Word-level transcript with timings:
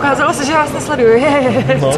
ukázalo 0.00 0.32
se, 0.32 0.44
že 0.44 0.52
vás 0.52 0.72
nesleduju. 0.72 1.20
No. 1.80 1.92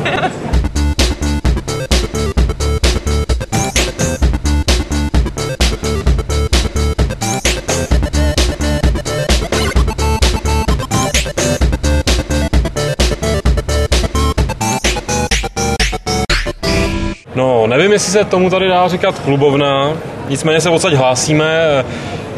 No, 17.35 17.67
nevím, 17.67 17.93
jestli 17.93 18.13
se 18.13 18.25
tomu 18.25 18.51
tady 18.51 18.69
dá 18.69 18.89
říkat 18.89 19.19
klubovna, 19.19 19.93
nicméně 20.29 20.61
se 20.61 20.71
odsaď 20.71 20.93
hlásíme 20.93 21.85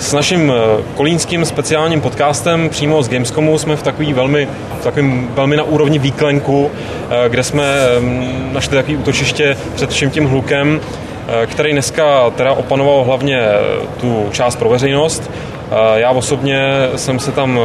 s 0.05 0.13
naším 0.13 0.53
eh, 0.53 0.83
kolínským 0.97 1.45
speciálním 1.45 2.01
podcastem 2.01 2.69
přímo 2.69 3.03
z 3.03 3.09
Gamescomu 3.09 3.59
jsme 3.59 3.77
v 3.77 3.83
takový 3.83 4.13
velmi, 4.13 4.49
v 4.81 4.85
takovým 4.85 5.31
velmi 5.35 5.57
na 5.57 5.63
úrovni 5.63 5.99
výklenku, 5.99 6.71
eh, 6.71 7.29
kde 7.29 7.43
jsme 7.43 7.65
mm, 8.01 8.51
našli 8.53 8.77
takový 8.77 8.97
útočiště 8.97 9.57
před 9.75 9.91
vším 9.91 10.11
tím 10.11 10.27
hlukem, 10.27 10.81
eh, 11.43 11.47
který 11.47 11.73
dneska 11.73 12.31
teda 12.31 12.53
opanoval 12.53 13.05
hlavně 13.05 13.43
tu 14.01 14.29
část 14.33 14.57
pro 14.57 14.69
veřejnost, 14.69 15.31
já 15.95 16.11
osobně 16.11 16.63
jsem 16.97 17.19
se 17.19 17.33
tam 17.33 17.61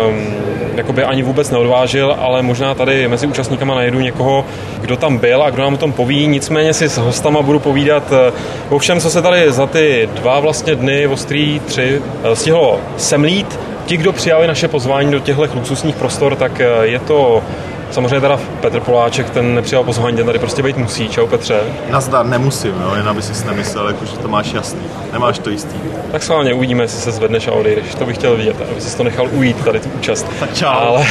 jakoby 0.79 1.03
ani 1.03 1.23
vůbec 1.23 1.51
neodvážil, 1.51 2.15
ale 2.19 2.41
možná 2.41 2.75
tady 2.75 3.07
mezi 3.07 3.27
účastníkama 3.27 3.75
najdu 3.75 3.99
někoho, 3.99 4.45
kdo 4.81 4.97
tam 4.97 5.17
byl 5.17 5.43
a 5.43 5.49
kdo 5.49 5.63
nám 5.63 5.73
o 5.73 5.77
tom 5.77 5.93
poví. 5.93 6.27
Nicméně 6.27 6.73
si 6.73 6.89
s 6.89 6.97
hostama 6.97 7.41
budu 7.41 7.59
povídat 7.59 8.03
eh, 8.11 8.31
o 8.69 8.79
všem, 8.79 8.99
co 8.99 9.09
se 9.09 9.21
tady 9.21 9.51
za 9.51 9.67
ty 9.67 10.09
dva 10.13 10.39
vlastně 10.39 10.75
dny, 10.75 11.07
ostrý 11.07 11.59
tři, 11.59 12.01
eh, 12.23 12.35
stihlo 12.35 12.79
semlít. 12.97 13.59
Ti, 13.85 13.97
kdo 13.97 14.13
přijali 14.13 14.47
naše 14.47 14.67
pozvání 14.67 15.11
do 15.11 15.19
těchto 15.19 15.47
luxusních 15.55 15.95
prostor, 15.95 16.35
tak 16.35 16.61
eh, 16.61 16.67
je 16.81 16.99
to 16.99 17.43
Samozřejmě 17.91 18.21
teda 18.21 18.39
Petr 18.61 18.79
Poláček, 18.79 19.29
ten 19.29 19.55
nepřijal 19.55 19.84
pozvání, 19.84 20.17
ten 20.17 20.25
tady 20.25 20.39
prostě 20.39 20.63
být 20.63 20.77
musí. 20.77 21.09
Čau 21.09 21.27
Petře. 21.27 21.59
Nazdar, 21.89 22.25
nemusím, 22.25 22.75
jo, 22.81 22.95
jen 22.95 23.09
aby 23.09 23.22
si 23.22 23.45
nemyslel, 23.45 23.88
jako, 23.88 24.05
že 24.05 24.17
to 24.17 24.27
máš 24.27 24.53
jasný. 24.53 24.81
Nemáš 25.13 25.39
to 25.39 25.50
jistý. 25.50 25.75
Tak 26.11 26.23
schválně 26.23 26.53
uvidíme, 26.53 26.83
jestli 26.83 27.00
se 27.02 27.11
zvedneš 27.11 27.47
a 27.47 27.52
odejdeš. 27.52 27.95
To 27.95 28.05
bych 28.05 28.17
chtěl 28.17 28.36
vidět, 28.38 28.55
aby 28.72 28.81
si 28.81 28.97
to 28.97 29.03
nechal 29.03 29.28
ujít, 29.31 29.66
tady 29.66 29.80
tu 29.80 29.89
účast. 29.89 30.28
Tak 30.39 30.53
čau. 30.53 30.67
Ale, 30.67 31.05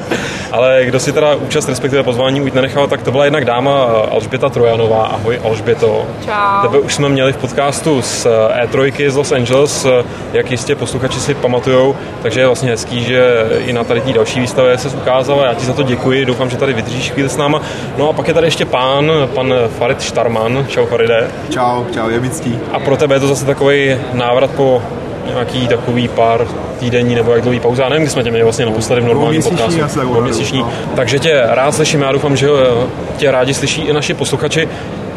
ale 0.52 0.84
kdo 0.84 1.00
si 1.00 1.12
teda 1.12 1.34
účast, 1.34 1.68
respektive 1.68 2.02
pozvání 2.02 2.40
ujít 2.40 2.54
nenechal, 2.54 2.86
tak 2.86 3.02
to 3.02 3.10
byla 3.10 3.24
jednak 3.24 3.44
dáma 3.44 3.84
Alžběta 4.10 4.48
Trojanová. 4.48 5.06
Ahoj 5.06 5.40
Alžběto. 5.44 6.06
Čau. 6.24 6.62
Tebe 6.62 6.78
už 6.78 6.94
jsme 6.94 7.08
měli 7.08 7.32
v 7.32 7.36
podcastu 7.36 8.02
z 8.02 8.26
E3 8.64 9.10
z 9.10 9.16
Los 9.16 9.32
Angeles, 9.32 9.86
jak 10.32 10.50
jistě 10.50 10.76
posluchači 10.76 11.20
si 11.20 11.34
pamatujou, 11.34 11.96
takže 12.22 12.40
je 12.40 12.46
vlastně 12.46 12.70
hezký, 12.70 13.04
že 13.04 13.46
i 13.66 13.72
na 13.72 13.84
tady 13.84 14.00
té 14.00 14.12
další 14.12 14.40
výstavě 14.40 14.78
se 14.78 14.88
ukázala. 14.88 15.46
Já 15.46 15.54
ti 15.54 15.66
za 15.66 15.72
to 15.72 15.82
děkuji, 15.82 16.23
doufám, 16.26 16.50
že 16.50 16.56
tady 16.56 16.72
vydržíš 16.72 17.10
chvíli 17.10 17.28
s 17.28 17.36
náma. 17.36 17.62
No 17.98 18.08
a 18.08 18.12
pak 18.12 18.28
je 18.28 18.34
tady 18.34 18.46
ještě 18.46 18.64
pán, 18.64 19.12
pan 19.34 19.54
Farid 19.78 20.02
Štarman. 20.02 20.66
Čau 20.68 20.86
Faride. 20.86 21.30
Čau, 21.50 21.84
čau, 21.94 22.08
je 22.08 22.18
vícký. 22.18 22.58
A 22.72 22.78
pro 22.78 22.96
tebe 22.96 23.14
je 23.14 23.20
to 23.20 23.28
zase 23.28 23.44
takový 23.44 23.96
návrat 24.12 24.50
po 24.50 24.82
nějaký 25.32 25.68
takový 25.68 26.08
pár 26.08 26.46
týdenní 26.78 27.14
nebo 27.14 27.32
jak 27.32 27.42
dlouhý 27.42 27.60
pauza. 27.60 27.82
Já 27.82 27.88
nevím, 27.88 28.04
kdy 28.04 28.10
jsme 28.10 28.22
tě 28.22 28.30
měli 28.30 28.44
vlastně 28.44 28.66
naposledy 28.66 29.00
v 29.00 29.04
normálním 29.04 29.42
podcastu. 29.42 30.20
Měsíční. 30.20 30.58
No. 30.58 30.70
Takže 30.96 31.18
tě 31.18 31.42
rád 31.46 31.74
slyším, 31.74 32.00
já 32.00 32.12
doufám, 32.12 32.36
že 32.36 32.48
tě 33.16 33.30
rádi 33.30 33.54
slyší 33.54 33.82
i 33.82 33.92
naši 33.92 34.14
posluchači. 34.14 34.68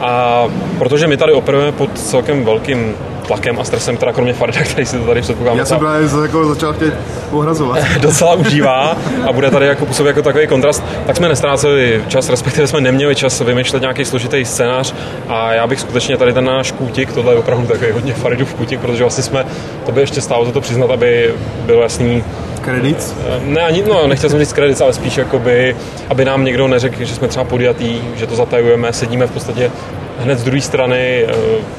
A 0.01 0.43
protože 0.79 1.07
my 1.07 1.17
tady 1.17 1.33
operujeme 1.33 1.71
pod 1.71 1.99
celkem 1.99 2.45
velkým 2.45 2.95
tlakem 3.27 3.59
a 3.59 3.63
stresem, 3.63 3.97
teda 3.97 4.13
kromě 4.13 4.33
Farida, 4.33 4.61
který 4.63 4.85
si 4.85 4.97
to 4.97 5.05
tady 5.05 5.21
předpokládám. 5.21 5.57
Já 5.57 5.65
jsem 5.65 5.79
právě 5.79 6.09
jako 6.21 6.47
začal 6.47 6.73
chtět 6.73 6.93
pohrazovat. 7.29 7.79
docela 7.99 8.33
užívá 8.33 8.97
a 9.27 9.33
bude 9.33 9.51
tady 9.51 9.65
jako 9.65 9.85
působit 9.85 10.07
jako 10.07 10.21
takový 10.21 10.47
kontrast, 10.47 10.83
tak 11.05 11.15
jsme 11.15 11.29
nestráceli 11.29 12.03
čas, 12.07 12.29
respektive 12.29 12.67
jsme 12.67 12.81
neměli 12.81 13.15
čas 13.15 13.39
vymýšlet 13.41 13.81
nějaký 13.81 14.05
složitý 14.05 14.45
scénář 14.45 14.95
a 15.27 15.53
já 15.53 15.67
bych 15.67 15.79
skutečně 15.79 16.17
tady 16.17 16.33
ten 16.33 16.45
náš 16.45 16.71
kůtik, 16.71 17.13
tohle 17.13 17.33
je 17.33 17.39
opravdu 17.39 17.67
takový 17.67 17.91
hodně 17.91 18.13
Faridův 18.13 18.53
kůtik, 18.53 18.79
protože 18.79 19.03
vlastně 19.03 19.23
jsme, 19.23 19.45
to 19.85 19.91
by 19.91 20.01
ještě 20.01 20.21
stálo 20.21 20.45
za 20.45 20.51
to 20.51 20.61
přiznat, 20.61 20.91
aby 20.91 21.33
bylo 21.65 21.81
jasný, 21.81 22.23
Kredit? 22.61 23.15
Ne, 23.43 23.61
ani, 23.61 23.83
no, 23.87 24.07
nechtěl 24.07 24.29
jsem 24.29 24.39
říct 24.39 24.53
kredit, 24.53 24.81
ale 24.81 24.93
spíš 24.93 25.17
jakoby, 25.17 25.75
aby 26.09 26.25
nám 26.25 26.45
někdo 26.45 26.67
neřekl, 26.67 27.03
že 27.03 27.15
jsme 27.15 27.27
třeba 27.27 27.43
podjatý, 27.43 28.01
že 28.15 28.27
to 28.27 28.35
zatajujeme, 28.35 28.93
sedíme 28.93 29.27
v 29.27 29.31
podstatě 29.31 29.71
hned 30.19 30.39
z 30.39 30.43
druhé 30.43 30.61
strany 30.61 31.25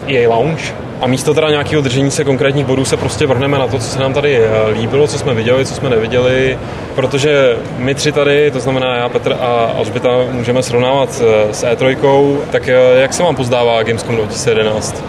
EA 0.06 0.28
Lounge, 0.28 0.74
a 1.00 1.06
místo 1.06 1.34
teda 1.34 1.50
nějakého 1.50 1.82
držení 1.82 2.10
se 2.10 2.24
konkrétních 2.24 2.66
bodů 2.66 2.84
se 2.84 2.96
prostě 2.96 3.26
vrhneme 3.26 3.58
na 3.58 3.66
to, 3.66 3.78
co 3.78 3.84
se 3.84 3.98
nám 3.98 4.12
tady 4.12 4.38
eh, 4.38 4.70
líbilo, 4.72 5.06
co 5.06 5.18
jsme 5.18 5.34
viděli, 5.34 5.66
co 5.66 5.74
jsme 5.74 5.90
neviděli, 5.90 6.58
protože 6.94 7.56
my 7.76 7.94
tři 7.94 8.12
tady, 8.12 8.50
to 8.50 8.60
znamená 8.60 8.96
já, 8.96 9.08
Petr 9.08 9.32
a 9.40 9.72
Alžběta, 9.76 10.08
můžeme 10.30 10.62
srovnávat 10.62 11.22
eh, 11.22 11.54
s 11.54 11.64
E3, 11.64 12.38
tak 12.50 12.66
jak 12.96 13.12
se 13.12 13.22
vám 13.22 13.36
pozdává 13.36 13.82
Gamescom 13.82 14.16
2011? 14.16 15.04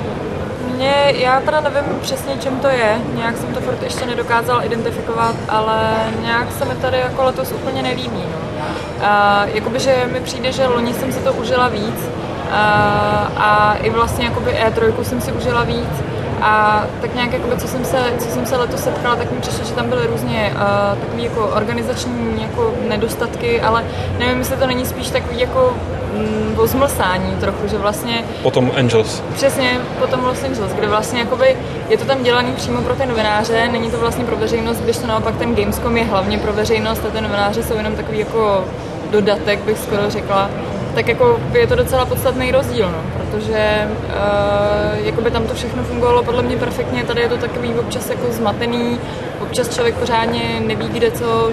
Mě, 0.75 1.13
já 1.17 1.41
teda 1.41 1.59
nevím 1.59 1.99
přesně, 2.01 2.33
čem 2.39 2.59
to 2.59 2.67
je, 2.67 2.95
nějak 3.15 3.37
jsem 3.37 3.53
to 3.53 3.61
furt 3.61 3.83
ještě 3.83 4.05
nedokázal 4.05 4.65
identifikovat, 4.65 5.35
ale 5.49 5.89
nějak 6.21 6.51
se 6.51 6.65
mi 6.65 6.75
tady 6.75 6.97
jako 6.97 7.23
letos 7.23 7.51
úplně 7.51 7.81
nelíbí. 7.81 8.23
No. 8.59 8.65
A, 9.01 9.45
jakoby, 9.53 9.79
že 9.79 10.09
mi 10.13 10.19
přijde, 10.19 10.51
že 10.51 10.67
loni 10.67 10.93
jsem 10.93 11.11
se 11.11 11.19
to 11.19 11.33
užila 11.33 11.67
víc, 11.67 12.09
a, 12.51 13.31
a 13.37 13.73
i 13.73 13.89
vlastně 13.89 14.25
jakoby 14.25 14.51
E3 14.51 15.03
jsem 15.03 15.21
si 15.21 15.31
užila 15.31 15.63
víc 15.63 16.03
a 16.41 16.83
tak 17.01 17.15
nějak, 17.15 17.33
jakoby, 17.33 17.57
co, 17.57 17.67
jsem 17.67 17.85
se, 17.85 17.97
co 18.17 18.29
jsem 18.29 18.45
se 18.45 18.57
letos 18.57 18.83
setkala, 18.83 19.15
tak 19.15 19.31
mi 19.31 19.39
přišlo, 19.39 19.65
že 19.65 19.73
tam 19.73 19.89
byly 19.89 20.07
různě 20.07 20.53
uh, 20.53 20.99
takové 20.99 21.21
jako 21.21 21.47
organizační 21.47 22.41
jako 22.41 22.73
nedostatky, 22.87 23.61
ale 23.61 23.85
nevím, 24.19 24.39
jestli 24.39 24.57
to 24.57 24.67
není 24.67 24.85
spíš 24.85 25.09
takový 25.09 25.39
jako 25.39 25.73
mm, 26.13 26.67
zmlsání 26.67 27.35
trochu, 27.39 27.67
že 27.67 27.77
vlastně... 27.77 28.23
Potom 28.43 28.71
Angels. 28.77 29.23
Přesně, 29.33 29.79
potom 29.99 30.25
Los 30.25 30.43
Angeles, 30.43 30.73
kde 30.73 30.87
vlastně 30.87 31.19
jakoby 31.19 31.57
je 31.89 31.97
to 31.97 32.05
tam 32.05 32.23
dělaný 32.23 32.51
přímo 32.51 32.81
pro 32.81 32.95
ty 32.95 33.05
novináře, 33.05 33.69
není 33.71 33.91
to 33.91 33.97
vlastně 33.97 34.25
pro 34.25 34.35
veřejnost, 34.35 34.77
když 34.77 34.97
to 34.97 35.07
naopak 35.07 35.37
ten 35.37 35.55
Gamescom 35.55 35.97
je 35.97 36.03
hlavně 36.03 36.37
pro 36.37 36.53
veřejnost 36.53 37.05
a 37.05 37.09
ty 37.09 37.21
novináře 37.21 37.63
jsou 37.63 37.77
jenom 37.77 37.95
takový 37.95 38.19
jako 38.19 38.65
dodatek, 39.11 39.59
bych 39.59 39.77
skoro 39.77 40.09
řekla 40.09 40.49
tak 40.95 41.07
jako 41.07 41.39
je 41.53 41.67
to 41.67 41.75
docela 41.75 42.05
podstatný 42.05 42.51
rozdíl, 42.51 42.91
no, 42.91 43.03
protože 43.31 43.87
uh, 44.05 45.05
jakoby 45.05 45.31
tam 45.31 45.47
to 45.47 45.53
všechno 45.53 45.83
fungovalo 45.83 46.23
podle 46.23 46.43
mě 46.43 46.57
perfektně, 46.57 47.03
tady 47.03 47.21
je 47.21 47.29
to 47.29 47.37
takový 47.37 47.73
občas 47.73 48.09
jako 48.09 48.31
zmatený, 48.31 48.99
občas 49.41 49.75
člověk 49.75 49.95
pořádně 49.95 50.41
neví, 50.59 50.87
kde 50.87 51.11
co, 51.11 51.51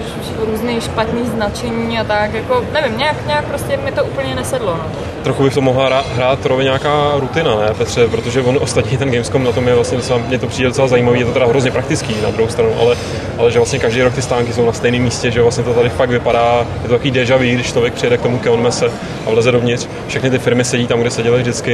různé 0.51 0.81
špatný 0.81 1.27
značení 1.27 1.99
a 1.99 2.03
tak, 2.03 2.33
jako 2.33 2.65
nevím, 2.73 2.97
nějak, 2.97 3.27
nějak 3.27 3.45
prostě 3.45 3.77
mi 3.77 3.91
to 3.91 4.03
úplně 4.05 4.35
nesedlo. 4.35 4.71
No. 4.71 4.85
Trochu 5.23 5.43
bych 5.43 5.53
to 5.53 5.61
mohla 5.61 6.03
hrát 6.15 6.45
rově 6.45 6.63
nějaká 6.63 7.11
rutina, 7.15 7.55
ne 7.55 7.73
Petře, 7.73 8.07
protože 8.07 8.41
on 8.41 8.57
ostatní 8.61 8.97
ten 8.97 9.11
Gamescom 9.11 9.43
na 9.43 9.51
tom 9.51 9.67
je 9.67 9.75
vlastně 9.75 9.97
docela, 9.97 10.19
mě 10.27 10.39
to 10.39 10.47
přijde 10.47 10.69
docela 10.69 10.87
zajímavý, 10.87 11.19
je 11.19 11.25
to 11.25 11.33
teda 11.33 11.45
hrozně 11.45 11.71
praktický 11.71 12.15
na 12.23 12.29
druhou 12.29 12.49
stranu, 12.49 12.71
ale, 12.81 12.95
ale 13.37 13.51
že 13.51 13.59
vlastně 13.59 13.79
každý 13.79 14.01
rok 14.01 14.13
ty 14.13 14.21
stánky 14.21 14.53
jsou 14.53 14.65
na 14.65 14.73
stejném 14.73 15.01
místě, 15.01 15.31
že 15.31 15.41
vlastně 15.41 15.63
to 15.63 15.73
tady 15.73 15.89
fakt 15.89 16.09
vypadá, 16.09 16.65
je 16.83 16.89
to 16.89 16.93
takový 16.95 17.11
deja 17.11 17.37
vu, 17.37 17.43
když 17.43 17.71
člověk 17.71 17.93
přijede 17.93 18.17
k 18.17 18.21
tomu 18.21 18.39
Keonmese 18.39 18.91
a 19.25 19.29
vleze 19.29 19.51
dovnitř, 19.51 19.87
všechny 20.07 20.29
ty 20.29 20.39
firmy 20.39 20.63
sedí 20.63 20.87
tam, 20.87 21.01
kde 21.01 21.11
seděly 21.11 21.41
vždycky, 21.41 21.66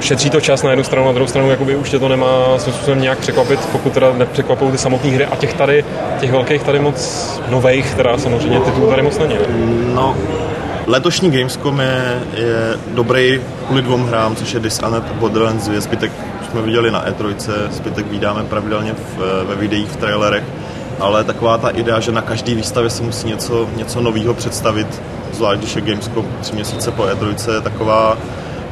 šetří 0.00 0.30
to 0.30 0.40
čas 0.40 0.62
na 0.62 0.70
jednu 0.70 0.84
stranu, 0.84 1.06
na 1.06 1.12
druhou 1.12 1.28
stranu 1.28 1.50
jakoby 1.50 1.76
už 1.76 1.90
tě 1.90 1.98
to 1.98 2.08
nemá 2.08 2.58
způsobem 2.58 3.00
nějak 3.00 3.18
překvapit, 3.18 3.60
pokud 3.72 3.92
teda 3.92 4.12
nepřekvapují 4.12 4.72
ty 4.72 4.78
samotné 4.78 5.10
hry 5.10 5.24
a 5.24 5.36
těch 5.36 5.54
tady, 5.54 5.84
těch 6.20 6.32
velkých 6.32 6.62
tady 6.62 6.78
moc 6.78 7.40
nových, 7.48 7.94
teda 7.94 8.18
samozřejmě 8.18 8.60
titulů 8.60 8.90
tady 8.90 9.02
moc 9.02 9.18
není. 9.18 9.34
No, 9.94 10.16
letošní 10.86 11.30
Gamescom 11.30 11.80
je, 11.80 12.20
je 12.34 12.74
dobrý 12.94 13.40
kvůli 13.66 13.82
dvou 13.82 13.96
hrám, 13.96 14.36
což 14.36 14.54
je 14.54 14.60
Dishonored 14.60 15.04
a 15.10 15.14
Borderlands 15.14 15.68
2, 15.68 15.80
zbytek 15.80 16.12
jsme 16.50 16.62
viděli 16.62 16.90
na 16.90 17.06
E3, 17.06 17.34
zbytek 17.70 18.06
vydáme 18.06 18.44
pravidelně 18.44 18.94
v, 18.94 19.44
ve 19.48 19.54
videích, 19.54 19.88
v 19.88 19.96
trailerech, 19.96 20.44
ale 21.00 21.24
taková 21.24 21.58
ta 21.58 21.68
idea, 21.68 22.00
že 22.00 22.12
na 22.12 22.22
každý 22.22 22.54
výstavě 22.54 22.90
se 22.90 23.02
musí 23.02 23.28
něco, 23.28 23.68
něco 23.76 24.00
nového 24.00 24.34
představit, 24.34 25.02
zvlášť 25.32 25.58
když 25.58 25.76
je 25.76 25.82
Gamescom 25.82 26.26
tři 26.40 26.54
měsíce 26.54 26.90
po 26.90 27.02
E3, 27.02 27.54
je 27.54 27.60
taková 27.60 28.18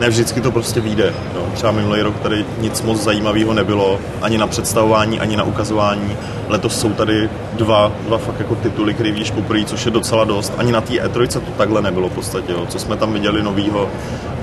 ne 0.01 0.09
vždycky 0.09 0.41
to 0.41 0.51
prostě 0.51 0.81
vyjde. 0.81 1.15
No. 1.35 1.41
Třeba 1.55 1.73
minulý 1.73 2.03
rok 2.03 2.21
tady 2.21 2.45
nic 2.59 2.83
moc 2.83 3.03
zajímavého 3.03 3.55
nebylo, 3.55 3.99
ani 4.23 4.39
na 4.39 4.47
představování, 4.47 5.21
ani 5.21 5.37
na 5.37 5.45
ukazování. 5.45 6.17
Letos 6.49 6.81
jsou 6.81 6.93
tady 6.93 7.31
dva, 7.53 7.93
dva 8.07 8.19
fakt 8.19 8.39
jako 8.39 8.55
tituly, 8.55 8.95
které 8.95 9.13
vidíš 9.13 9.31
poprvé, 9.31 9.65
což 9.65 9.85
je 9.85 9.91
docela 9.91 10.25
dost. 10.25 10.53
Ani 10.59 10.73
na 10.73 10.81
té 10.81 10.93
E3 10.93 11.27
to 11.27 11.41
takhle 11.57 11.83
nebylo 11.83 12.09
v 12.09 12.13
podstatě. 12.13 12.53
Jo. 12.53 12.67
Co 12.69 12.79
jsme 12.79 12.97
tam 12.97 13.13
viděli 13.13 13.43
novýho, 13.43 13.89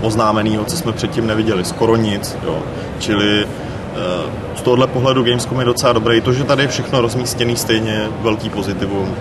oznámeného, 0.01 0.65
co 0.65 0.77
jsme 0.77 0.91
předtím 0.91 1.27
neviděli, 1.27 1.65
skoro 1.65 1.95
nic. 1.95 2.37
Jo. 2.43 2.59
Čili 2.99 3.45
eh, 3.45 4.31
z 4.55 4.61
tohohle 4.61 4.87
pohledu 4.87 5.23
Gamescom 5.23 5.59
je 5.59 5.65
docela 5.65 5.93
dobrý. 5.93 6.21
To, 6.21 6.33
že 6.33 6.43
tady 6.43 6.63
je 6.63 6.67
všechno 6.67 7.01
rozmístěné 7.01 7.55
stejně, 7.55 8.07
velký 8.21 8.49
pozitivum 8.49 9.15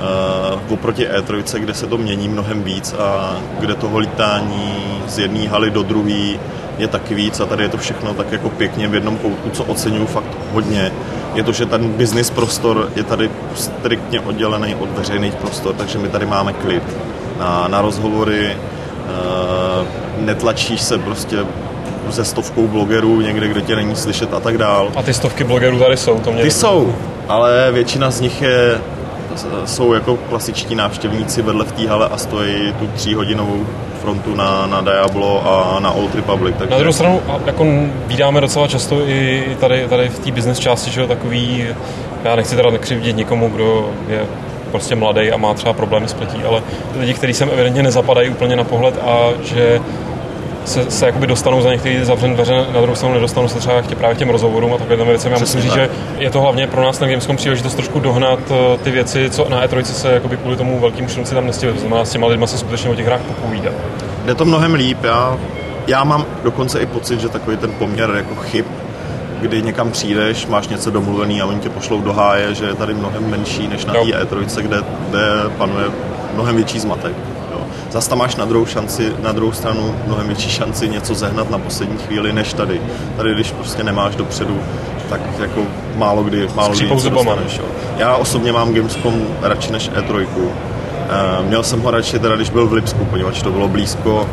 uh, 0.00 0.72
oproti 0.72 1.08
E3, 1.08 1.58
kde 1.58 1.74
se 1.74 1.86
to 1.86 1.98
mění 1.98 2.28
mnohem 2.28 2.62
víc 2.62 2.94
a 2.98 3.36
kde 3.60 3.74
toho 3.74 3.98
lítání 3.98 4.76
z 5.08 5.18
jedné 5.18 5.48
haly 5.48 5.70
do 5.70 5.82
druhé 5.82 6.38
je 6.78 6.88
taky 6.88 7.14
víc 7.14 7.40
a 7.40 7.46
tady 7.46 7.62
je 7.62 7.68
to 7.68 7.78
všechno 7.78 8.14
tak 8.14 8.32
jako 8.32 8.48
pěkně 8.48 8.88
v 8.88 8.94
jednom 8.94 9.16
koutku, 9.16 9.50
co 9.50 9.64
oceňuju 9.64 10.06
fakt 10.06 10.36
hodně. 10.52 10.92
Je 11.34 11.42
to, 11.42 11.52
že 11.52 11.66
ten 11.66 11.92
business 11.92 12.30
prostor 12.30 12.88
je 12.96 13.04
tady 13.04 13.30
striktně 13.54 14.20
oddělený 14.20 14.74
od 14.74 14.90
veřejných 14.90 15.34
prostor, 15.34 15.74
takže 15.74 15.98
my 15.98 16.08
tady 16.08 16.26
máme 16.26 16.52
klid. 16.52 16.82
na, 17.38 17.68
na 17.68 17.80
rozhovory, 17.80 18.56
uh, 18.56 19.86
netlačíš 20.24 20.80
se 20.80 20.98
prostě 20.98 21.36
ze 22.08 22.24
stovkou 22.24 22.66
blogerů 22.66 23.20
někde, 23.20 23.48
kde 23.48 23.60
tě 23.60 23.76
není 23.76 23.96
slyšet 23.96 24.34
a 24.34 24.40
tak 24.40 24.58
dál. 24.58 24.92
A 24.96 25.02
ty 25.02 25.14
stovky 25.14 25.44
blogerů 25.44 25.78
tady 25.78 25.96
jsou, 25.96 26.18
to 26.18 26.32
mě... 26.32 26.42
Ty 26.42 26.50
jsou, 26.50 26.94
ale 27.28 27.72
většina 27.72 28.10
z 28.10 28.20
nich 28.20 28.42
je, 28.42 28.80
jsou 29.64 29.92
jako 29.92 30.16
klasičtí 30.16 30.74
návštěvníci 30.74 31.42
vedle 31.42 31.64
v 31.64 31.72
té 31.72 31.88
hale 31.88 32.08
a 32.08 32.16
stojí 32.16 32.72
tu 32.78 32.86
tříhodinovou 32.86 33.66
frontu 34.02 34.34
na, 34.34 34.66
na 34.66 34.80
Diablo 34.80 35.42
a 35.46 35.80
na 35.80 35.92
Old 35.92 36.14
Republic. 36.14 36.54
Takže... 36.58 36.70
Na 36.70 36.78
druhou 36.78 36.92
stranu, 36.92 37.20
jako 37.46 37.66
vydáme 38.06 38.40
docela 38.40 38.68
často 38.68 39.08
i 39.08 39.56
tady, 39.60 39.88
tady 39.88 40.08
v 40.08 40.18
té 40.18 40.30
business 40.30 40.58
části, 40.58 40.90
že 40.90 41.06
takový, 41.06 41.66
já 42.24 42.36
nechci 42.36 42.56
teda 42.56 42.70
nekřivdit 42.70 43.16
nikomu, 43.16 43.48
kdo 43.48 43.90
je 44.08 44.26
prostě 44.70 44.94
mladý 44.96 45.32
a 45.32 45.36
má 45.36 45.54
třeba 45.54 45.72
problémy 45.72 46.08
s 46.08 46.12
pletí, 46.12 46.44
ale 46.44 46.62
lidi, 46.98 47.14
kteří 47.14 47.34
sem 47.34 47.48
evidentně 47.52 47.82
nezapadají 47.82 48.30
úplně 48.30 48.56
na 48.56 48.64
pohled 48.64 48.98
a 49.06 49.28
že 49.42 49.80
se, 50.64 50.90
se 50.90 51.06
jakoby 51.06 51.26
dostanou 51.26 51.62
za 51.62 51.72
některé 51.72 52.04
zavřené 52.04 52.34
dveře, 52.34 52.66
na 52.74 52.80
druhou 52.80 52.94
stranu 52.94 53.14
nedostanou 53.14 53.48
se 53.48 53.58
třeba 53.58 53.82
k 53.82 53.94
právě 53.94 54.14
k 54.14 54.18
těm 54.18 54.30
rozhovorům 54.30 54.74
a 54.74 54.78
takhle 54.78 55.04
věcem. 55.04 55.32
Já 55.32 55.38
musím 55.38 55.60
říct, 55.60 55.72
že 55.72 55.88
je 56.18 56.30
to 56.30 56.40
hlavně 56.40 56.66
pro 56.66 56.82
nás 56.82 57.00
na 57.00 57.06
Gamescom 57.06 57.36
příležitost 57.36 57.74
trošku 57.74 58.00
dohnat 58.00 58.38
eh, 58.50 58.78
ty 58.78 58.90
věci, 58.90 59.30
co 59.30 59.48
na 59.48 59.66
E3 59.66 59.82
se 59.82 60.12
jakoby 60.12 60.36
kvůli 60.36 60.56
tomu 60.56 60.80
velkým 60.80 61.08
šunci 61.08 61.34
tam 61.34 61.46
nestihli. 61.46 61.74
To 61.74 61.80
znamená, 61.80 62.04
s 62.04 62.10
těma 62.10 62.26
lidma 62.26 62.46
se 62.46 62.58
skutečně 62.58 62.90
o 62.90 62.94
těch 62.94 63.06
hrách 63.06 63.20
popovídat. 63.20 63.72
Jde 64.24 64.34
to 64.34 64.44
mnohem 64.44 64.74
líp. 64.74 65.04
Já, 65.04 65.38
já 65.86 66.04
mám 66.04 66.26
dokonce 66.42 66.80
i 66.80 66.86
pocit, 66.86 67.20
že 67.20 67.28
takový 67.28 67.56
ten 67.56 67.72
poměr 67.72 68.10
jako 68.16 68.34
chyb 68.34 68.64
kdy 69.40 69.62
někam 69.62 69.90
přijdeš, 69.90 70.46
máš 70.46 70.68
něco 70.68 70.90
domluvený 70.90 71.40
a 71.40 71.46
oni 71.46 71.60
tě 71.60 71.68
pošlou 71.68 72.00
do 72.00 72.12
háje, 72.12 72.54
že 72.54 72.64
je 72.64 72.74
tady 72.74 72.94
mnohem 72.94 73.30
menší 73.30 73.68
než 73.68 73.84
na 73.84 73.92
té 73.92 74.00
E3, 74.00 74.62
kde, 74.62 74.76
kde 75.08 75.20
panuje 75.58 75.86
mnohem 76.34 76.56
větší 76.56 76.78
zmatek. 76.78 77.12
Zase 77.90 78.08
tam 78.08 78.18
máš 78.18 78.36
na 78.36 78.44
druhou, 78.44 78.66
šanci, 78.66 79.12
na 79.22 79.32
druhou 79.32 79.52
stranu 79.52 79.94
mnohem 80.06 80.26
větší 80.26 80.50
šanci 80.50 80.88
něco 80.88 81.14
zehnat 81.14 81.50
na 81.50 81.58
poslední 81.58 81.98
chvíli 81.98 82.32
než 82.32 82.52
tady. 82.52 82.80
Tady, 83.16 83.34
když 83.34 83.52
prostě 83.52 83.84
nemáš 83.84 84.16
dopředu, 84.16 84.60
tak 85.08 85.20
jako 85.40 85.60
málo 85.96 86.22
kdy, 86.22 86.48
málo 86.54 86.74
kdy 86.74 86.90
něco 86.90 87.08
dostaneš. 87.10 87.58
Jo. 87.58 87.64
Já 87.96 88.16
osobně 88.16 88.52
mám 88.52 88.74
Gamescom 88.74 89.14
radši 89.42 89.72
než 89.72 89.90
E3. 89.90 90.26
E, 90.28 91.42
měl 91.42 91.62
jsem 91.62 91.80
ho 91.80 91.90
radši 91.90 92.18
teda, 92.18 92.36
když 92.36 92.50
byl 92.50 92.66
v 92.66 92.72
Lipsku, 92.72 93.04
poněvadž 93.04 93.42
to 93.42 93.50
bylo 93.50 93.68
blízko 93.68 94.28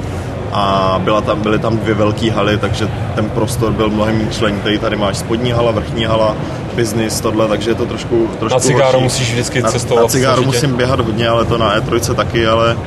a 0.53 0.95
byla 1.03 1.21
tam, 1.21 1.41
byly 1.41 1.59
tam 1.59 1.77
dvě 1.77 1.93
velké 1.93 2.31
haly, 2.31 2.57
takže 2.57 2.89
ten 3.15 3.29
prostor 3.29 3.71
byl 3.71 3.89
mnohem 3.89 4.29
členitý. 4.31 4.77
Tady 4.77 4.95
máš 4.95 5.17
spodní 5.17 5.51
hala, 5.51 5.71
vrchní 5.71 6.05
hala, 6.05 6.35
business, 6.75 7.21
tohle, 7.21 7.47
takže 7.47 7.71
je 7.71 7.75
to 7.75 7.85
trošku, 7.85 8.29
trošku 8.39 8.55
Na 8.55 8.59
cigáru 8.59 8.91
horší. 8.91 9.03
musíš 9.03 9.31
vždycky 9.31 9.63
cestovat. 9.63 10.01
Na, 10.01 10.01
na 10.03 10.09
cigáru 10.09 10.43
musím 10.43 10.75
běhat 10.75 10.99
hodně, 10.99 11.29
ale 11.29 11.45
to 11.45 11.57
na 11.57 11.79
E3 11.79 12.15
taky, 12.15 12.47
ale 12.47 12.77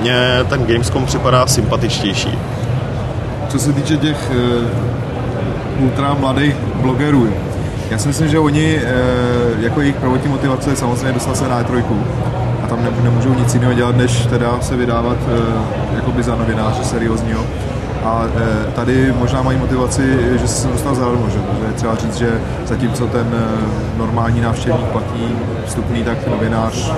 mně 0.00 0.38
ten 0.48 0.66
Gamescom 0.66 1.06
připadá 1.06 1.46
sympatičtější. 1.46 2.38
Co 3.48 3.58
se 3.58 3.72
týče 3.72 3.96
těch 3.96 4.30
uh, 4.30 5.84
ultra 5.84 6.14
mladých 6.14 6.54
blogerů, 6.74 7.32
já 7.90 7.98
si 7.98 8.08
myslím, 8.08 8.28
že 8.28 8.38
oni, 8.38 8.76
uh, 8.76 9.62
jako 9.62 9.80
jejich 9.80 9.96
prvotní 9.96 10.30
motivace 10.30 10.70
je 10.70 10.76
samozřejmě 10.76 11.12
dostat 11.12 11.36
se 11.36 11.48
na 11.48 11.62
E3 11.62 11.84
a 12.64 12.66
tam 12.66 12.82
ne, 12.84 12.90
nemůžou 13.02 13.34
nic 13.34 13.54
jiného 13.54 13.72
dělat, 13.72 13.96
než 13.96 14.26
teda 14.26 14.60
se 14.60 14.76
vydávat 14.76 15.16
uh, 15.26 15.96
jakoby 15.96 16.22
za 16.22 16.36
novináře 16.36 16.84
seriózního 16.84 17.44
a 18.04 18.24
e, 18.36 18.72
tady 18.72 19.12
možná 19.18 19.42
mají 19.42 19.58
motivaci, 19.58 20.18
že 20.40 20.48
se 20.48 20.62
sem 20.62 20.72
dostal 20.72 20.94
zadarmo, 20.94 21.28
že? 21.30 21.38
že 21.60 21.66
je 21.66 21.72
třeba 21.72 21.94
říct, 21.94 22.16
že 22.16 22.40
zatímco 22.66 23.06
ten 23.06 23.26
e, 23.34 23.98
normální 23.98 24.40
návštěvník 24.40 24.86
platí 24.86 25.28
vstupný, 25.66 26.04
tak 26.04 26.26
novinář 26.26 26.92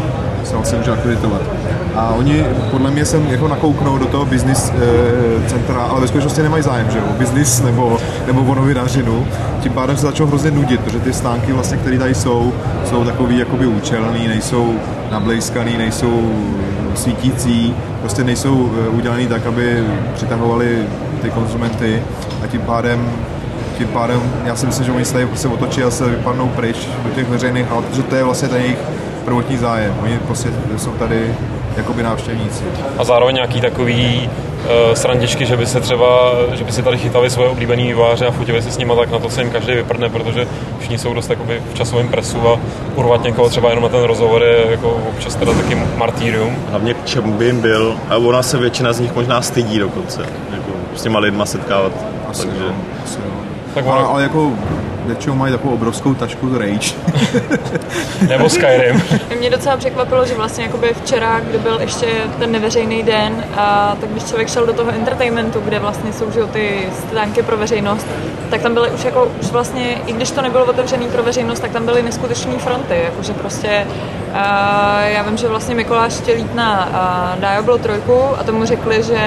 se 0.45 0.55
vlastně 0.55 0.79
může 0.79 0.93
akreditovat. 0.93 1.43
A 1.97 2.09
oni 2.09 2.45
podle 2.71 2.91
mě 2.91 3.05
sem 3.05 3.27
jako 3.27 3.49
nakouknou 3.49 3.99
do 3.99 4.07
toho 4.07 4.25
business 4.25 4.71
e, 4.71 5.49
centra, 5.49 5.83
ale 5.83 6.01
ve 6.01 6.09
skutečnosti 6.09 6.43
nemají 6.43 6.63
zájem, 6.63 6.91
že 6.91 7.01
o 7.01 7.13
business 7.19 7.63
nebo, 7.63 7.99
nebo 8.27 8.43
o 8.43 8.55
novinařinu. 8.55 9.27
Tím 9.61 9.73
pádem 9.73 9.97
se 9.97 10.03
začnou 10.03 10.27
hrozně 10.27 10.51
nudit, 10.51 10.81
protože 10.81 11.01
ty 11.01 11.13
stánky, 11.13 11.53
vlastně, 11.53 11.77
které 11.77 11.99
tady 11.99 12.15
jsou, 12.15 12.53
jsou 12.85 13.05
takový 13.05 13.39
jakoby 13.39 13.67
účelný, 13.67 14.29
nejsou 14.29 14.75
nablejskaný, 15.11 15.79
nejsou 15.79 16.33
svítící, 16.95 17.75
prostě 18.01 18.25
nejsou 18.25 18.71
eh, 18.75 18.89
udělaný 18.89 19.27
tak, 19.27 19.47
aby 19.47 19.85
přitahovali 20.15 20.87
ty 21.23 21.31
konzumenty 21.31 22.03
a 22.45 22.47
tím 22.47 22.61
pádem 22.61 23.11
tím 23.79 23.89
pádem 23.89 24.21
já 24.45 24.57
si 24.57 24.67
myslím, 24.67 24.87
že 24.87 24.93
oni 24.93 25.05
se 25.05 25.13
tady 25.13 25.27
prostě 25.27 25.49
otočí 25.49 25.83
a 25.83 25.91
se 25.91 26.11
vypadnou 26.11 26.49
pryč 26.49 26.89
do 27.05 27.11
těch 27.11 27.29
veřejných 27.29 27.67
hal, 27.67 27.83
protože 27.83 28.03
to 28.03 28.15
je 28.15 28.25
vlastně 28.25 28.49
ten 28.49 28.63
jejich 28.63 28.79
prvotní 29.25 29.57
zájem. 29.57 29.95
Oni 30.03 30.19
prostě 30.19 30.49
jsou 30.77 30.91
tady 30.91 31.35
jakoby 31.77 32.03
návštěvníci. 32.03 32.65
A 32.99 33.05
zároveň 33.05 33.35
nějaký 33.35 33.61
takový 33.61 34.31
uh, 34.65 34.95
srandičky, 34.95 35.47
že 35.47 35.57
by 35.57 35.67
se 35.67 35.81
třeba, 35.81 36.33
že 36.53 36.65
by 36.65 36.73
si 36.73 36.83
tady 36.83 36.99
chytali 36.99 37.31
svoje 37.31 37.49
oblíbené 37.49 37.83
výváře 37.83 38.27
a 38.27 38.31
fotili 38.31 38.63
si 38.63 38.71
s 38.71 38.79
nimi, 38.79 38.93
tak 38.97 39.11
na 39.11 39.19
to 39.19 39.31
se 39.31 39.41
jim 39.41 39.51
každý 39.51 39.73
vyprdne, 39.75 40.09
protože 40.09 40.47
všichni 40.79 40.99
jsou 40.99 41.15
dost 41.15 41.31
jakoby 41.31 41.63
v 41.73 41.75
časovém 41.75 42.09
presu 42.09 42.49
a 42.49 42.59
urvat 42.95 43.23
někoho 43.23 43.49
třeba 43.49 43.69
jenom 43.69 43.83
na 43.83 43.89
ten 43.89 44.03
rozhovor 44.03 44.43
je 44.43 44.71
jako 44.71 44.91
občas 45.09 45.35
teda 45.35 45.53
taky 45.53 45.75
martýrium. 45.97 46.57
Hlavně 46.71 46.95
k 46.95 47.05
čemu 47.05 47.33
by 47.33 47.45
jim 47.45 47.61
byl, 47.61 47.97
a 48.09 48.17
ona 48.17 48.43
se 48.43 48.59
většina 48.59 48.93
z 48.93 49.01
nich 49.01 49.15
možná 49.15 49.43
stydí 49.43 49.79
dokonce, 49.79 50.23
jako 50.51 50.71
s 50.95 51.03
těma 51.03 51.19
lidma 51.19 51.47
setkávat. 51.47 51.93
Asi 52.29 52.47
takže... 52.47 52.65
Jo, 52.65 52.73
asi 53.05 53.19
jo. 53.19 53.33
Tak 53.75 53.87
ono... 53.87 53.95
ale, 53.95 54.07
ale 54.07 54.23
jako 54.23 54.53
většinou 55.07 55.35
mají 55.35 55.53
takovou 55.53 55.75
obrovskou 55.75 56.15
tašku 56.15 56.51
z 56.51 56.55
Rage. 56.55 56.95
Nebo 58.29 58.49
Skyrim. 58.49 59.03
Mě 59.39 59.51
docela 59.51 59.77
překvapilo, 59.77 60.27
že 60.27 60.35
vlastně 60.35 60.65
jakoby 60.65 60.95
včera, 61.05 61.41
kdy 61.41 61.59
byl 61.59 61.81
ještě 61.81 62.07
ten 62.39 62.53
neveřejný 62.53 63.03
den, 63.03 63.45
a 63.57 63.97
tak 64.01 64.11
když 64.11 64.25
člověk 64.25 64.49
šel 64.49 64.67
do 64.67 64.73
toho 64.73 64.91
entertainmentu, 64.91 65.61
kde 65.61 65.79
vlastně 65.79 66.13
jsou 66.13 66.31
že, 66.31 66.41
ty 66.53 66.89
stánky 67.09 67.43
pro 67.43 67.57
veřejnost, 67.57 68.07
tak 68.51 68.63
tam 68.63 68.75
byly 68.75 68.91
už 68.91 69.05
jako, 69.05 69.29
už 69.41 69.51
vlastně, 69.51 69.99
i 70.07 70.13
když 70.13 70.31
to 70.31 70.43
nebylo 70.43 70.65
otevřený 70.65 71.07
pro 71.07 71.23
veřejnost, 71.23 71.61
tak 71.61 71.71
tam 71.71 71.85
byly 71.85 72.03
neskutečné 72.03 72.59
fronty, 72.59 72.95
jakože 73.05 73.33
prostě 73.33 73.87
já 75.05 75.23
vím, 75.23 75.37
že 75.37 75.49
vlastně 75.49 75.75
Mikuláš 75.75 76.13
chtěl 76.13 76.37
jít 76.37 76.55
na 76.55 76.89
Diablo 77.41 77.79
3 77.79 77.93
a 78.39 78.45
tomu 78.45 78.65
řekli, 78.65 79.03
že 79.03 79.19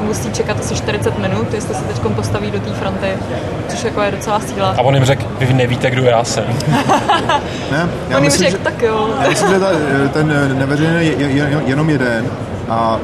musí 0.00 0.32
čekat 0.32 0.60
asi 0.60 0.74
40 0.74 1.18
minut, 1.18 1.54
jestli 1.54 1.74
se 1.74 1.84
teď 1.84 1.96
postaví 2.16 2.50
do 2.50 2.60
té 2.60 2.70
fronty, 2.70 3.06
což 3.68 3.84
jako 3.84 4.00
je 4.02 4.10
docela 4.10 4.40
síla. 4.40 4.74
A 4.78 4.82
on 4.82 4.94
jim 4.94 5.04
řekl, 5.06 5.24
vy 5.38 5.54
nevíte, 5.54 5.90
kdo 5.90 6.02
já 6.02 6.24
jsem. 6.24 6.44
ne, 7.72 7.88
já 8.08 8.16
on 8.16 8.22
jim 8.22 8.32
řekl, 8.32 8.58
tak 8.62 8.82
jo. 8.82 9.10
Já 9.22 9.28
myslím, 9.28 9.50
že 9.50 9.60
ta, 9.60 9.70
ten 10.12 10.58
neveřejný 10.58 11.06
je, 11.06 11.12
je, 11.18 11.28
je 11.28 11.62
jenom 11.66 11.90
jeden 11.90 12.24
a 12.68 12.98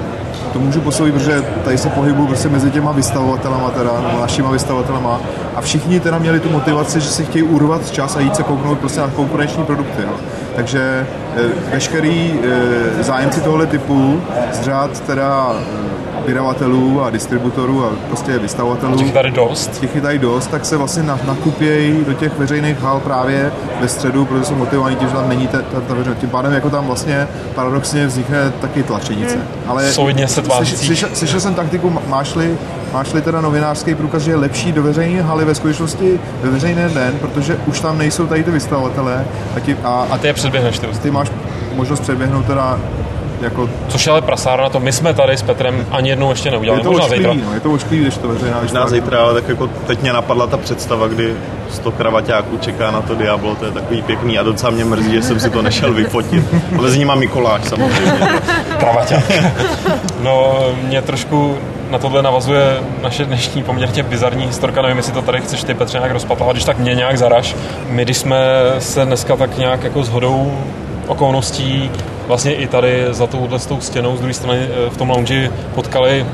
to 0.53 0.59
můžu 0.59 0.81
posoudit, 0.81 1.15
protože 1.15 1.45
tady 1.65 1.79
se 1.79 1.89
pohybuju 1.89 2.27
prostě 2.27 2.49
mezi 2.49 2.71
těma 2.71 2.93
vystavovatelama, 2.93 3.71
teda, 3.71 3.91
nebo 4.09 4.21
našima 4.21 4.51
vystavovatelama 4.51 5.21
a 5.55 5.61
všichni 5.61 6.01
teda 6.01 6.19
měli 6.19 6.41
tu 6.41 6.51
motivaci, 6.51 7.01
že 7.01 7.09
si 7.09 7.25
chtějí 7.25 7.43
urvat 7.43 7.91
čas 7.91 8.17
a 8.17 8.21
jít 8.21 8.37
se 8.37 8.43
kouknout 8.43 8.79
prostě 8.79 9.01
na 9.01 9.09
konkurenční 9.09 9.65
produkty. 9.65 10.03
No. 10.07 10.13
Takže 10.57 11.07
e, 11.37 11.71
veškerý 11.73 12.41
e, 13.01 13.03
zájemci 13.03 13.41
tohle 13.41 13.67
typu 13.67 14.23
z 14.53 14.61
řád 14.61 15.01
teda 15.01 15.57
vydavatelů 16.27 17.03
a 17.03 17.11
distributorů 17.11 17.85
a 17.85 17.91
prostě 18.09 18.39
vystavovatelů. 18.39 18.99
Těch 18.99 19.13
tady 19.13 19.31
dost. 19.31 19.81
Těch 19.81 19.95
je 19.95 20.01
tady 20.01 20.19
dost, 20.19 20.47
tak 20.47 20.65
se 20.65 20.77
vlastně 20.77 21.03
nakupějí 21.03 22.05
do 22.05 22.13
těch 22.13 22.39
veřejných 22.39 22.81
hal 22.81 23.01
právě 23.01 23.53
ve 23.81 23.89
středu, 23.89 24.25
protože 24.25 24.45
jsou 24.45 24.55
motivovaní 24.55 24.97
tím, 24.97 25.09
že 25.09 25.15
tam 25.15 25.29
není 25.29 25.47
ta, 25.47 25.59
ta, 25.59 25.81
ta 25.81 25.95
veřejnost. 25.95 26.21
Tím 26.21 26.31
pádem 26.31 26.53
jako 26.53 26.71
tam 26.71 26.87
vlastně 26.87 27.29
paradoxně 27.55 28.07
vznikne 28.07 28.53
taky 28.61 28.83
tlačenice. 28.83 29.35
Hmm. 29.35 29.45
Ale 29.67 29.93
Solidně 29.93 30.29
se 30.29 30.43
tváří. 30.43 30.77
Slyšel, 30.77 31.09
slyšel 31.15 31.41
jsem 31.41 31.55
taktiku, 31.55 32.01
máš-li 32.09 32.59
máš-li 32.93 33.23
teda 33.23 33.41
novinářský 33.41 33.95
průkaz, 33.95 34.23
že 34.23 34.31
je 34.31 34.37
lepší 34.37 34.73
do 34.73 34.83
veřejné 34.83 35.23
haly 35.23 35.45
ve 35.45 35.55
skutečnosti 35.55 36.21
ve 36.43 36.51
veřejný 36.51 36.83
den, 36.95 37.19
protože 37.21 37.59
už 37.67 37.81
tam 37.81 37.99
nejsou 37.99 38.27
tady 38.27 38.45
ty 38.45 38.51
vystavovatele. 38.51 39.25
A, 39.57 39.61
ti, 39.61 39.77
a, 39.85 40.07
a 40.11 40.19
ty 40.19 40.27
je 40.27 40.33
předběhneš 40.33 40.79
ty, 40.79 40.87
ty 40.87 41.11
máš 41.11 41.31
možnost 41.75 42.01
předběhnout 42.01 42.47
teda 42.47 42.81
jako... 43.43 43.71
Což 43.89 44.07
je 44.07 44.13
ale 44.13 44.23
prasárna 44.23 44.69
to, 44.69 44.81
my 44.81 44.93
jsme 44.93 45.15
tady 45.15 45.37
s 45.37 45.43
Petrem 45.43 45.87
ani 45.91 46.11
jednou 46.11 46.31
ještě 46.31 46.51
neudělali, 46.51 46.81
je 46.81 46.85
to 46.85 46.91
možná 46.91 47.05
očklivý, 47.05 47.25
zítra. 47.25 47.49
No, 47.49 47.55
je 47.55 47.61
to 47.61 47.73
očklivý, 47.73 48.03
když 48.03 48.19
to 48.19 48.29
veřejná 48.29 48.61
Možná 48.63 48.89
zítra, 48.89 49.21
ale 49.21 49.35
tak 49.35 49.49
jako 49.49 49.67
teď 49.87 50.03
mě 50.03 50.13
napadla 50.13 50.47
ta 50.47 50.57
představa, 50.57 51.09
kdy 51.09 51.35
100 51.71 51.91
kravaťáků 51.93 52.59
čeká 52.59 52.91
na 52.91 53.03
to 53.03 53.15
Diablo, 53.15 53.55
to 53.55 53.65
je 53.65 53.71
takový 53.71 54.03
pěkný 54.03 54.39
a 54.39 54.43
docela 54.43 54.71
mě 54.71 54.85
mrzí, 54.85 55.13
že 55.13 55.23
jsem 55.23 55.41
si 55.41 55.51
to 55.51 55.63
nešel 55.63 55.93
vyfotit. 55.95 56.45
A 56.79 56.81
mezi 56.81 56.99
nimi 56.99 57.13
Mikuláš 57.17 57.65
samozřejmě. 57.65 58.13
Kravaťák. 58.79 59.33
No, 60.21 60.59
mě 60.83 61.03
trošku 61.03 61.59
na 61.91 61.99
tohle 61.99 62.23
navazuje 62.23 62.81
naše 63.03 63.25
dnešní 63.25 63.63
poměrně 63.63 64.03
bizarní 64.03 64.47
historka. 64.47 64.83
Nevím, 64.83 64.97
jestli 64.97 65.13
to 65.13 65.23
tady 65.23 65.41
chceš 65.41 65.65
ty 65.65 65.75
Petře 65.75 65.99
nějak 65.99 66.13
rozpatlovat, 66.13 66.57
když 66.57 66.65
tak 66.65 66.79
mě 66.79 66.95
nějak 66.95 67.19
zaraž. 67.19 67.57
My, 67.89 68.05
když 68.05 68.17
jsme 68.17 68.37
se 68.79 69.05
dneska 69.05 69.37
tak 69.37 69.59
nějak 69.59 69.85
jako 69.85 70.03
shodou 70.03 70.59
okolností 71.07 71.91
vlastně 72.33 72.55
i 72.55 72.67
tady 72.67 73.07
za 73.11 73.27
touhle 73.27 73.59
s 73.59 73.67
tou 73.67 73.81
stěnou 73.81 74.17
z 74.17 74.19
druhé 74.19 74.35
strany 74.35 74.59
eh, 74.59 74.91
v 74.91 74.97
tom 74.97 75.11
lounge 75.11 75.51
potkali 75.75 76.27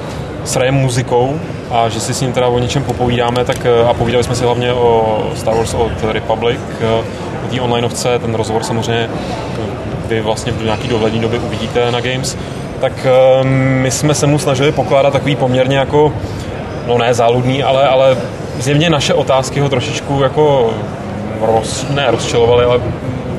s 0.45 0.57
Rayem 0.57 0.75
muzikou 0.75 1.41
a 1.71 1.89
že 1.89 2.01
si 2.01 2.15
s 2.15 2.21
ním 2.21 2.33
teda 2.33 2.47
o 2.47 2.59
něčem 2.59 2.85
popovídáme, 2.85 3.45
tak 3.45 3.67
eh, 3.67 3.89
a 3.89 3.95
povídali 3.95 4.25
jsme 4.25 4.35
si 4.35 4.45
hlavně 4.45 4.73
o 4.73 5.19
Star 5.35 5.55
Wars 5.55 5.75
od 5.75 5.93
Republic, 6.13 6.61
eh, 6.81 7.05
o 7.47 7.51
té 7.51 7.61
onlineovce, 7.61 8.19
ten 8.19 8.35
rozhovor 8.35 8.63
samozřejmě 8.63 9.11
vy 10.09 10.21
vlastně 10.21 10.53
v 10.53 10.65
nějaký 10.65 10.89
dohlední 10.89 11.21
době 11.21 11.39
uvidíte 11.39 11.91
na 11.91 12.01
Games. 12.01 12.37
tak 12.81 13.07
my 13.83 13.91
jsme 13.91 14.15
se 14.15 14.27
mu 14.27 14.39
snažili 14.39 14.73
pokládat 14.73 15.13
takový 15.13 15.37
poměrně 15.37 15.79
jako, 15.79 16.13
no 16.87 16.99
ne 16.99 17.15
záludný, 17.15 17.63
ale, 17.63 17.89
ale 17.89 18.17
zjevně 18.59 18.91
naše 18.91 19.15
otázky 19.15 19.61
ho 19.61 19.69
trošičku 19.69 20.23
jako 20.23 20.71
roz, 21.41 21.87
ne 21.91 22.11
rozčilovaly, 22.11 22.65
ale 22.65 22.81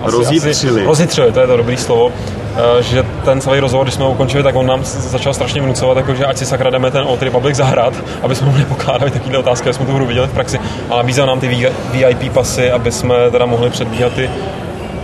asi, 0.04 0.16
Rozjitřili. 0.16 0.82
Asi, 0.82 0.88
rozjitřili, 0.88 1.32
to 1.32 1.39
je 1.39 1.48
to 1.48 1.58
dobrý 1.58 1.78
slovo. 1.78 2.12
Eh, 2.56 2.84
že 2.84 3.03
ten 3.25 3.41
celý 3.41 3.60
rozhovor, 3.60 3.86
když 3.86 3.94
jsme 3.94 4.03
ho 4.03 4.12
ukončili, 4.12 4.44
tak 4.44 4.56
on 4.56 4.65
nám 4.65 4.84
začal 4.84 5.34
strašně 5.34 5.62
vnucovat, 5.62 5.98
jako, 5.98 6.15
že 6.15 6.25
ať 6.25 6.38
si 6.38 6.46
sakra 6.46 6.70
jdeme 6.70 6.91
ten 6.91 7.03
Old 7.03 7.22
Republic 7.22 7.56
zahrát, 7.56 7.94
aby 8.22 8.36
jsme 8.36 8.48
mu 8.48 8.58
nepokládali 8.58 9.12
takovéhle 9.12 9.39
otázky, 9.39 9.70
aby 9.70 9.74
jsme 9.74 9.86
tu 9.86 9.94
hru 9.94 10.06
viděli 10.06 10.27
v 10.27 10.34
praxi. 10.34 10.60
A 10.89 10.96
nabízel 10.96 11.25
nám 11.25 11.39
ty 11.39 11.72
VIP 11.91 12.34
pasy, 12.34 12.72
aby 12.72 12.91
jsme 12.91 13.32
teda 13.32 13.46
mohli 13.46 13.70
předbíhat 13.70 14.13
ty, 14.13 14.29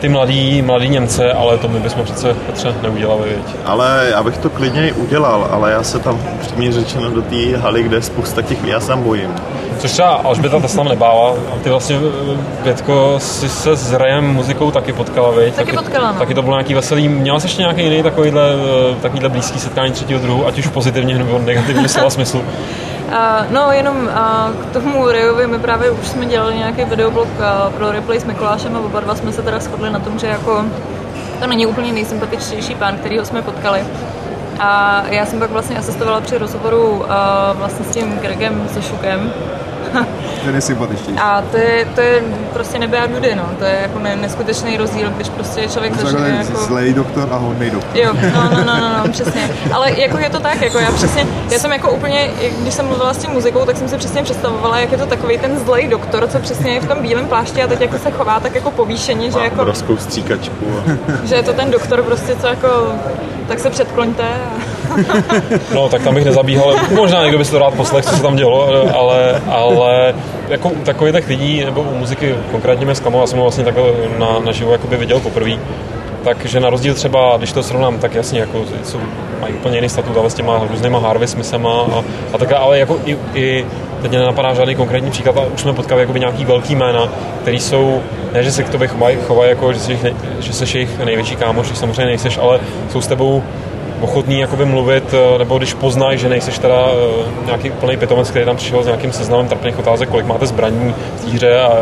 ty 0.05 0.09
mladý, 0.09 0.61
mladý 0.61 0.89
Němce, 0.89 1.33
ale 1.33 1.57
to 1.57 1.67
my 1.67 1.79
bychom 1.79 2.03
přece 2.03 2.33
Petře 2.33 2.75
neudělali, 2.81 3.29
viď? 3.29 3.55
Ale 3.65 4.07
já 4.11 4.23
bych 4.23 4.37
to 4.37 4.49
klidně 4.49 4.87
i 4.87 4.91
udělal, 4.91 5.47
ale 5.51 5.71
já 5.71 5.83
se 5.83 5.99
tam 5.99 6.19
přímě 6.41 6.71
řečeno 6.71 7.09
do 7.09 7.21
té 7.21 7.57
haly, 7.57 7.83
kde 7.83 7.97
je 7.97 8.01
spousta 8.01 8.41
těch, 8.41 8.63
já 8.63 8.79
se 8.79 8.87
tam 8.87 9.03
bojím. 9.03 9.35
Což 9.77 9.91
třeba 9.91 10.09
Alžběta 10.09 10.59
ta 10.59 10.67
se 10.67 10.75
tam 10.75 10.87
nebála. 10.87 11.29
A 11.29 11.59
ty 11.63 11.69
vlastně, 11.69 11.99
Větko, 12.63 13.15
si 13.19 13.49
se 13.49 13.75
s 13.75 13.93
Rajem 13.93 14.33
muzikou 14.33 14.71
taky 14.71 14.93
potkala, 14.93 15.31
viď? 15.31 15.53
Taky 15.53 15.73
potkala, 15.73 16.11
no. 16.11 16.19
Taky 16.19 16.33
to 16.33 16.41
bylo 16.41 16.55
nějaký 16.55 16.73
veselý. 16.73 17.09
Měla 17.09 17.39
jsi 17.39 17.45
ještě 17.45 17.61
nějaký 17.61 17.83
jiný 17.83 18.03
takovýhle, 18.03 18.43
eh, 18.91 18.95
takovýhle 19.01 19.29
blízký 19.29 19.59
setkání 19.59 19.91
třetího 19.91 20.19
druhu, 20.19 20.47
ať 20.47 20.57
už 20.57 20.67
pozitivně 20.67 21.17
nebo 21.17 21.39
negativním 21.39 21.87
slova 21.87 22.09
smyslu? 22.09 22.43
Uh, 23.15 23.51
no 23.51 23.71
jenom 23.71 23.97
uh, 23.97 24.65
k 24.65 24.73
tomu 24.73 25.07
Rayovi, 25.07 25.47
my 25.47 25.59
právě 25.59 25.91
už 25.91 26.07
jsme 26.07 26.25
dělali 26.25 26.55
nějaký 26.55 26.83
videoblog 26.85 27.27
uh, 27.27 27.73
pro 27.73 27.91
replay 27.91 28.19
s 28.19 28.23
Mikulášem 28.23 28.75
a 28.75 28.79
oba 28.79 28.99
dva 28.99 29.15
jsme 29.15 29.31
se 29.33 29.41
teda 29.41 29.59
shodli 29.59 29.89
na 29.89 29.99
tom, 29.99 30.19
že 30.19 30.27
jako 30.27 30.65
to 31.39 31.47
není 31.47 31.65
úplně 31.65 31.91
nejsympatičtější 31.91 32.75
pán, 32.75 32.97
kterýho 32.97 33.25
jsme 33.25 33.41
potkali. 33.41 33.85
A 34.59 35.01
já 35.09 35.25
jsem 35.25 35.39
pak 35.39 35.49
vlastně 35.49 35.77
asistovala 35.77 36.21
při 36.21 36.37
rozhovoru 36.37 36.89
uh, 36.89 37.05
vlastně 37.53 37.85
s 37.85 37.89
tím 37.89 38.19
Gregem 38.19 38.69
Sošukem, 38.73 39.33
Ten 40.45 40.55
je 40.55 40.61
sympatičtější. 40.61 41.19
a 41.19 41.43
to 41.51 41.57
je, 41.57 41.87
to 41.95 42.01
je 42.01 42.23
prostě 42.53 42.79
nebe 42.79 42.97
a 42.97 43.07
nudy, 43.07 43.35
no. 43.35 43.49
To 43.59 43.65
je 43.65 43.77
jako 43.81 43.99
ne, 43.99 44.15
neskutečný 44.15 44.77
rozdíl, 44.77 45.09
když 45.09 45.29
prostě 45.29 45.67
člověk 45.67 45.93
začne 45.95 46.11
Takhle 46.11 46.29
jako... 46.29 46.57
zlej 46.65 46.93
doktor 46.93 47.27
a 47.31 47.37
hodnej 47.37 47.69
doktor. 47.69 47.97
Jo, 47.97 48.13
no, 48.13 48.43
no, 48.43 48.63
no, 48.63 48.79
no, 48.79 49.03
no, 49.03 49.09
přesně. 49.11 49.49
Ale 49.73 49.91
jako 50.01 50.17
je 50.17 50.29
to 50.29 50.39
tak, 50.39 50.61
jako 50.61 50.79
já 50.79 50.91
přesně, 50.91 51.27
já 51.51 51.59
jsem 51.59 51.71
jako 51.71 51.91
úplně, 51.91 52.29
když 52.61 52.73
jsem 52.73 52.85
mluvila 52.87 53.13
s 53.13 53.17
tím 53.17 53.31
muzikou, 53.31 53.65
tak 53.65 53.77
jsem 53.77 53.89
si 53.89 53.97
přesně 53.97 54.23
představovala, 54.23 54.79
jak 54.79 54.91
je 54.91 54.97
to 54.97 55.05
takový 55.05 55.37
ten 55.37 55.59
zlej 55.59 55.87
doktor, 55.87 56.27
co 56.27 56.39
přesně 56.39 56.73
je 56.73 56.81
v 56.81 56.87
tom 56.87 57.01
bílém 57.01 57.27
plášti 57.27 57.63
a 57.63 57.67
teď 57.67 57.81
jako 57.81 57.97
se 57.97 58.11
chová 58.11 58.39
tak 58.39 58.55
jako 58.55 58.71
povýšeně, 58.71 59.31
že 59.31 59.39
jako, 59.39 59.61
obrovskou 59.61 59.97
stříkačku. 59.97 60.65
A... 60.65 60.91
že 61.23 61.35
je 61.35 61.43
to 61.43 61.53
ten 61.53 61.71
doktor 61.71 62.03
prostě, 62.03 62.35
co 62.35 62.47
jako, 62.47 62.67
tak 63.47 63.59
se 63.59 63.69
předkloňte 63.69 64.23
a... 64.23 64.53
No, 65.73 65.89
tak 65.89 66.03
tam 66.03 66.15
bych 66.15 66.25
nezabíhal. 66.25 66.75
Možná 66.95 67.23
někdo 67.23 67.37
by 67.37 67.45
si 67.45 67.51
to 67.51 67.59
rád 67.59 67.73
poslech, 67.73 68.05
co 68.05 68.15
se 68.15 68.21
tam 68.21 68.35
dělo, 68.35 68.69
ale, 68.95 69.41
ale 69.47 70.13
jako 70.47 70.69
u 70.69 70.83
takových 70.83 71.27
lidí, 71.27 71.65
nebo 71.65 71.81
u 71.81 71.97
muziky 71.97 72.35
konkrétně 72.51 72.85
mě 72.85 72.95
zklamalo, 72.95 73.23
já 73.23 73.27
jsem 73.27 73.37
ho 73.37 73.43
vlastně 73.43 73.63
takhle 73.63 73.83
na, 74.17 74.39
na 74.45 74.51
živo 74.51 74.71
jakoby 74.71 74.97
viděl 74.97 75.19
poprvé, 75.19 75.51
takže 76.23 76.59
na 76.59 76.69
rozdíl 76.69 76.93
třeba, 76.93 77.37
když 77.37 77.51
to 77.51 77.63
srovnám, 77.63 77.99
tak 77.99 78.15
jasně, 78.15 78.39
jako 78.39 78.65
jsou, 78.83 78.99
mají 79.41 79.53
úplně 79.53 79.77
jiný 79.77 79.89
statut, 79.89 80.17
ale 80.17 80.29
s 80.29 80.33
těma 80.33 80.61
různýma 80.71 80.99
Harvey 80.99 81.27
Smithem 81.27 81.67
a, 81.67 82.03
a 82.33 82.37
tak, 82.37 82.51
ale 82.51 82.79
jako 82.79 82.99
i, 83.05 83.17
i 83.33 83.65
teď 84.01 84.11
mě 84.11 84.19
nenapadá 84.19 84.53
žádný 84.53 84.75
konkrétní 84.75 85.11
příklad, 85.11 85.37
ale 85.37 85.47
už 85.47 85.61
jsme 85.61 85.73
potkali 85.73 86.01
jakoby 86.01 86.19
nějaký 86.19 86.45
velký 86.45 86.75
jména, 86.75 87.09
který 87.41 87.59
jsou, 87.59 88.01
ne, 88.35 88.43
že 88.43 88.51
se 88.51 88.63
k 88.63 88.69
tobě 88.69 88.87
chovají, 88.87 89.17
chovají 89.27 89.49
jako, 89.49 89.73
že 89.73 89.79
jsi, 89.79 89.99
že 90.39 90.53
jsi 90.53 90.77
jejich 90.77 90.99
největší 90.99 91.35
kámoš, 91.35 91.67
že 91.67 91.75
samozřejmě 91.75 92.05
nejseš, 92.05 92.37
ale 92.37 92.59
jsou 92.91 93.01
s 93.01 93.07
tebou 93.07 93.43
ochotný 94.01 94.39
jakoby 94.39 94.65
mluvit, 94.65 95.13
eh, 95.13 95.37
nebo 95.37 95.57
když 95.57 95.73
poznají, 95.73 96.17
že 96.17 96.29
nejseš 96.29 96.59
teda 96.59 96.87
eh, 96.87 97.45
nějaký 97.45 97.71
úplný 97.71 97.97
pitomec, 97.97 98.29
který 98.29 98.45
tam 98.45 98.55
přišel 98.55 98.83
s 98.83 98.85
nějakým 98.85 99.11
seznamem 99.11 99.47
trapných 99.47 99.79
otázek, 99.79 100.09
kolik 100.09 100.25
máte 100.25 100.45
zbraní 100.45 100.95
v 101.17 101.25
té 101.25 101.31
hře 101.31 101.61
a 101.61 101.73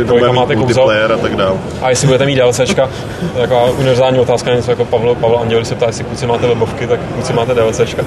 eh, 0.00 0.04
to 0.04 0.14
bude 0.14 0.32
máte 0.32 0.56
kouzel. 0.56 0.90
a 0.90 1.16
tak 1.16 1.36
dále. 1.36 1.56
A 1.82 1.90
jestli 1.90 2.06
budete 2.06 2.26
mít 2.26 2.36
DLCčka, 2.36 2.90
taková 3.40 3.70
univerzální 3.70 4.18
otázka, 4.18 4.54
něco 4.54 4.70
jako 4.70 4.84
Pavel, 4.84 5.14
Pavel 5.14 5.38
Anděl, 5.38 5.64
se 5.64 5.74
ptá, 5.74 5.86
jestli 5.86 6.04
kluci 6.04 6.26
máte 6.26 6.46
webovky, 6.46 6.86
tak 6.86 7.00
kluci 7.14 7.32
máte 7.32 7.54
DLCčka. 7.54 8.02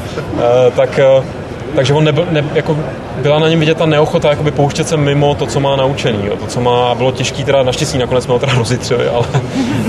Tak, 0.75 0.99
takže 1.75 1.93
on 1.93 2.03
nebyl, 2.03 2.27
ne, 2.31 2.43
jako 2.53 2.77
byla 3.21 3.39
na 3.39 3.49
něm 3.49 3.59
vidět 3.59 3.77
ta 3.77 3.85
neochota 3.85 4.29
jakoby 4.29 4.51
pouštět 4.51 4.87
se 4.87 4.97
mimo 4.97 5.35
to, 5.35 5.45
co 5.45 5.59
má 5.59 5.75
naučený. 5.75 6.19
Jo. 6.25 6.35
To, 6.35 6.45
co 6.47 6.61
má, 6.61 6.95
bylo 6.95 7.11
těžký, 7.11 7.43
teda 7.43 7.63
naštěstí 7.63 7.97
nakonec 7.97 8.23
jsme 8.23 8.33
ho 8.33 8.39
teda 8.39 8.53
rozitřili, 8.53 9.07
ale, 9.07 9.25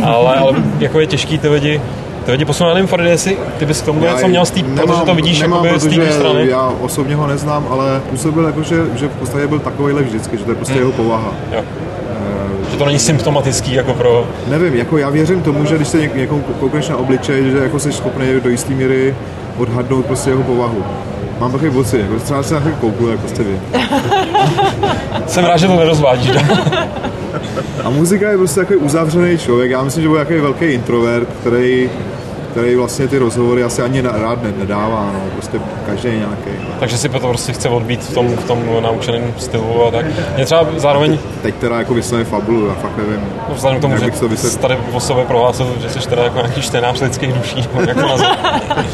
ale, 0.04 0.34
ale, 0.36 0.52
jako 0.78 1.00
je 1.00 1.06
těžký 1.06 1.38
ty 1.38 1.48
lidi, 1.48 1.80
ty 2.24 2.32
lidi 2.32 2.44
posunout, 2.44 2.68
já 2.68 2.74
nevím, 2.74 2.88
Faride, 2.88 3.10
jestli 3.10 3.38
ty 3.58 3.66
bys 3.66 3.82
k 3.82 3.84
tomu 3.84 4.00
něco 4.00 4.28
měl 4.28 4.44
z 4.44 4.50
té, 4.50 4.62
protože 4.62 5.02
to 5.06 5.14
vidíš 5.14 5.40
nemám, 5.40 5.64
jakoby 5.64 5.80
z 5.80 5.96
té 5.96 6.12
strany. 6.12 6.48
já 6.48 6.72
osobně 6.80 7.16
ho 7.16 7.26
neznám, 7.26 7.66
ale 7.70 8.00
působil 8.10 8.44
jako, 8.44 8.62
že, 8.62 8.76
že 8.94 9.08
v 9.08 9.16
podstatě 9.16 9.46
byl 9.46 9.58
takovýhle 9.58 10.02
vždycky, 10.02 10.36
že 10.38 10.44
to 10.44 10.50
je 10.50 10.56
prostě 10.56 10.78
jeho 10.78 10.92
povaha. 10.92 11.32
Jo. 11.52 11.62
Že 12.70 12.76
to 12.76 12.84
není 12.84 12.98
symptomatický 12.98 13.74
jako 13.74 13.94
pro... 13.94 14.24
Nevím, 14.48 14.74
jako 14.74 14.98
já 14.98 15.10
věřím 15.10 15.42
tomu, 15.42 15.64
že 15.64 15.76
když 15.76 15.88
se 15.88 15.98
něk- 15.98 16.14
někomu 16.16 16.42
koukneš 16.60 16.88
na 16.88 16.96
obličej, 16.96 17.50
že 17.50 17.58
jako 17.58 17.78
jsi 17.78 17.92
schopný 17.92 18.26
do 18.44 18.50
jisté 18.50 18.74
míry 18.74 19.14
odhadnout 19.58 20.06
prostě 20.06 20.30
jeho 20.30 20.42
povahu. 20.42 20.84
Mám 21.40 21.52
takový 21.52 21.70
pocit, 21.70 21.98
jako 22.00 22.18
třeba 22.18 22.42
se 22.42 22.54
na 22.54 22.60
to 22.60 22.68
kouknu, 22.80 23.08
jako 23.08 23.28
jste 23.28 23.42
vy. 23.42 23.60
Jsem 25.26 25.44
rád, 25.44 25.56
že 25.56 25.66
to 25.66 25.76
nerozvádíš. 25.76 26.30
A 27.84 27.90
muzika 27.90 28.30
je 28.30 28.36
prostě 28.36 28.60
takový 28.60 28.78
uzavřený 28.78 29.38
člověk. 29.38 29.70
Já 29.70 29.82
myslím, 29.82 30.02
že 30.02 30.08
byl 30.08 30.18
takový 30.18 30.40
velký 30.40 30.64
introvert, 30.64 31.28
který, 31.40 31.90
který 32.56 32.76
vlastně 32.76 33.08
ty 33.08 33.18
rozhovory 33.18 33.64
asi 33.64 33.82
ani 33.82 34.02
na- 34.02 34.12
rád 34.12 34.42
ne- 34.42 34.52
nedává. 34.58 35.10
No. 35.14 35.20
Prostě 35.32 35.60
každý 35.86 36.08
nějaký. 36.08 36.50
No. 36.60 36.66
Takže 36.80 36.98
si 36.98 37.08
to 37.08 37.18
prostě 37.18 37.52
chce 37.52 37.68
odbít 37.68 38.04
v 38.04 38.14
tom, 38.14 38.36
v 38.36 38.44
tom 38.44 38.62
naučeném 38.82 39.34
stylu 39.38 39.86
a 39.86 39.90
tak. 39.90 40.06
Mě 40.36 40.44
třeba 40.44 40.66
zároveň 40.76 41.18
Teď 41.42 41.54
teda 41.54 41.78
jako 41.78 41.94
vysloveně 41.94 42.24
fabulu, 42.24 42.66
já 42.68 42.74
fakt 42.74 42.96
nevím. 42.96 43.20
No, 43.48 43.54
Vzhledem 43.54 43.78
k 43.78 43.82
tomu, 43.82 43.98
že 43.98 44.10
to 44.10 44.16
jsi 44.16 44.28
vysvětlil. 44.28 44.62
tady 44.62 44.76
o 44.92 45.00
sobě 45.00 45.24
prohlásil, 45.24 45.66
že 45.82 45.88
jsi 45.90 46.08
teda 46.08 46.22
jako 46.24 46.36
nějaký 46.36 46.62
čtenář 46.62 47.00
lidských 47.00 47.32
duší, 47.32 47.56
nebo 47.56 47.80
jak 47.80 47.94
to 47.96 48.08
nazvat. 48.08 48.38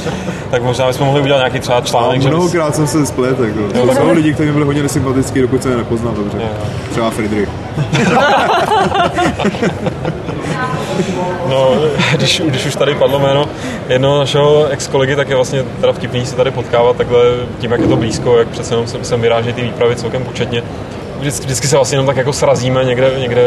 tak 0.50 0.62
možná 0.62 0.86
bychom 0.86 1.06
mohli 1.06 1.22
udělat 1.22 1.38
nějaký 1.38 1.60
třeba 1.60 1.80
článek, 1.80 2.20
že 2.22 2.28
bys, 2.28 2.36
mnohokrát 2.36 2.76
jsem 2.76 2.86
se 2.86 3.06
splet, 3.06 3.36
jako. 3.40 3.92
Jsou 3.94 4.12
lidi, 4.12 4.34
kteří 4.34 4.50
byli 4.52 4.64
hodně 4.64 4.82
nesympatický, 4.82 5.40
dokud 5.40 5.62
jsem 5.62 5.70
je 5.72 5.78
nepoznal 5.78 6.14
dobře. 6.14 6.38
Jo. 6.40 6.48
Třeba 6.90 7.10
Friedrich. 7.10 7.48
no, 11.48 11.74
když, 12.12 12.42
když, 12.46 12.66
už 12.66 12.74
tady 12.74 12.94
padlo 12.94 13.18
jméno 13.18 13.44
jednoho 13.88 14.18
našeho 14.18 14.66
ex-kolegy, 14.66 15.16
tak 15.16 15.28
je 15.28 15.36
vlastně 15.36 15.64
teda 15.80 15.92
vtipný 15.92 16.26
se 16.26 16.36
tady 16.36 16.50
potkávat 16.50 16.96
takhle 16.96 17.22
tím, 17.58 17.72
jak 17.72 17.80
je 17.80 17.86
to 17.88 17.96
blízko, 17.96 18.38
jak 18.38 18.48
přece 18.48 18.74
jenom 18.74 18.86
sem, 18.86 19.04
sem 19.04 19.20
vyráží 19.20 19.52
ty 19.52 19.62
výpravy 19.62 19.96
celkem 19.96 20.24
početně. 20.24 20.62
Vždycky, 21.18 21.44
vždycky 21.46 21.66
se 21.66 21.76
vlastně 21.76 21.94
jenom 21.96 22.06
tak 22.06 22.16
jako 22.16 22.32
srazíme 22.32 22.84
někde, 22.84 23.10
někde 23.18 23.42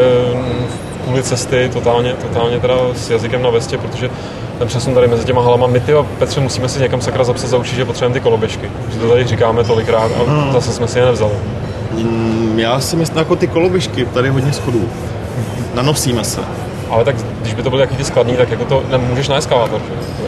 v 1.02 1.04
půli 1.04 1.22
cesty, 1.22 1.70
totálně, 1.72 2.12
totálně 2.12 2.60
teda 2.60 2.74
s 2.94 3.10
jazykem 3.10 3.42
na 3.42 3.50
vestě, 3.50 3.78
protože 3.78 4.10
ten 4.58 4.68
přesun 4.68 4.94
tady 4.94 5.08
mezi 5.08 5.24
těma 5.24 5.42
halama. 5.42 5.66
My 5.66 5.80
ty 5.80 5.92
a 5.94 6.02
Petře 6.18 6.40
musíme 6.40 6.68
si 6.68 6.80
někam 6.80 7.00
sakra 7.00 7.24
zapsat 7.24 7.48
za 7.50 7.56
uši, 7.56 7.76
že 7.76 7.84
potřebujeme 7.84 8.14
ty 8.14 8.20
koloběžky. 8.20 8.70
Že 8.92 8.98
to 8.98 9.08
tady 9.08 9.24
říkáme 9.26 9.64
tolikrát 9.64 10.10
a 10.12 10.52
zase 10.52 10.72
jsme 10.72 10.88
si 10.88 10.98
je 10.98 11.04
nevzali. 11.04 11.32
Mm, 11.92 12.58
Já 12.58 12.80
si 12.80 12.96
myslím, 12.96 13.18
jako 13.18 13.36
ty 13.36 13.46
koloběžky, 13.46 14.04
tady 14.04 14.28
hodně 14.28 14.52
schodů. 14.52 14.88
Nanosíme 15.74 16.24
se. 16.24 16.40
Ale 16.90 17.04
tak 17.04 17.16
když 17.40 17.54
by 17.54 17.62
to 17.62 17.70
byly 17.70 17.80
jaký 17.82 17.96
ty 17.96 18.04
skladní, 18.04 18.36
tak 18.36 18.50
jako 18.50 18.64
to 18.64 18.82
nemůžeš 18.90 19.28
na 19.28 19.36
eskalátor. 19.36 19.80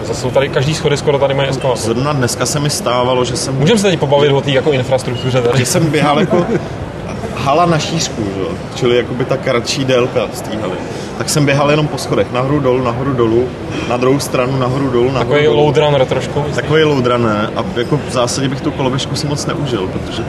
Zase 0.05 0.21
jsou 0.21 0.31
tady, 0.31 0.49
každý 0.49 0.75
schody 0.75 0.97
skoro 0.97 1.19
tady 1.19 1.35
mají 1.35 1.49
eskalátor. 1.49 1.83
Zrovna 1.85 2.13
dneska 2.13 2.47
se 2.47 2.61
mi 2.61 2.71
stávalo, 2.71 3.25
že 3.25 3.37
jsem, 3.37 3.55
Můžeme 3.55 3.79
se 3.79 3.87
teď 3.91 3.99
pobavit 3.99 4.33
o 4.33 4.41
té 4.41 4.51
jako 4.51 4.73
infrastruktuře 4.73 5.43
tady. 5.43 5.59
že 5.59 5.67
jsem 5.67 5.87
běhal 5.91 6.21
jako 6.21 6.47
hala 7.37 7.67
na 7.67 7.79
šířku, 7.79 8.23
že? 8.37 8.43
čili 8.75 8.97
jakoby 8.97 9.25
ta 9.25 9.37
kratší 9.37 9.85
délka 9.85 10.21
z 10.35 10.41
té 10.41 10.51
haly. 10.61 10.77
Tak 11.19 11.29
jsem 11.29 11.47
běhal 11.47 11.71
jenom 11.71 11.89
po 11.89 11.99
schodech, 11.99 12.33
nahoru 12.33 12.61
dolů, 12.61 12.85
nahoru 12.85 13.13
dolů, 13.13 13.49
na 13.89 13.97
druhou 13.97 14.19
stranu, 14.19 14.59
nahoru 14.59 14.91
dolů, 14.91 15.05
nahoru 15.11 15.19
Takový 15.31 15.45
dolů. 15.45 15.57
load 15.65 15.77
runner 15.77 16.05
trošku. 16.07 16.45
Takový 16.55 16.85
loadrané 16.85 17.51
a 17.57 17.65
jako 17.77 18.01
v 18.09 18.13
zásadě 18.13 18.49
bych 18.49 18.61
tu 18.61 18.71
koloběžku 18.71 19.17
si 19.17 19.27
moc 19.27 19.47
neužil, 19.47 19.87
protože 19.93 20.23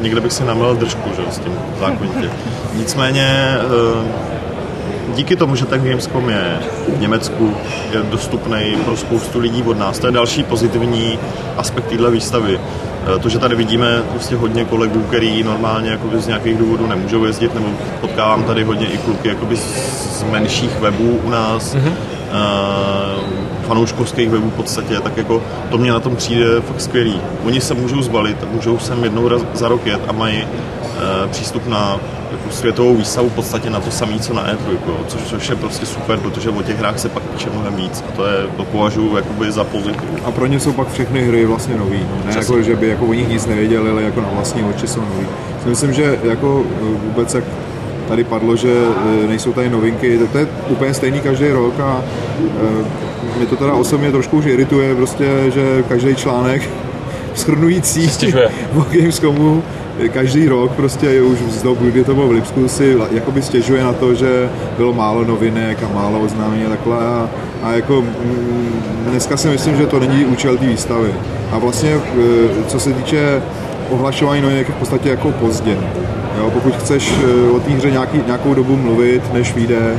někde 0.00 0.20
bych 0.20 0.32
si 0.32 0.44
namlel 0.44 0.76
držku, 0.76 1.10
že 1.16 1.32
s 1.32 1.38
tím 1.38 1.52
zákonitě. 1.80 2.30
Nicméně 2.74 3.26
eh, 3.56 4.04
díky 5.14 5.36
tomu, 5.36 5.56
že 5.56 5.66
ten 5.66 5.84
Gamescom 5.84 6.30
je 6.30 6.58
v 6.96 7.00
Německu, 7.00 7.56
je 7.92 8.02
dostupný 8.02 8.76
pro 8.84 8.96
spoustu 8.96 9.38
lidí 9.38 9.62
od 9.62 9.78
nás. 9.78 9.98
To 9.98 10.06
je 10.06 10.12
další 10.12 10.42
pozitivní 10.42 11.18
aspekt 11.56 11.84
téhle 11.84 12.10
výstavy. 12.10 12.60
Eh, 13.16 13.18
To, 13.18 13.28
že 13.28 13.38
tady 13.38 13.56
vidíme 13.56 14.02
prostě 14.10 14.36
hodně 14.36 14.64
kolegů, 14.64 15.02
který 15.02 15.42
normálně 15.42 15.98
z 16.18 16.26
nějakých 16.26 16.58
důvodů 16.58 16.86
nemůžou 16.86 17.24
jezdit, 17.24 17.54
nebo 17.54 17.66
potkávám 18.00 18.42
tady 18.44 18.64
hodně 18.64 18.86
i 18.86 18.98
kluky 18.98 19.36
z 19.66 20.22
menších 20.22 20.80
webů 20.80 21.20
u 21.24 21.30
nás, 21.30 21.74
mm-hmm. 21.74 21.92
Fanouškovských 23.66 24.30
webů 24.30 24.50
v 24.50 24.54
podstatě, 24.54 25.00
tak 25.00 25.16
jako 25.16 25.42
to 25.70 25.78
mě 25.78 25.92
na 25.92 26.00
tom 26.00 26.16
přijde 26.16 26.60
fakt 26.60 26.80
skvělý. 26.80 27.20
Oni 27.44 27.60
se 27.60 27.74
můžou 27.74 28.02
zbalit, 28.02 28.52
můžou 28.52 28.78
sem 28.78 29.04
jednou 29.04 29.30
za 29.54 29.68
rok 29.68 29.86
jet 29.86 30.00
a 30.08 30.12
mají 30.12 30.44
uh, 30.44 31.30
přístup 31.30 31.66
na 31.66 32.00
jako 32.30 32.50
světovou 32.50 32.96
výstavu 32.96 33.28
v 33.28 33.32
podstatě 33.32 33.70
na 33.70 33.80
to 33.80 33.90
samé, 33.90 34.18
co 34.18 34.34
na 34.34 34.46
E3, 34.46 34.78
což, 35.06 35.20
což 35.22 35.48
je 35.48 35.56
prostě 35.56 35.86
super, 35.86 36.18
protože 36.18 36.50
o 36.50 36.62
těch 36.62 36.78
hrách 36.78 36.98
se 36.98 37.08
pak 37.08 37.22
píše 37.22 37.50
mnohem 37.50 37.76
víc 37.76 38.04
a 38.08 38.12
to, 38.16 38.26
je, 38.26 38.46
to 38.56 38.64
považuji 38.64 39.16
jakoby 39.16 39.52
za 39.52 39.64
pozitiv. 39.64 40.08
A 40.24 40.30
pro 40.30 40.46
ně 40.46 40.60
jsou 40.60 40.72
pak 40.72 40.92
všechny 40.92 41.22
hry 41.22 41.46
vlastně 41.46 41.76
nový, 41.76 42.00
no. 42.00 42.26
ne 42.26 42.34
jako, 42.36 42.62
že 42.62 42.76
by 42.76 42.88
jako 42.88 43.06
o 43.06 43.12
nich 43.12 43.28
nic 43.28 43.46
nevěděli, 43.46 43.90
ale 43.90 44.02
jako 44.02 44.20
na 44.20 44.28
vlastní 44.34 44.64
oči 44.64 44.86
jsou 44.86 45.00
nový. 45.00 45.26
Myslím, 45.66 45.92
že 45.92 46.18
jako 46.22 46.64
vůbec 47.04 47.34
jak 47.34 47.44
tady 48.08 48.24
padlo, 48.24 48.56
že 48.56 48.72
e, 49.24 49.26
nejsou 49.26 49.52
tady 49.52 49.70
novinky, 49.70 50.18
to 50.32 50.38
je 50.38 50.46
úplně 50.68 50.94
stejný 50.94 51.20
každý 51.20 51.48
rok 51.48 51.80
a 51.80 52.02
e, 52.38 53.36
mě 53.36 53.46
to 53.46 53.56
teda 53.56 53.72
osobně 53.72 54.10
trošku 54.10 54.36
už 54.36 54.46
irituje, 54.46 54.94
prostě, 54.94 55.24
že 55.54 55.84
každý 55.88 56.14
článek 56.14 56.70
shrnující 57.36 58.10
o 58.76 58.86
Gamescomu 58.92 59.62
každý 60.12 60.48
rok 60.48 60.72
prostě 60.72 61.22
už 61.22 61.38
z 61.38 61.62
dobu, 61.62 61.90
kdy 61.90 62.04
to 62.04 62.14
bylo 62.14 62.28
v 62.28 62.30
Lipsku, 62.30 62.68
si 62.68 62.96
jakoby 63.10 63.42
stěžuje 63.42 63.84
na 63.84 63.92
to, 63.92 64.14
že 64.14 64.50
bylo 64.76 64.92
málo 64.92 65.24
novinek 65.24 65.82
a 65.82 65.94
málo 65.94 66.20
oznámení 66.20 66.64
a 66.64 66.68
takhle. 66.68 66.96
A, 66.96 67.28
a 67.62 67.72
jako 67.72 68.02
mm, 68.02 68.82
dneska 69.10 69.36
si 69.36 69.48
myslím, 69.48 69.76
že 69.76 69.86
to 69.86 70.00
není 70.00 70.24
účel 70.24 70.56
té 70.56 70.66
výstavy. 70.66 71.14
A 71.52 71.58
vlastně, 71.58 71.90
e, 71.90 72.00
co 72.66 72.80
se 72.80 72.92
týče 72.92 73.42
ohlašování 73.90 74.42
novinek 74.42 74.68
je 74.68 74.74
v 74.74 74.78
podstatě 74.78 75.08
jako 75.08 75.30
pozdě. 75.32 75.78
Jo, 76.38 76.50
pokud 76.50 76.76
chceš 76.76 77.14
eh, 77.24 77.50
o 77.50 77.60
té 77.60 77.70
hře 77.70 77.90
nějaký, 77.90 78.20
nějakou 78.26 78.54
dobu 78.54 78.76
mluvit, 78.76 79.32
než 79.32 79.54
vyjde, 79.54 79.96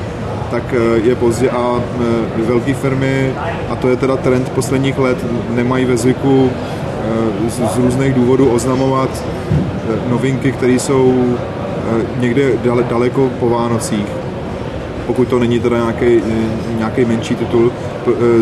tak 0.52 0.64
eh, 0.74 1.00
je 1.08 1.16
pozdě 1.16 1.50
a 1.50 1.80
eh, 1.80 2.42
velké 2.42 2.74
firmy, 2.74 3.34
a 3.70 3.76
to 3.76 3.90
je 3.90 3.96
teda 3.96 4.18
trend 4.18 4.50
posledních 4.50 4.98
let, 4.98 5.18
nemají 5.50 5.86
ve 5.86 5.98
zvyku 5.98 6.50
z, 7.50 7.74
z 7.74 7.78
různých 7.78 8.14
důvodů 8.14 8.50
oznamovat 8.50 9.10
novinky, 10.10 10.52
které 10.52 10.74
jsou 10.74 11.36
někde 12.20 12.52
daleko 12.90 13.30
po 13.40 13.50
Vánocích 13.50 14.25
pokud 15.08 15.28
to 15.28 15.40
není 15.40 15.60
teda 15.60 15.78
nějaký, 15.78 16.22
nějaký 16.78 17.06
menší 17.06 17.36
titul, 17.36 17.72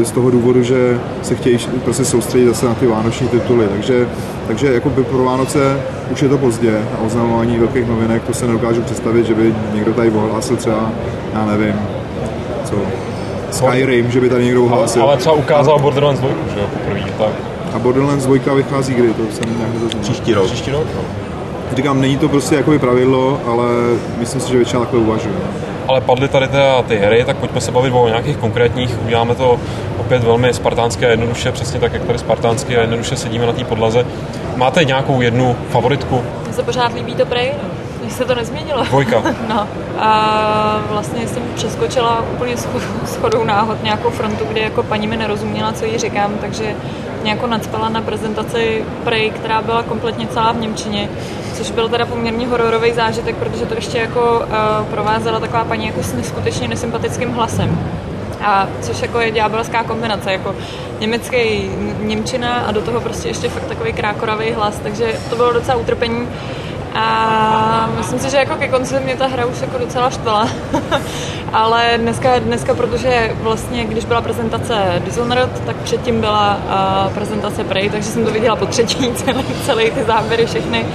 z 0.03 0.12
toho 0.12 0.29
důvodu, 0.29 0.63
že 0.63 1.00
se 1.22 1.36
chtějí 1.36 1.58
prostě 1.84 2.05
soustředit 2.05 2.48
zase 2.48 2.65
na 2.65 2.74
ty 2.74 2.88
vánoční 2.88 3.27
tituly. 3.27 3.67
Takže, 3.67 4.08
takže 4.48 4.74
jako 4.74 4.89
by 4.89 5.03
pro 5.03 5.24
Vánoce 5.24 5.82
už 6.12 6.22
je 6.22 6.29
to 6.29 6.38
pozdě 6.38 6.82
a 6.98 7.05
oznamování 7.05 7.60
velkých 7.60 7.88
novinek, 7.88 8.24
to 8.24 8.34
se 8.34 8.48
nedokážu 8.48 8.82
představit, 8.82 9.25
že 9.25 9.34
by 9.34 9.55
někdo 9.74 9.93
tady 9.93 10.12
ohlásil 10.12 10.58
třeba, 10.58 10.91
já 11.34 11.46
nevím, 11.46 11.75
co, 12.65 12.75
Skyrim, 13.51 14.12
že 14.12 14.22
by 14.22 14.29
tady 14.29 14.46
někdo 14.46 14.63
ohlásil. 14.63 15.01
Ale, 15.01 15.12
ale 15.12 15.20
třeba 15.20 15.36
ukázal 15.36 15.79
Borderlands 15.79 16.20
2, 16.20 16.29
že 16.53 16.60
jo, 16.60 16.65
poprvé, 16.74 17.03
tak. 17.17 17.32
A 17.74 17.79
Borderlands 17.79 18.25
2 18.25 18.53
vychází 18.53 18.93
kdy, 18.93 19.13
to 19.13 19.24
jsem 19.32 19.58
nějak 19.58 19.74
nezaznal. 19.74 20.01
Příští 20.01 20.34
rok. 20.34 20.46
Příští 20.46 20.72
rok, 20.72 20.86
no. 20.96 21.01
Říkám, 21.75 22.01
není 22.01 22.17
to 22.17 22.29
prostě 22.29 22.55
jakoby 22.55 22.79
pravidlo, 22.79 23.41
ale 23.48 23.65
myslím 24.20 24.41
si, 24.41 24.50
že 24.50 24.58
většina 24.58 24.79
takhle 24.79 25.00
uvažuje 25.00 25.36
ale 25.88 26.02
padly 26.02 26.28
tady 26.28 26.48
teda 26.48 26.82
ty 26.82 26.98
hry, 26.98 27.25
tak 27.25 27.38
pojďme 27.38 27.62
se 27.62 27.72
bavit 27.72 27.92
o 27.92 28.08
nějakých 28.08 28.38
konkrétních. 28.38 29.04
Uděláme 29.06 29.36
to 29.36 29.60
opět 30.00 30.24
velmi 30.24 30.54
spartánské 30.54 31.08
a 31.08 31.10
jednoduše, 31.10 31.52
přesně 31.52 31.80
tak, 31.80 31.94
jak 31.94 32.04
tady 32.04 32.20
spartánsky 32.20 32.78
a 32.78 32.82
jednoduše 32.82 33.16
sedíme 33.16 33.46
na 33.46 33.54
té 33.54 33.63
podlaze. 33.63 34.06
Máte 34.56 34.84
nějakou 34.84 35.22
jednu 35.22 35.56
favoritku? 35.70 36.24
Mně 36.44 36.54
se 36.54 36.63
pořád 36.63 36.94
líbí 36.94 37.16
to 37.16 37.25
Prey, 37.25 37.52
no. 37.63 37.70
Se 38.10 38.25
to 38.25 38.36
nezměnilo. 38.36 38.84
Dvojka. 38.84 39.24
no. 39.50 39.68
A 40.00 40.82
vlastně 40.90 41.28
jsem 41.28 41.44
přeskočila 41.56 42.25
úplně 42.34 42.56
schodou 43.06 43.44
náhod 43.44 43.84
nějakou 43.84 44.10
frontu, 44.10 44.46
kde 44.46 44.62
jako 44.62 44.84
paní 44.84 45.08
mi 45.08 45.18
nerozuměla, 45.18 45.74
co 45.74 45.86
jí 45.86 45.98
říkám, 45.98 46.34
takže 46.42 46.75
nějakou 47.24 47.48
nadspala 47.48 47.90
na 47.90 48.02
prezentaci 48.02 48.86
Prey, 49.04 49.30
která 49.30 49.62
byla 49.62 49.84
kompletně 49.84 50.28
celá 50.28 50.52
v 50.52 50.60
Němčině 50.60 51.10
což 51.63 51.72
byl 51.72 51.89
teda 51.89 52.05
poměrně 52.05 52.48
hororový 52.48 52.91
zážitek, 52.91 53.36
protože 53.36 53.65
to 53.65 53.74
ještě 53.74 53.98
jako 53.98 54.39
uh, 54.39 54.86
provázela 54.86 55.39
taková 55.39 55.63
paní 55.63 55.86
jako 55.86 56.03
s 56.03 56.13
neskutečně 56.13 56.67
nesympatickým 56.67 57.32
hlasem. 57.32 57.79
A 58.46 58.67
což 58.82 59.01
jako 59.01 59.20
je 59.20 59.32
ďábelská 59.32 59.84
kombinace, 59.84 60.32
jako 60.32 60.55
německý 61.00 61.70
Němčina 62.00 62.53
a 62.53 62.72
do 62.72 62.82
toho 62.82 63.01
prostě 63.01 63.27
ještě 63.27 63.50
fakt 63.50 63.63
takový 63.63 63.93
krákoravý 63.93 64.51
hlas, 64.51 64.79
takže 64.84 65.20
to 65.29 65.36
bylo 65.36 65.53
docela 65.53 65.78
utrpení. 65.78 66.28
A 66.95 67.89
myslím 67.97 68.19
si, 68.19 68.30
že 68.30 68.38
jako 68.38 68.56
ke 68.56 68.67
konci 68.67 68.99
mě 68.99 69.15
ta 69.15 69.28
hra 69.28 69.45
už 69.45 69.62
jako 69.62 69.78
docela 69.78 70.10
štvala. 70.10 70.49
Ale 71.54 71.93
dneska, 71.97 72.39
dneska, 72.39 72.73
protože 72.73 73.36
vlastně, 73.41 73.86
když 73.86 74.06
byla 74.06 74.21
prezentace 74.21 75.02
Dishonored, 75.06 75.65
tak 75.65 75.76
předtím 75.76 76.21
byla 76.21 76.58
uh, 77.08 77.13
prezentace 77.13 77.63
Prey, 77.63 77.89
takže 77.89 78.10
jsem 78.10 78.26
to 78.26 78.32
viděla 78.32 78.56
po 78.56 78.65
třetí, 78.65 79.12
celý, 79.15 79.45
celý 79.65 79.91
ty 79.91 80.04
záběry 80.04 80.45
všechny. 80.45 80.86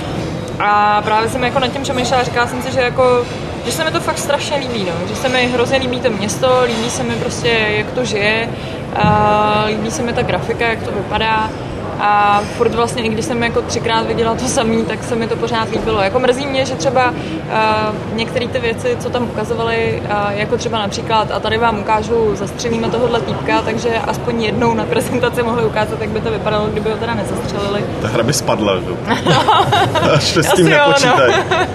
A 0.61 1.03
právě 1.03 1.29
jsem 1.29 1.45
jako 1.45 1.59
nad 1.59 1.69
tím 1.69 1.83
přemýšlela 1.83 2.23
říkala 2.23 2.47
jsem 2.47 2.63
si, 2.63 2.73
že 2.73 2.81
jako 2.81 3.25
že 3.67 3.73
se 3.73 3.85
mi 3.85 3.91
to 3.91 4.01
fakt 4.01 4.19
strašně 4.19 4.57
líbí, 4.57 4.85
no. 4.85 5.09
že 5.09 5.17
se 5.17 5.29
mi 5.29 5.47
hrozně 5.47 5.79
líbí 5.79 6.01
to 6.01 6.11
město, 6.11 6.63
líbí 6.67 6.91
se 6.91 7.03
mi 7.03 7.15
prostě, 7.15 7.49
jak 7.49 7.91
to 7.91 8.05
žije, 8.05 8.49
a 8.97 9.65
líbí 9.69 9.91
se 9.91 10.03
mi 10.03 10.13
ta 10.13 10.23
grafika, 10.23 10.67
jak 10.69 10.83
to 10.83 10.91
vypadá 10.91 11.51
a 12.01 12.43
furt 12.57 12.75
vlastně, 12.75 13.03
i 13.03 13.09
když 13.09 13.25
jsem 13.25 13.43
jako 13.43 13.63
třikrát 13.63 14.07
viděla 14.07 14.35
to 14.35 14.45
samý, 14.45 14.85
tak 14.85 15.05
se 15.05 15.17
mi 15.17 15.27
to 15.27 15.37
pořád 15.37 15.71
líbilo. 15.71 16.01
Jako 16.01 16.19
mrzí 16.19 16.47
mě, 16.47 16.67
že 16.67 16.75
třeba 16.75 17.11
uh, 17.11 18.17
některé 18.17 18.49
ty 18.49 18.59
věci, 18.59 18.97
co 19.01 19.11
tam 19.11 19.23
ukazovali, 19.23 20.03
uh, 20.05 20.31
jako 20.31 20.57
třeba 20.57 20.79
například, 20.79 21.31
a 21.31 21.41
tady 21.41 21.59
vám 21.59 21.79
ukážu, 21.79 22.37
zastřelíme 22.37 22.89
tohohle 22.91 23.21
týpka, 23.21 23.63
takže 23.63 23.89
aspoň 24.07 24.43
jednou 24.43 24.75
na 24.75 24.85
prezentaci 24.85 25.43
mohli 25.43 25.65
ukázat, 25.65 26.01
jak 26.01 26.11
by 26.11 26.21
to 26.21 26.31
vypadalo, 26.31 26.67
kdyby 26.67 26.91
ho 26.91 26.97
teda 26.97 27.15
nezastřelili. 27.15 27.85
Ta 28.03 28.09
hra 28.09 28.23
by 28.23 28.33
spadla, 28.33 28.77
že? 28.77 28.87
Až 30.15 30.37
s 30.37 30.53
tím 30.53 30.67
nepočítají. 30.67 31.35
No. 31.51 31.57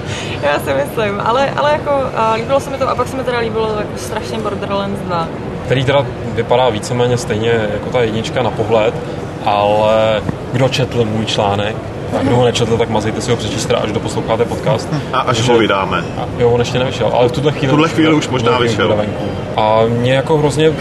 Já 0.43 0.59
si 0.59 0.73
myslím, 0.73 1.21
ale, 1.25 1.49
ale 1.55 1.71
jako 1.71 1.91
uh, 1.91 2.36
líbilo 2.36 2.59
se 2.59 2.69
mi 2.69 2.77
to 2.77 2.89
a 2.89 2.95
pak 2.95 3.07
se 3.07 3.17
mi 3.17 3.23
teda 3.23 3.39
líbilo 3.39 3.75
jako 3.77 3.97
strašně 3.97 4.39
Borderlands 4.39 4.99
2 5.01 5.27
který 5.65 5.86
teda 5.86 6.05
vypadá 6.25 6.69
víceméně 6.69 7.17
stejně 7.17 7.69
jako 7.73 7.89
ta 7.89 8.01
jednička 8.01 8.43
na 8.43 8.51
pohled, 8.51 8.93
ale 9.45 10.21
kdo 10.51 10.69
četl 10.69 11.06
můj 11.06 11.25
článek, 11.25 11.75
a 12.19 12.23
kdo 12.23 12.36
ho 12.36 12.45
nečetl, 12.45 12.77
tak 12.77 12.89
mazejte 12.89 13.21
si 13.21 13.32
ho 13.32 13.38
přečíst, 13.38 13.71
až 13.71 13.91
doposloucháte 13.91 14.45
podcast. 14.45 14.89
A 15.13 15.19
až 15.19 15.38
Takže, 15.38 15.51
ho 15.51 15.58
vydáme. 15.58 16.03
A, 16.17 16.25
jo, 16.38 16.49
on 16.49 16.60
ještě 16.60 16.79
nevyšel, 16.79 17.12
ale 17.13 17.29
v 17.29 17.32
tuhle 17.32 17.51
chvíli, 17.51 17.67
v 17.67 17.69
tuhle 17.69 17.89
chvíli 17.89 18.13
už, 18.13 18.25
už 18.25 18.32
možná 18.32 18.58
vyšel. 18.60 19.06
A 19.58 19.82
mě 19.88 20.13
jako 20.13 20.38
hrozně 20.38 20.71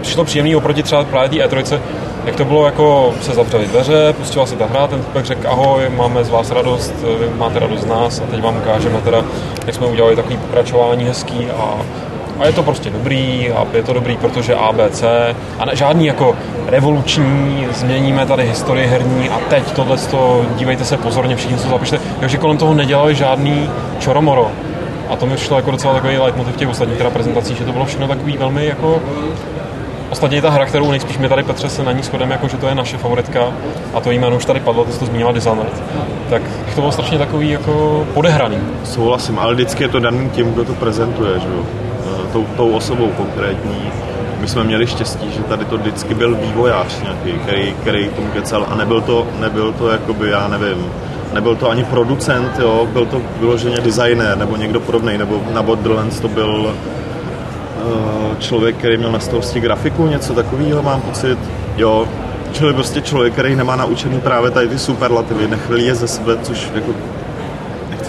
přišlo 0.00 0.24
příjemný 0.24 0.56
oproti 0.56 0.82
třeba 0.82 1.04
právě 1.04 1.28
té 1.28 1.56
E3, 1.56 1.80
jak 2.24 2.36
to 2.36 2.44
bylo 2.44 2.66
jako 2.66 3.14
se 3.22 3.32
zavřeli 3.32 3.66
dveře, 3.66 4.14
pustila 4.18 4.46
se 4.46 4.56
ta 4.56 4.66
hra, 4.66 4.86
ten 4.86 5.02
typek 5.02 5.24
řekl 5.24 5.48
ahoj, 5.48 5.82
máme 5.96 6.24
z 6.24 6.30
vás 6.30 6.50
radost, 6.50 6.94
vy 7.20 7.30
máte 7.38 7.58
radost 7.58 7.80
z 7.80 7.86
nás 7.86 8.20
a 8.20 8.30
teď 8.30 8.42
vám 8.42 8.56
ukážeme 8.56 9.00
teda, 9.00 9.24
jak 9.66 9.74
jsme 9.74 9.86
udělali 9.86 10.16
takový 10.16 10.36
pokračování 10.36 11.04
hezký 11.04 11.46
a 11.50 11.76
a 12.38 12.46
je 12.46 12.52
to 12.52 12.62
prostě 12.62 12.90
dobrý 12.90 13.50
a 13.52 13.66
je 13.72 13.82
to 13.82 13.92
dobrý, 13.92 14.16
protože 14.16 14.54
ABC 14.54 15.02
a 15.58 15.64
ne, 15.64 15.76
žádný 15.76 16.06
jako 16.06 16.36
revoluční, 16.66 17.66
změníme 17.72 18.26
tady 18.26 18.46
historii 18.46 18.86
herní 18.86 19.28
a 19.28 19.38
teď 19.38 19.72
tohle 19.72 19.96
dívejte 20.56 20.84
se 20.84 20.96
pozorně, 20.96 21.36
všichni 21.36 21.58
co 21.58 21.68
zapište. 21.68 22.00
Takže 22.20 22.38
kolem 22.38 22.56
toho 22.56 22.74
nedělali 22.74 23.14
žádný 23.14 23.70
čoromoro. 23.98 24.50
A 25.10 25.16
to 25.16 25.26
mi 25.26 25.36
přišlo 25.36 25.56
jako 25.56 25.70
docela 25.70 25.94
takový 25.94 26.18
leitmotiv 26.18 26.56
těch 26.56 26.68
ostatních 26.68 26.98
teda 26.98 27.10
prezentací, 27.10 27.54
že 27.54 27.64
to 27.64 27.72
bylo 27.72 27.84
všechno 27.84 28.08
takový 28.08 28.36
velmi 28.36 28.66
jako 28.66 29.00
Ostatně 30.12 30.42
ta 30.42 30.50
hra, 30.50 30.66
kterou 30.66 30.90
nejspíš 30.90 31.18
my 31.18 31.28
tady 31.28 31.42
Petře 31.42 31.68
se 31.68 31.82
na 31.82 31.92
ní 31.92 32.02
shodeme, 32.02 32.34
jako 32.34 32.48
že 32.48 32.56
to 32.56 32.66
je 32.66 32.74
naše 32.74 32.98
favoritka 32.98 33.52
a 33.94 34.00
to 34.00 34.10
jméno 34.10 34.36
už 34.36 34.44
tady 34.44 34.60
padlo, 34.60 34.84
ty 34.84 34.92
jsi 34.92 34.98
to 34.98 35.06
zmínila 35.06 35.32
Dishonored, 35.32 35.82
tak 36.30 36.42
to 36.74 36.80
bylo 36.80 36.92
strašně 36.92 37.18
takový 37.18 37.50
jako 37.50 38.06
podehraný. 38.14 38.58
Souhlasím, 38.84 39.38
ale 39.38 39.54
vždycky 39.54 39.84
je 39.84 39.88
to 39.88 40.00
daný 40.00 40.30
tím, 40.30 40.52
kdo 40.52 40.64
to 40.64 40.74
prezentuje, 40.74 41.40
že 41.40 41.48
jo? 41.48 41.64
Tou, 42.32 42.46
tou 42.56 42.70
osobou 42.70 43.08
konkrétní. 43.08 43.92
My 44.40 44.48
jsme 44.48 44.64
měli 44.64 44.86
štěstí, 44.86 45.32
že 45.32 45.42
tady 45.42 45.64
to 45.64 45.78
vždycky 45.78 46.14
byl 46.14 46.34
vývojář 46.34 47.02
nějaký, 47.02 47.32
který, 47.32 47.74
který 47.80 48.08
tomu 48.08 48.28
kecal. 48.28 48.66
A 48.70 48.74
nebyl 48.74 49.00
to, 49.00 49.26
nebyl 49.40 49.72
to 49.72 49.88
jakoby, 49.88 50.30
já 50.30 50.48
nevím, 50.48 50.86
nebyl 51.32 51.56
to 51.56 51.70
ani 51.70 51.84
producent, 51.84 52.58
jo, 52.58 52.88
byl 52.92 53.06
to 53.06 53.22
vyloženě 53.40 53.80
designer 53.80 54.38
nebo 54.38 54.56
někdo 54.56 54.80
podobný, 54.80 55.18
nebo 55.18 55.42
na 55.54 55.62
Borderlands 55.62 56.20
to 56.20 56.28
byl 56.28 56.74
uh, 57.84 58.38
člověk, 58.38 58.76
který 58.76 58.96
měl 58.96 59.12
na 59.12 59.20
starosti 59.20 59.60
grafiku, 59.60 60.06
něco 60.06 60.34
takového, 60.34 60.82
mám 60.82 61.00
pocit, 61.00 61.38
jo, 61.76 62.08
čili 62.52 62.74
prostě 62.74 63.00
člověk, 63.00 63.32
který 63.32 63.56
nemá 63.56 63.76
naučený 63.76 64.20
právě 64.20 64.50
tady 64.50 64.68
ty 64.68 64.78
superlativy, 64.78 65.48
nechvíli 65.48 65.82
je 65.82 65.94
ze 65.94 66.08
sebe, 66.08 66.36
což 66.42 66.70
jako 66.74 66.92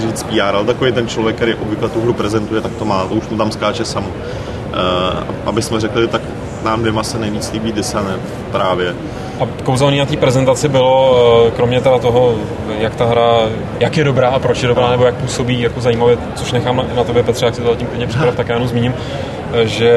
říct 0.07 0.23
PR, 0.23 0.41
ale 0.41 0.65
takový 0.65 0.91
ten 0.91 1.07
člověk, 1.07 1.35
který 1.35 1.53
obvykle 1.53 1.89
tu 1.89 2.01
hru 2.01 2.13
prezentuje, 2.13 2.61
tak 2.61 2.71
to 2.79 2.85
má, 2.85 3.05
to 3.05 3.15
už 3.15 3.29
mu 3.29 3.37
tam 3.37 3.51
skáče 3.51 3.85
samo. 3.85 4.07
Uh, 4.07 5.23
aby 5.45 5.61
jsme 5.61 5.79
řekli, 5.79 6.07
tak 6.07 6.21
nám 6.63 6.81
dvěma 6.81 7.03
se 7.03 7.19
nejvíc 7.19 7.51
líbí 7.51 7.71
Dishonored 7.71 8.21
právě. 8.51 8.95
A 9.39 9.47
kouzelný 9.63 9.99
na 9.99 10.05
té 10.05 10.17
prezentaci 10.17 10.69
bylo, 10.69 11.17
eh, 11.47 11.51
kromě 11.51 11.81
teda 11.81 11.97
toho, 11.99 12.35
jak 12.79 12.95
ta 12.95 13.05
hra, 13.05 13.39
jak 13.79 13.97
je 13.97 14.03
dobrá 14.03 14.29
a 14.29 14.39
proč 14.39 14.61
je 14.61 14.67
dobrá, 14.67 14.89
nebo 14.89 15.05
jak 15.05 15.15
působí 15.15 15.61
jako 15.61 15.81
zajímavě, 15.81 16.17
což 16.35 16.51
nechám 16.51 16.77
na, 16.77 16.85
na 16.95 17.03
tebe, 17.03 17.23
Petře, 17.23 17.45
jak 17.45 17.55
si 17.55 17.61
to 17.61 17.67
zatím 17.67 17.87
klidně 17.87 18.07
připrav, 18.07 18.35
tak 18.35 18.49
já 18.49 18.55
jenom 18.55 18.69
zmíním, 18.69 18.93
že 19.63 19.93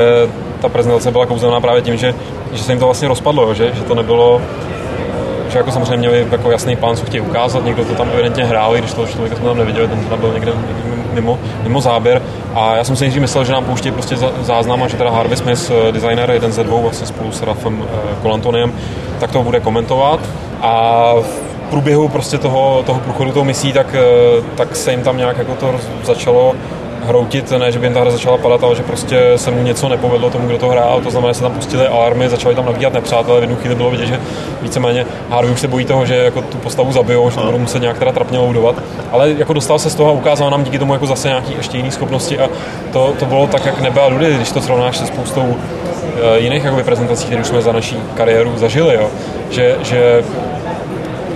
ta 0.60 0.68
prezentace 0.68 1.10
byla 1.10 1.26
kouzelná 1.26 1.60
právě 1.60 1.82
tím, 1.82 1.96
že, 1.96 2.14
že 2.52 2.62
se 2.62 2.72
jim 2.72 2.78
to 2.78 2.84
vlastně 2.84 3.08
rozpadlo, 3.08 3.54
že, 3.54 3.72
že 3.74 3.82
to 3.82 3.94
nebylo 3.94 4.42
že 5.56 5.60
jako 5.60 5.72
samozřejmě 5.72 5.96
měli 5.96 6.26
jako 6.30 6.50
jasný 6.50 6.76
plán, 6.76 6.96
co 6.96 7.06
chtějí 7.06 7.20
ukázat, 7.20 7.64
někdo 7.64 7.84
to 7.84 7.94
tam 7.94 8.08
evidentně 8.12 8.44
hrál, 8.44 8.76
i 8.76 8.78
když 8.78 8.92
toho 8.92 9.06
člověka 9.06 9.36
jsme 9.36 9.44
tam 9.44 9.58
neviděli, 9.58 9.88
ten 9.88 10.04
tam 10.04 10.20
byl 10.20 10.32
někde, 10.32 10.52
někde 10.66 10.82
mimo, 11.12 11.38
mimo 11.62 11.80
záběr. 11.80 12.22
A 12.54 12.76
já 12.76 12.84
jsem 12.84 12.96
si 12.96 13.04
nejdřív 13.04 13.20
myslel, 13.20 13.44
že 13.44 13.52
nám 13.52 13.64
pouští 13.64 13.90
prostě 13.90 14.16
záznam 14.40 14.82
a 14.82 14.88
že 14.88 14.96
teda 14.96 15.10
Harvey 15.10 15.36
Smith, 15.36 15.70
eh, 15.70 15.92
designer, 15.92 16.30
jeden 16.30 16.52
ze 16.52 16.64
dvou 16.64 16.82
vlastně 16.82 17.06
spolu 17.06 17.32
s 17.32 17.42
Rafem 17.42 17.84
Kolantoniem, 18.22 18.72
eh, 18.76 19.20
tak 19.20 19.32
to 19.32 19.42
bude 19.42 19.60
komentovat. 19.60 20.20
A 20.62 21.12
v 21.20 21.70
průběhu 21.70 22.08
prostě 22.08 22.38
toho, 22.38 22.82
toho 22.86 23.00
průchodu 23.00 23.32
tou 23.32 23.44
misí, 23.44 23.72
tak, 23.72 23.94
eh, 23.94 24.42
tak 24.54 24.76
se 24.76 24.90
jim 24.90 25.02
tam 25.02 25.16
nějak 25.16 25.38
jako 25.38 25.54
to 25.54 25.74
začalo 26.04 26.54
hroutit, 27.06 27.50
ne, 27.50 27.72
že 27.72 27.78
by 27.78 27.86
jim 27.86 27.94
ta 27.94 28.00
hra 28.00 28.10
začala 28.10 28.36
padat, 28.38 28.64
ale 28.64 28.76
že 28.76 28.82
prostě 28.82 29.32
se 29.36 29.50
mu 29.50 29.62
něco 29.62 29.88
nepovedlo 29.88 30.30
tomu, 30.30 30.48
kdo 30.48 30.58
to 30.58 30.68
hrál. 30.68 31.00
To 31.00 31.10
znamená, 31.10 31.32
že 31.32 31.34
se 31.34 31.42
tam 31.42 31.52
pustili 31.52 31.86
alarmy, 31.86 32.28
začali 32.28 32.54
tam 32.54 32.66
nabíhat 32.66 32.92
nepřátelé. 32.92 33.40
V 33.40 33.42
jednu 33.42 33.56
chvíli 33.56 33.74
bylo 33.74 33.90
vidět, 33.90 34.06
že 34.06 34.20
víceméně 34.62 35.06
Harvey 35.30 35.52
už 35.52 35.60
se 35.60 35.68
bojí 35.68 35.84
toho, 35.84 36.06
že 36.06 36.16
jako 36.16 36.42
tu 36.42 36.58
postavu 36.58 36.92
zabijou, 36.92 37.30
že 37.30 37.36
to 37.36 37.42
budou 37.42 37.58
muset 37.58 37.82
nějak 37.82 37.98
teda 37.98 38.12
trapně 38.12 38.38
loudovat. 38.38 38.76
Ale 39.12 39.30
jako 39.30 39.52
dostal 39.52 39.78
se 39.78 39.90
z 39.90 39.94
toho 39.94 40.10
a 40.10 40.12
ukázal 40.12 40.50
nám 40.50 40.64
díky 40.64 40.78
tomu 40.78 40.92
jako 40.92 41.06
zase 41.06 41.28
nějaký 41.28 41.54
ještě 41.56 41.76
jiný 41.76 41.90
schopnosti 41.90 42.38
a 42.38 42.48
to, 42.92 43.14
to 43.18 43.24
bylo 43.24 43.46
tak, 43.46 43.66
jak 43.66 43.80
nebyla 43.80 44.08
Dudy, 44.08 44.34
když 44.34 44.52
to 44.52 44.60
srovnáš 44.60 44.96
se 44.96 45.06
spoustou 45.06 45.56
eh, 45.56 46.38
jiných 46.38 46.64
jakoby, 46.64 46.82
prezentací, 46.82 47.26
které 47.26 47.40
už 47.40 47.46
jsme 47.46 47.62
za 47.62 47.72
naší 47.72 47.96
kariéru 48.14 48.52
zažili, 48.56 48.94
jo. 48.94 49.08
Že, 49.50 49.76
že 49.82 50.24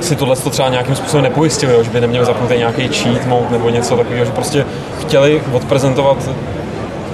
si 0.00 0.16
tohle 0.16 0.36
to 0.36 0.50
třeba 0.50 0.68
nějakým 0.68 0.96
způsobem 0.96 1.24
nepojistili, 1.24 1.72
jo, 1.72 1.82
že 1.82 1.90
by 1.90 2.00
neměli 2.00 2.26
zapnutý 2.26 2.54
nějaký 2.56 2.88
cheat 2.88 3.26
mode 3.26 3.46
nebo 3.50 3.70
něco 3.70 3.96
takového, 3.96 4.24
že 4.24 4.32
prostě 4.32 4.66
chtěli 5.00 5.42
odprezentovat 5.52 6.30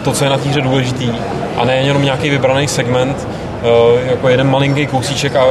to, 0.05 0.13
co 0.13 0.25
je 0.25 0.31
na 0.31 0.39
té 0.39 0.49
hře 0.49 0.61
důležitý 0.61 1.13
a 1.57 1.65
ne 1.65 1.77
jenom 1.77 2.03
nějaký 2.03 2.31
vybraný 2.31 2.69
segment, 2.69 3.29
eh, 3.63 4.11
jako 4.11 4.29
jeden 4.29 4.51
malinký 4.51 4.87
kousíček 4.87 5.37
a 5.37 5.45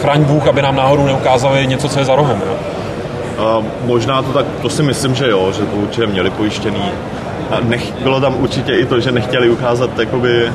chraň 0.00 0.24
Bůh, 0.24 0.46
aby 0.46 0.62
nám 0.62 0.76
náhodou 0.76 1.06
neukázali 1.06 1.66
něco, 1.66 1.88
co 1.88 1.98
je 1.98 2.04
za 2.04 2.16
rohem. 2.16 2.42
Jo. 2.46 2.56
A 3.38 3.62
možná 3.84 4.22
to 4.22 4.32
tak, 4.32 4.46
to 4.62 4.68
si 4.68 4.82
myslím, 4.82 5.14
že 5.14 5.30
jo, 5.30 5.52
že 5.52 5.62
to 5.62 5.76
určitě 5.76 6.06
měli 6.06 6.30
pojištěný. 6.30 6.82
A 7.50 7.60
nech, 7.60 7.92
bylo 8.02 8.20
tam 8.20 8.36
určitě 8.40 8.74
i 8.76 8.86
to, 8.86 9.00
že 9.00 9.12
nechtěli 9.12 9.50
ukázat 9.50 9.98
jakoby 9.98 10.52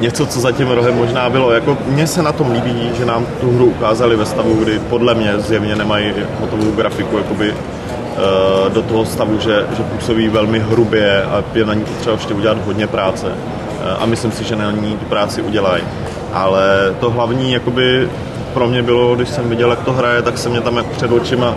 něco, 0.00 0.26
co 0.26 0.40
za 0.40 0.52
tím 0.52 0.70
rohem 0.70 0.96
možná 0.96 1.30
bylo. 1.30 1.52
Jako 1.52 1.78
mně 1.86 2.06
se 2.06 2.22
na 2.22 2.32
tom 2.32 2.50
líbí, 2.50 2.90
že 2.96 3.04
nám 3.04 3.26
tu 3.40 3.54
hru 3.54 3.64
ukázali 3.66 4.16
ve 4.16 4.26
stavu, 4.26 4.54
kdy 4.54 4.78
podle 4.78 5.14
mě 5.14 5.38
zjevně 5.38 5.76
nemají 5.76 6.12
hotovou 6.40 6.70
grafiku 6.70 7.18
jakoby, 7.18 7.52
uh, 7.52 8.72
do 8.72 8.82
toho 8.82 9.04
stavu, 9.04 9.38
že, 9.38 9.66
že 9.76 9.82
působí 9.82 10.28
velmi 10.28 10.58
hrubě 10.58 11.22
a 11.22 11.44
je 11.54 11.64
na 11.64 11.74
ní 11.74 11.84
potřeba 11.84 12.16
ještě 12.16 12.34
udělat 12.34 12.58
hodně 12.66 12.86
práce. 12.86 13.26
Uh, 13.26 14.02
a 14.02 14.06
myslím 14.06 14.32
si, 14.32 14.44
že 14.44 14.56
na 14.56 14.70
ní 14.70 14.96
tu 14.96 15.04
práci 15.04 15.42
udělají. 15.42 15.82
Ale 16.32 16.94
to 17.00 17.10
hlavní 17.10 17.52
jakoby 17.52 18.08
pro 18.54 18.68
mě 18.68 18.82
bylo, 18.82 19.16
když 19.16 19.28
jsem 19.28 19.48
viděl, 19.48 19.70
jak 19.70 19.82
to 19.84 19.92
hraje, 19.92 20.22
tak 20.22 20.38
se 20.38 20.48
mě 20.48 20.60
tam 20.60 20.84
před 20.96 21.12
očima 21.12 21.54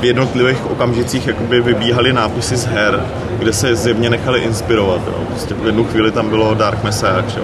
v 0.00 0.04
jednotlivých 0.04 0.70
okamžicích 0.70 1.26
jakoby 1.26 1.60
vybíhaly 1.60 2.12
nápisy 2.12 2.56
z 2.56 2.66
her, 2.66 3.00
kde 3.38 3.52
se 3.52 3.76
zjevně 3.76 4.10
nechali 4.10 4.40
inspirovat. 4.40 5.00
Jo. 5.06 5.14
Prostě 5.28 5.54
v 5.54 5.66
jednu 5.66 5.84
chvíli 5.84 6.10
tam 6.10 6.28
bylo 6.28 6.54
Dark 6.54 6.84
Messiah, 6.84 7.36
jo. 7.36 7.42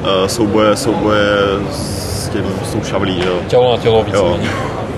Uh, 0.00 0.26
souboje, 0.26 0.76
souboje 0.76 1.28
s 1.70 2.28
tím, 2.28 2.44
s 2.64 2.72
tou 2.72 2.82
šavlí, 2.82 3.22
jo. 3.26 3.34
Tělo 3.48 3.72
na 3.72 3.82
tělo 3.82 4.02
víc. 4.02 4.14
Jo. 4.14 4.38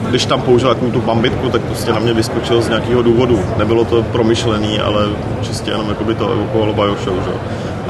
Když 0.09 0.27
tam 0.27 0.42
použil 0.42 0.68
takovou 0.68 0.90
tu 0.90 1.01
bambitku, 1.01 1.49
tak 1.49 1.62
prostě 1.62 1.92
na 1.92 1.99
mě 1.99 2.12
vyskočil 2.12 2.62
z 2.62 2.68
nějakého 2.68 3.03
důvodu. 3.03 3.44
Nebylo 3.57 3.85
to 3.85 4.03
promyšlený, 4.03 4.81
ale 4.81 5.07
čistě 5.42 5.70
jenom 5.70 5.88
jakoby 5.88 6.14
to 6.14 6.33
evokovalo 6.33 6.72
Bioshock, 6.72 7.25
že? 7.25 7.33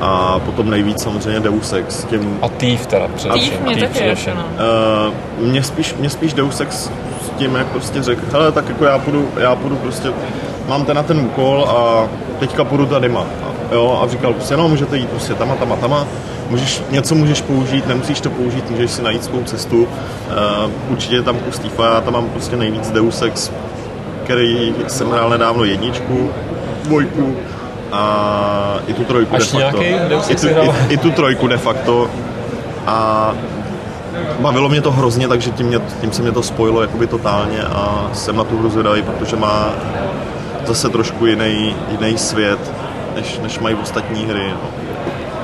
A 0.01 0.39
potom 0.45 0.71
nejvíc 0.71 1.03
samozřejmě 1.03 1.41
Deus 1.41 1.73
Ex. 1.73 2.05
Tím... 2.05 2.39
A 2.43 2.49
Thief 2.49 2.87
teda 2.87 3.09
především. 3.15 3.51
Thief 3.51 3.63
mě 3.63 3.77
taky 3.77 4.05
ještě, 4.05 4.35
no. 4.35 4.45
Uh, 5.39 5.47
mě, 5.47 5.63
spíš, 5.63 5.95
mě 5.95 6.11
spíš 6.11 6.33
Deus 6.33 6.61
Ex 6.61 6.91
tím, 7.39 7.55
jak 7.55 7.67
prostě 7.67 8.03
řekl, 8.03 8.23
hele, 8.33 8.53
tak 8.53 8.69
jako 8.69 8.85
já 8.85 8.99
půjdu, 8.99 9.29
já 9.39 9.55
půjdu 9.55 9.77
prostě, 9.77 10.09
mám 10.69 10.85
ten 10.85 10.97
na 10.97 11.03
ten 11.03 11.21
úkol 11.21 11.67
a 11.69 12.09
teďka 12.39 12.65
půjdu 12.65 12.87
tady 12.87 13.09
má. 13.09 13.21
A, 13.21 13.75
jo, 13.75 14.01
a 14.03 14.09
říkal 14.09 14.33
prostě, 14.33 14.57
no, 14.57 14.69
můžete 14.69 14.97
jít 14.97 15.11
prostě 15.11 15.35
tam 15.35 15.51
a 15.51 15.55
tam 15.55 15.73
a 15.73 15.77
tam 15.77 15.93
a 15.93 16.07
můžeš, 16.51 16.83
něco 16.91 17.15
můžeš 17.15 17.41
použít, 17.41 17.87
nemusíš 17.87 18.21
to 18.21 18.31
použít, 18.31 18.71
můžeš 18.71 18.91
si 18.91 19.03
najít 19.03 19.25
svou 19.25 19.43
cestu. 19.43 19.83
Uh, 19.83 20.71
určitě 20.89 21.15
je 21.15 21.23
tam 21.23 21.39
kus 21.39 21.59
Tifa, 21.59 21.95
já 21.95 22.01
tam 22.01 22.13
mám 22.13 22.29
prostě 22.29 22.57
nejvíc 22.57 22.91
Deus 22.91 23.23
Ex, 23.23 23.51
který 24.25 24.75
jsem 24.87 25.11
hrál 25.11 25.31
nedávno 25.31 25.65
jedničku, 25.65 26.31
dvojku, 26.85 27.37
a 27.93 28.79
i 28.87 28.93
tu 28.93 29.05
trojku 29.05 29.37
Až 29.37 29.53
de 29.53 29.61
facto. 29.61 29.83
I 29.83 30.37
tu, 30.37 30.49
i, 30.49 30.95
i 30.95 30.97
tu 30.97 31.11
trojku 31.11 31.47
de 31.47 31.59
facto. 31.59 32.11
A 32.87 33.33
bavilo 34.41 34.69
mě 34.69 34.81
to 34.81 34.93
hrozně, 34.93 35.29
takže 35.29 35.51
tím, 35.51 35.67
mě, 35.67 35.81
tím 36.01 36.13
se 36.13 36.23
mě 36.23 36.33
to 36.33 36.43
spojilo 36.43 36.83
jakoby 36.83 37.07
totálně 37.07 37.63
a 37.63 38.11
jsem 38.13 38.37
na 38.37 38.45
tu 38.45 38.59
hru 38.59 38.71
zvědavý, 38.71 39.03
protože 39.03 39.37
má 39.37 39.75
zase 40.67 40.89
trošku 40.89 41.27
jiný, 41.27 41.77
jiný 41.91 42.19
svět, 42.19 42.73
než, 43.15 43.39
než 43.39 43.59
mají 43.59 43.75
ostatní 43.75 44.27
hry. 44.27 44.51
No. 44.51 44.86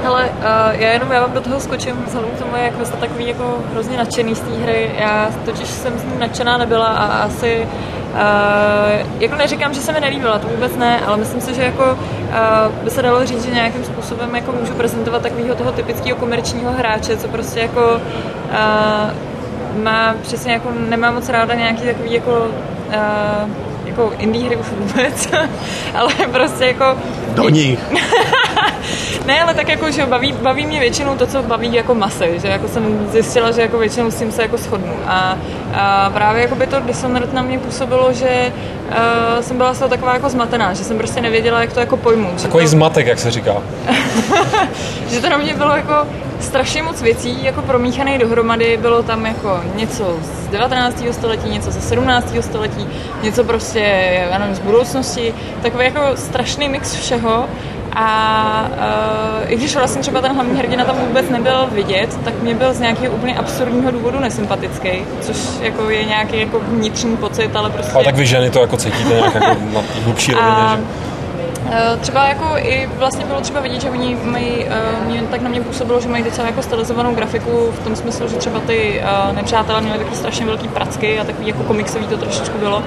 Hele, 0.03 0.25
uh, 0.25 0.81
já 0.81 0.91
jenom 0.91 1.13
já 1.13 1.21
vám 1.21 1.33
do 1.33 1.41
toho 1.41 1.61
skočím 1.61 2.05
vzhledem 2.07 2.31
k 2.31 2.39
tomu, 2.39 2.57
jak 2.57 2.77
vy 2.77 2.87
jste 2.87 2.97
takový 2.97 3.29
jako 3.29 3.59
hrozně 3.73 3.97
nadšený 3.97 4.35
z 4.35 4.41
té 4.41 4.51
hry. 4.51 4.91
Já 4.99 5.31
totiž 5.45 5.69
jsem 5.69 5.99
z 5.99 6.05
ní 6.05 6.13
nadšená 6.19 6.57
nebyla 6.59 6.87
a 6.87 7.23
asi 7.25 7.67
Uh, 8.13 9.07
jako 9.21 9.37
neříkám, 9.37 9.75
že 9.75 9.81
se 9.81 9.93
mi 9.93 10.01
nelíbila, 10.01 10.39
to 10.39 10.49
vůbec 10.49 10.77
ne, 10.77 11.01
ale 11.01 11.17
myslím 11.17 11.41
si, 11.41 11.55
že 11.55 11.63
jako 11.63 11.85
uh, 11.93 12.85
by 12.85 12.91
se 12.91 13.03
dalo 13.03 13.27
říct, 13.27 13.45
že 13.45 13.51
nějakým 13.51 13.85
způsobem 13.85 14.35
jako 14.35 14.53
můžu 14.53 14.73
prezentovat 14.73 15.23
takového 15.23 15.55
toho 15.55 15.73
typického 15.73 16.19
komerčního 16.19 16.73
hráče, 16.73 17.17
co 17.17 17.29
prostě 17.29 17.61
jako 17.61 18.01
uh, 18.51 19.83
má 19.83 20.15
přesně 20.23 20.53
jako, 20.53 20.69
nemá 20.89 21.11
moc 21.11 21.29
ráda 21.29 21.55
nějaký 21.55 21.83
takový 21.83 22.13
jako 22.13 22.47
uh, 22.89 23.51
jako 23.85 24.13
indie 24.19 24.47
hry 24.47 24.57
už 24.57 24.67
vůbec, 24.79 25.29
ale 25.95 26.13
prostě 26.33 26.65
jako... 26.65 26.99
Do 27.35 27.49
nich. 27.49 27.79
ne, 29.27 29.43
ale 29.43 29.55
tak 29.55 29.69
jako, 29.69 29.91
že 29.91 30.07
baví, 30.07 30.33
baví 30.33 30.67
mě 30.67 30.81
většinou 30.81 31.17
to, 31.17 31.27
co 31.27 31.43
baví 31.43 31.75
jako 31.75 31.95
masy, 31.95 32.39
že 32.43 32.49
jako 32.49 32.69
jsem 32.69 33.09
zjistila, 33.11 33.51
že 33.51 33.61
jako 33.63 33.79
většinou 33.79 34.11
s 34.11 34.19
tím 34.19 34.33
se 34.33 34.43
jako 34.43 34.57
shodnu. 34.57 34.95
A, 35.07 35.39
a 35.75 36.11
právě 36.11 36.43
jako 36.43 36.55
by 36.55 36.67
to 36.67 36.81
Dishonored 36.81 37.33
na 37.33 37.43
mě 37.43 37.59
působilo, 37.59 38.13
že 38.13 38.53
uh, 38.89 39.43
jsem 39.43 39.57
byla 39.57 39.75
z 39.75 39.79
toho 39.79 39.89
taková 39.89 40.15
jako 40.15 40.29
zmatená, 40.29 40.75
že 40.75 40.85
jsem 40.85 40.99
prostě 40.99 41.21
nevěděla, 41.21 41.61
jak 41.61 41.73
to 41.73 41.81
jako 41.81 41.97
pojmu. 41.97 42.31
Takový 42.43 42.65
to... 42.65 42.71
zmatek, 42.71 43.07
jak 43.07 43.19
se 43.19 43.31
říká. 43.31 43.55
že 45.11 45.21
to 45.21 45.29
na 45.29 45.37
mě 45.37 45.55
bylo 45.55 45.77
jako 45.77 45.95
strašně 46.41 46.83
moc 46.83 47.03
věcí 47.03 47.45
jako 47.45 47.63
promíchané 47.63 48.19
dohromady. 48.19 48.77
Bylo 48.77 49.03
tam 49.03 49.27
jako 49.27 49.61
něco 49.75 50.17
z 50.23 50.49
19. 50.49 51.05
století, 51.11 51.51
něco 51.51 51.71
ze 51.71 51.81
17. 51.81 52.35
století, 52.41 52.89
něco 53.23 53.45
prostě, 53.45 53.81
já 54.31 54.39
nevím, 54.39 54.55
z 54.55 54.59
budoucnosti. 54.59 55.35
Takový 55.63 55.85
jako 55.85 56.01
strašný 56.15 56.69
mix 56.69 56.95
všeho. 56.95 57.49
A 57.97 58.71
uh, 59.43 59.53
i 59.53 59.57
když 59.57 59.77
vlastně 59.77 60.03
třeba 60.03 60.21
ten 60.21 60.35
hlavní 60.35 60.59
hrdina 60.59 60.85
tam 60.85 60.97
vůbec 60.97 61.29
nebyl 61.29 61.69
vidět, 61.73 62.19
tak 62.25 62.43
mě 62.43 62.55
byl 62.55 62.75
z 62.75 62.81
nějakého 62.81 63.15
úplně 63.15 63.35
absurdního 63.35 63.91
důvodu 63.91 64.21
nesympatický, 64.21 64.91
což 65.21 65.37
jako 65.61 65.91
je 65.91 66.05
nějaký 66.05 66.41
jako 66.41 66.61
vnitřní 66.61 67.17
pocit, 67.17 67.57
ale 67.57 67.71
prostě... 67.71 67.93
Ale 67.93 68.05
tak 68.05 68.15
vy 68.15 68.27
ženy 68.27 68.51
to 68.51 68.61
jako 68.61 68.77
cítíte 68.77 69.15
nějak 69.15 69.35
jako 69.35 69.47
na 69.73 69.83
hlubší 70.05 70.33
rovině, 70.33 70.69
že? 70.77 70.83
Eh, 71.71 71.97
třeba 72.01 72.29
jako 72.29 72.45
i 72.57 72.89
vlastně 72.99 73.25
bylo 73.25 73.41
třeba 73.41 73.61
vidět, 73.61 73.81
že 73.81 73.91
oni 73.91 74.17
mají, 74.25 74.67
eh, 74.69 75.07
mě, 75.07 75.23
tak 75.23 75.41
na 75.41 75.49
mě 75.49 75.61
působilo, 75.61 76.01
že 76.01 76.09
mají 76.09 76.25
docela 76.25 76.47
jako 76.47 76.63
stylizovanou 76.63 77.15
grafiku 77.15 77.73
v 77.81 77.85
tom 77.85 77.97
smyslu, 77.97 78.29
že 78.29 78.37
třeba 78.37 78.61
ty 78.61 79.03
nepřátelé 79.33 79.81
měli 79.81 79.99
taky 79.99 80.17
strašně 80.17 80.47
velký 80.47 80.69
pracky 80.69 81.19
a 81.19 81.25
takový 81.25 81.49
jako 81.49 81.63
komiksový 81.63 82.07
to 82.07 82.17
trošičku 82.17 82.59
bylo. 82.59 82.83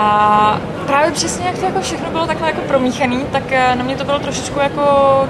A 0.00 0.60
právě 0.86 1.10
přesně 1.10 1.46
jak 1.46 1.58
to 1.58 1.64
jako 1.64 1.80
všechno 1.80 2.10
bylo 2.10 2.26
takhle 2.26 2.48
jako 2.48 2.60
promíchaný, 2.60 3.24
tak 3.32 3.42
eh, 3.52 3.74
na 3.76 3.84
mě 3.84 3.96
to 3.96 4.04
bylo 4.04 4.18
trošičku 4.18 4.60
jako, 4.60 4.82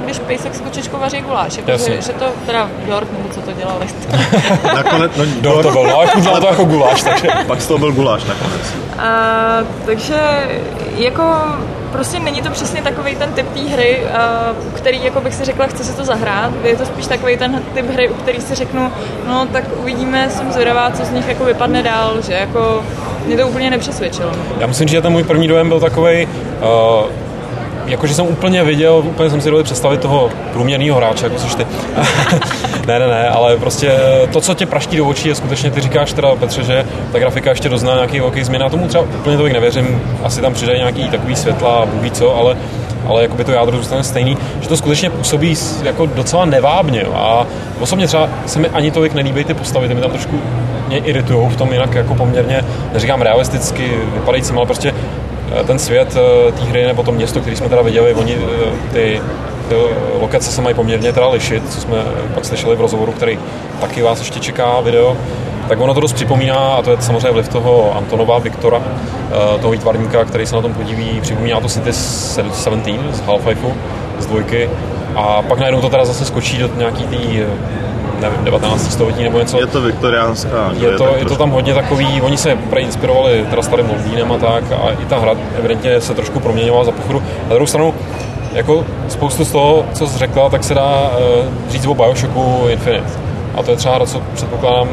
když 0.05 0.19
pejsek 0.19 0.55
s 0.55 0.61
kočičkou 0.61 0.99
vaří 0.99 1.21
guláš. 1.21 1.57
Jako, 1.57 1.71
že, 1.71 2.03
že, 2.03 2.13
to 2.13 2.25
teda 2.47 2.71
dort, 2.87 3.13
nebo 3.13 3.29
co 3.35 3.41
to 3.41 3.53
dělali. 3.53 3.87
nakonec, 4.75 5.13
no, 5.17 5.25
dort 5.41 5.63
to 5.63 5.73
byl, 5.73 5.83
no, 5.83 6.03
jako 6.03 6.41
to 6.41 6.47
jako 6.47 6.65
guláš, 6.65 7.03
takže. 7.03 7.29
Pak 7.47 7.61
z 7.61 7.67
toho 7.67 7.79
byl 7.79 7.93
guláš 7.93 8.25
nakonec. 8.25 8.61
A, 8.99 9.09
takže 9.87 10.17
jako 10.97 11.25
prostě 11.93 12.21
není 12.21 12.43
to 12.43 12.51
přesně 12.51 12.83
takový 12.83 13.17
ten 13.17 13.33
typ 13.33 13.47
té 13.55 13.61
hry, 13.61 14.03
u 14.69 14.71
který, 14.71 15.05
jako 15.05 15.21
bych 15.21 15.35
si 15.35 15.45
řekla, 15.45 15.67
chci 15.67 15.85
si 15.85 15.97
to 15.97 16.05
zahrát. 16.05 16.53
Je 16.63 16.77
to 16.77 16.87
spíš 16.87 17.07
takový 17.07 17.37
ten 17.37 17.63
typ 17.75 17.91
hry, 17.91 18.09
u 18.09 18.15
který 18.15 18.41
si 18.41 18.55
řeknu, 18.55 18.93
no 19.29 19.47
tak 19.53 19.65
uvidíme, 19.81 20.31
jsem 20.31 20.53
zvědavá, 20.53 20.91
co 20.91 21.05
z 21.05 21.11
nich 21.11 21.29
jako 21.29 21.45
vypadne 21.45 21.83
dál, 21.83 22.23
že 22.23 22.33
jako 22.33 22.83
mě 23.27 23.37
to 23.37 23.49
úplně 23.49 23.71
nepřesvědčilo. 23.71 24.33
Já 24.61 24.67
musím 24.67 24.89
říct, 24.89 24.97
že 24.97 25.03
ten 25.03 25.13
můj 25.13 25.25
první 25.25 25.49
dojem 25.49 25.69
byl 25.69 25.81
takový, 25.81 26.27
uh, 26.27 27.11
jakože 27.87 28.15
jsem 28.15 28.27
úplně 28.27 28.65
viděl, 28.65 29.03
úplně 29.07 29.31
jsem 29.31 29.41
si 29.41 29.51
dovedl 29.51 29.65
představit 29.65 30.01
toho 30.01 30.31
průměrného 30.53 30.97
hráče, 30.97 31.25
jako 31.25 31.37
což 31.37 31.55
ty. 31.55 31.67
Ne, 32.87 32.99
ne, 32.99 33.07
ne, 33.07 33.29
ale 33.29 33.57
prostě 33.57 33.93
to, 34.33 34.41
co 34.41 34.55
tě 34.55 34.67
praští 34.67 34.97
do 34.97 35.07
očí, 35.07 35.29
je 35.29 35.35
skutečně, 35.35 35.71
ty 35.71 35.81
říkáš 35.81 36.13
teda 36.13 36.37
Petře, 36.37 36.63
že 36.63 36.87
ta 37.13 37.19
grafika 37.19 37.51
ještě 37.51 37.69
dozná 37.69 37.95
nějaký 37.95 38.21
velký 38.21 38.45
změn. 38.45 38.63
Já 38.63 38.69
tomu 38.69 38.89
třeba 38.89 39.05
úplně 39.05 39.37
tolik 39.37 39.53
nevěřím, 39.53 40.03
asi 40.23 40.41
tam 40.41 40.55
přidají 40.55 40.79
nějaký 40.79 41.09
takový 41.09 41.37
světla, 41.37 41.87
bůh 41.87 42.11
co, 42.11 42.37
ale 42.37 42.57
ale 43.07 43.23
jakoby 43.23 43.45
to 43.45 43.53
jádro 43.53 43.77
zůstane 43.77 44.05
stejný, 44.05 44.37
že 44.61 44.69
to 44.69 44.77
skutečně 44.77 45.11
působí 45.11 45.55
jako 45.83 46.07
docela 46.07 46.45
nevábně. 46.45 47.03
A 47.15 47.47
osobně 47.81 48.07
třeba 48.07 48.29
se 48.47 48.59
mi 48.59 48.69
ani 48.69 48.91
tolik 48.91 49.15
nelíbí 49.15 49.45
ty 49.45 49.55
postavy, 49.55 49.89
ty 49.89 49.95
mi 49.95 50.01
tam 50.01 50.11
trošku 50.11 50.41
mě 50.91 50.99
iritují 50.99 51.49
v 51.49 51.57
tom 51.57 51.73
jinak 51.73 51.95
jako 51.95 52.15
poměrně, 52.15 52.65
neříkám 52.93 53.23
realisticky 53.23 53.91
vypadajícím, 54.15 54.57
ale 54.57 54.67
prostě 54.67 54.95
eh, 55.61 55.65
ten 55.65 55.79
svět 55.79 56.17
eh, 56.17 56.53
té 56.53 56.63
hry 56.63 56.87
nebo 56.87 57.03
to 57.03 57.13
město, 57.13 57.41
který 57.41 57.57
jsme 57.57 57.69
teda 57.69 57.83
viděli, 57.83 58.15
oni 58.15 58.37
eh, 58.37 58.93
ty, 58.93 59.21
ty 59.69 59.75
lokace 60.21 60.53
se 60.53 60.63
mají 60.63 60.75
poměrně 60.75 61.13
teda 61.13 61.29
lišit, 61.29 61.73
co 61.73 61.81
jsme 61.81 61.97
pak 62.35 62.45
slyšeli 62.45 62.77
v 62.77 62.81
rozhovoru, 62.81 63.13
který 63.13 63.39
taky 63.81 64.03
vás 64.03 64.19
ještě 64.19 64.41
čeká 64.41 64.81
video, 64.81 65.17
tak 65.69 65.81
ono 65.81 65.95
to 65.95 66.01
dost 66.01 66.13
připomíná, 66.13 66.57
a 66.57 66.83
to 66.83 66.91
je 66.91 66.97
samozřejmě 67.01 67.31
vliv 67.31 67.49
toho 67.49 67.97
Antonova 67.97 68.39
Viktora, 68.39 68.83
toho 69.61 69.73
výtvarníka, 69.73 70.25
který 70.25 70.47
se 70.47 70.55
na 70.55 70.63
tom 70.63 70.75
podíví, 70.75 71.21
připomíná 71.21 71.61
to 71.61 71.69
City 71.69 71.93
17 71.93 72.89
z 73.13 73.21
Half-Lifeu, 73.21 73.73
z 74.19 74.27
dvojky, 74.27 74.71
a 75.15 75.43
pak 75.43 75.59
najednou 75.59 75.81
to 75.81 75.89
teda 75.89 76.05
zase 76.05 76.25
skočí 76.25 76.59
do 76.59 76.71
nějaký 76.77 77.05
tý 77.05 77.43
nevím, 78.21 78.45
19. 78.45 78.93
století 78.93 79.23
nebo 79.23 79.39
něco. 79.39 79.59
Je 79.59 79.67
to 79.67 79.81
viktoriánská. 79.81 80.71
Je 80.73 80.91
to, 80.91 81.17
je 81.17 81.25
to 81.25 81.37
tam 81.37 81.51
hodně 81.51 81.75
takový, 81.75 82.21
oni 82.23 82.37
se 82.37 82.57
preinspirovali 82.57 83.47
teda 83.51 83.63
starým 83.63 83.91
Londýnem 83.91 84.33
a 84.33 84.39
tak 84.39 84.65
a 84.73 84.91
i 85.03 85.05
ta 85.05 85.19
hra 85.19 85.33
evidentně 85.59 86.01
se 86.01 86.15
trošku 86.15 86.41
proměňovala 86.41 86.85
za 86.85 86.93
pochodu. 86.93 87.23
Na 87.49 87.55
druhou 87.55 87.67
stranu, 87.67 87.95
jako 88.53 88.85
spoustu 89.09 89.45
z 89.45 89.53
toho, 89.53 89.85
co 89.93 90.07
jsi 90.07 90.19
řekla, 90.19 90.51
tak 90.51 90.65
se 90.65 90.75
dá 90.75 91.11
uh, 91.11 91.71
říct 91.71 91.87
o 91.87 91.95
Bioshocku 91.95 92.65
Infinite. 92.69 93.11
A 93.55 93.63
to 93.63 93.71
je 93.71 93.77
třeba 93.77 93.95
hra, 93.95 94.07
co 94.07 94.23
předpokládám, 94.35 94.89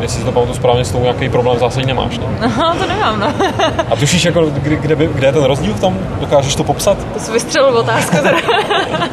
jestli 0.00 0.18
si 0.18 0.24
to 0.24 0.32
pamatuju 0.32 0.56
správně, 0.56 0.84
s 0.84 0.92
tou 0.92 1.00
nějaký 1.00 1.28
problém 1.28 1.58
zásadně 1.58 1.86
nemáš, 1.94 2.18
ne? 2.18 2.24
No, 2.58 2.74
to 2.78 2.86
nemám, 2.86 3.20
no. 3.20 3.32
A 3.90 3.96
tušíš, 3.96 4.24
jako, 4.24 4.40
kde, 4.46 4.76
kde, 4.76 4.94
kde, 5.06 5.26
je 5.26 5.32
ten 5.32 5.44
rozdíl 5.44 5.74
v 5.74 5.80
tom? 5.80 5.98
Dokážeš 6.20 6.54
to 6.54 6.64
popsat? 6.64 6.98
To 7.14 7.20
jsi 7.20 7.32
vystřelil 7.32 7.78
otázku 7.78 8.16
teda. 8.16 8.38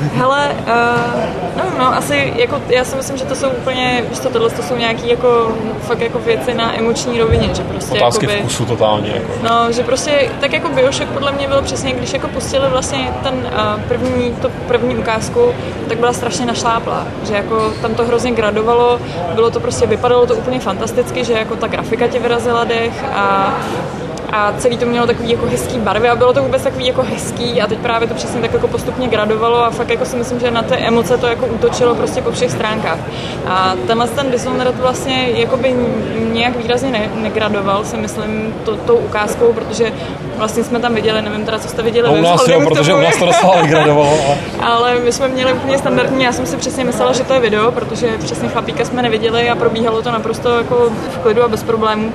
Hele, 0.00 0.56
uh, 0.60 1.22
no, 1.56 1.64
no, 1.78 1.96
asi 1.96 2.32
jako, 2.36 2.62
já 2.68 2.84
si 2.84 2.96
myslím, 2.96 3.16
že 3.16 3.24
to 3.24 3.34
jsou 3.34 3.48
úplně, 3.48 4.04
víš 4.10 4.18
to, 4.18 4.30
tohle 4.30 4.50
to 4.50 4.62
jsou 4.62 4.76
nějaký 4.76 5.08
jako, 5.08 5.52
fakt 5.80 6.00
jako 6.00 6.18
věci 6.18 6.54
na 6.54 6.78
emoční 6.78 7.18
rovině, 7.18 7.54
že 7.54 7.62
prostě 7.62 7.94
Otázky 7.94 8.26
jakoby, 8.26 8.40
vkusu 8.40 8.64
totálně. 8.64 9.10
Jako. 9.10 9.32
No, 9.42 9.72
že 9.72 9.82
prostě, 9.82 10.30
tak 10.40 10.52
jako 10.52 10.68
Bioshock 10.68 11.08
podle 11.08 11.32
mě 11.32 11.48
bylo 11.48 11.62
přesně, 11.62 11.92
když 11.92 12.12
jako 12.12 12.28
pustili 12.28 12.68
vlastně 12.68 13.12
ten 13.22 13.34
uh, 13.34 13.82
první, 13.82 14.32
to 14.42 14.50
první 14.68 14.96
ukázku, 14.96 15.54
tak 15.88 15.98
byla 15.98 16.12
strašně 16.12 16.46
našláplá, 16.46 17.06
že 17.26 17.34
jako 17.34 17.72
tam 17.82 17.94
to 17.94 18.04
hrozně 18.04 18.32
gradovalo, 18.32 19.00
bylo 19.34 19.50
to 19.50 19.60
prostě, 19.60 19.86
vypadalo 19.86 20.26
to 20.26 20.34
úplně 20.34 20.60
fantasticky, 20.60 21.24
že 21.24 21.32
jako 21.32 21.56
ta 21.56 21.66
grafika 21.66 22.06
tě 22.06 22.18
vyrazila 22.18 22.64
dech 22.64 23.04
a 23.14 23.54
a 24.32 24.52
celý 24.58 24.78
to 24.78 24.86
mělo 24.86 25.06
takový 25.06 25.30
jako 25.30 25.46
hezký 25.46 25.78
barvy 25.78 26.08
a 26.08 26.16
bylo 26.16 26.32
to 26.32 26.42
vůbec 26.42 26.62
takový 26.62 26.86
jako 26.86 27.02
hezký 27.02 27.62
a 27.62 27.66
teď 27.66 27.78
právě 27.78 28.08
to 28.08 28.14
přesně 28.14 28.40
tak 28.40 28.52
jako 28.52 28.68
postupně 28.68 29.08
gradovalo 29.08 29.64
a 29.64 29.70
fakt 29.70 29.90
jako 29.90 30.04
si 30.04 30.16
myslím, 30.16 30.40
že 30.40 30.50
na 30.50 30.62
ty 30.62 30.74
emoce 30.74 31.16
to 31.16 31.26
jako 31.26 31.46
útočilo 31.46 31.94
prostě 31.94 32.22
po 32.22 32.32
všech 32.32 32.50
stránkách. 32.50 32.98
A 33.46 33.74
tenhle 33.86 34.08
ten 34.08 34.30
Dishonored 34.30 34.76
vlastně 34.76 35.28
jakoby 35.30 35.74
nějak 36.32 36.56
výrazně 36.56 36.90
ne, 36.90 37.10
negradoval, 37.14 37.84
si 37.84 37.96
myslím, 37.96 38.54
to, 38.64 38.76
tou 38.76 38.96
ukázkou, 38.96 39.52
protože 39.52 39.92
vlastně 40.36 40.64
jsme 40.64 40.80
tam 40.80 40.94
viděli, 40.94 41.22
nevím 41.22 41.44
teda, 41.44 41.58
co 41.58 41.68
jste 41.68 41.82
viděli. 41.82 42.08
No, 42.08 42.18
u 42.18 42.22
nás 42.22 42.48
jo, 42.48 42.60
protože 42.64 42.94
u 42.94 43.00
nás 43.00 43.16
to 43.16 43.26
docela 43.26 43.62
vygradovalo. 43.62 44.18
Ale... 44.28 44.36
ale 44.60 45.00
my 45.00 45.12
jsme 45.12 45.28
měli 45.28 45.52
úplně 45.52 45.78
standardní, 45.78 46.24
já 46.24 46.32
jsem 46.32 46.46
si 46.46 46.56
přesně 46.56 46.84
myslela, 46.84 47.12
že 47.12 47.24
to 47.24 47.34
je 47.34 47.40
video, 47.40 47.72
protože 47.72 48.18
přesně 48.18 48.48
chlapíka 48.48 48.84
jsme 48.84 49.02
neviděli 49.02 49.50
a 49.50 49.54
probíhalo 49.54 50.02
to 50.02 50.10
naprosto 50.10 50.50
jako 50.50 50.90
v 51.14 51.18
klidu 51.18 51.42
a 51.42 51.48
bez 51.48 51.62
problémů 51.62 52.12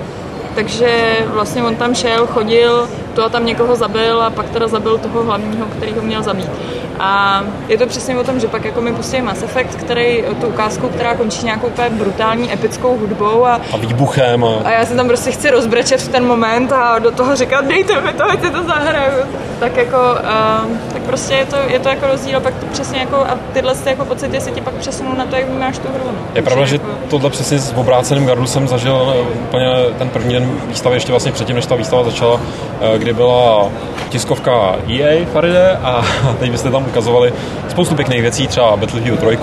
takže 0.55 1.17
vlastně 1.27 1.63
on 1.63 1.75
tam 1.75 1.95
šel, 1.95 2.27
chodil, 2.27 2.89
to 3.15 3.25
a 3.25 3.29
tam 3.29 3.45
někoho 3.45 3.75
zabil 3.75 4.21
a 4.21 4.29
pak 4.29 4.49
teda 4.49 4.67
zabil 4.67 4.97
toho 4.97 5.23
hlavního, 5.23 5.65
který 5.65 5.91
ho 5.91 6.01
měl 6.01 6.23
zabít. 6.23 6.49
A 6.99 7.43
je 7.67 7.77
to 7.77 7.87
přesně 7.87 8.17
o 8.17 8.23
tom, 8.23 8.39
že 8.39 8.47
pak 8.47 8.65
jako 8.65 8.81
mi 8.81 8.93
pustí 8.93 9.21
Mass 9.21 9.43
Effect, 9.43 9.75
který, 9.75 10.23
tu 10.41 10.47
ukázku, 10.47 10.87
která 10.89 11.15
končí 11.15 11.45
nějakou 11.45 11.67
úplně 11.67 11.89
brutální 11.89 12.53
epickou 12.53 12.97
hudbou 12.97 13.45
a, 13.45 13.61
a 13.71 13.77
výbuchem. 13.77 14.43
A... 14.43 14.47
a 14.63 14.71
já 14.71 14.85
se 14.85 14.95
tam 14.95 15.07
prostě 15.07 15.31
chci 15.31 15.49
rozbrečet 15.49 16.01
v 16.01 16.07
ten 16.07 16.25
moment 16.25 16.71
a 16.71 16.99
do 16.99 17.11
toho 17.11 17.35
říkat, 17.35 17.65
dejte 17.65 18.01
mi 18.01 18.13
to, 18.13 18.23
ať 18.23 18.43
si 18.43 18.49
to 18.51 18.63
zahraju. 18.63 19.25
Tak 19.59 19.77
jako, 19.77 19.97
uh, 19.97 20.77
tak 20.93 21.01
prostě 21.01 21.33
je 21.33 21.45
to, 21.45 21.55
je 21.67 21.79
to 21.79 21.89
jako 21.89 22.07
rozdíl, 22.07 22.39
pak 22.39 22.53
to 22.53 22.65
přesně 22.65 22.99
jako, 22.99 23.15
a 23.15 23.37
tyhle 23.53 23.75
ty 23.75 23.89
jako 23.89 24.05
pocity 24.05 24.41
se 24.41 24.51
ti 24.51 24.61
pak 24.61 24.73
přesunou 24.73 25.13
na 25.15 25.25
to, 25.25 25.35
jak 25.35 25.49
máš 25.49 25.77
tu 25.77 25.87
hru. 25.87 26.03
No. 26.05 26.17
Je 26.35 26.41
pravda, 26.41 26.65
že 26.65 26.75
jako... 26.75 26.87
tohle 27.09 27.29
přesně 27.29 27.59
s 27.59 27.73
obráceným 27.75 28.25
gardu 28.25 28.47
jsem 28.47 28.67
zažil 28.67 29.25
úplně 29.33 29.67
ten 29.97 30.09
první 30.09 30.33
den 30.33 30.51
výstavy, 30.67 30.95
ještě 30.95 31.11
vlastně 31.11 31.31
předtím, 31.31 31.55
než 31.55 31.65
ta 31.65 31.75
výstava 31.75 32.03
začala, 32.03 32.41
eh, 32.81 32.97
kdy 32.97 33.13
byla 33.13 33.69
tiskovka 34.09 34.75
EA 34.89 35.25
Faride 35.33 35.77
a 35.83 36.01
teď 36.39 36.51
byste 36.51 36.71
tam 36.71 36.82
ukazovali 36.87 37.33
spoustu 37.69 37.95
pěkných 37.95 38.21
věcí, 38.21 38.47
třeba 38.47 38.77
Battlefield 38.77 39.19
3, 39.19 39.37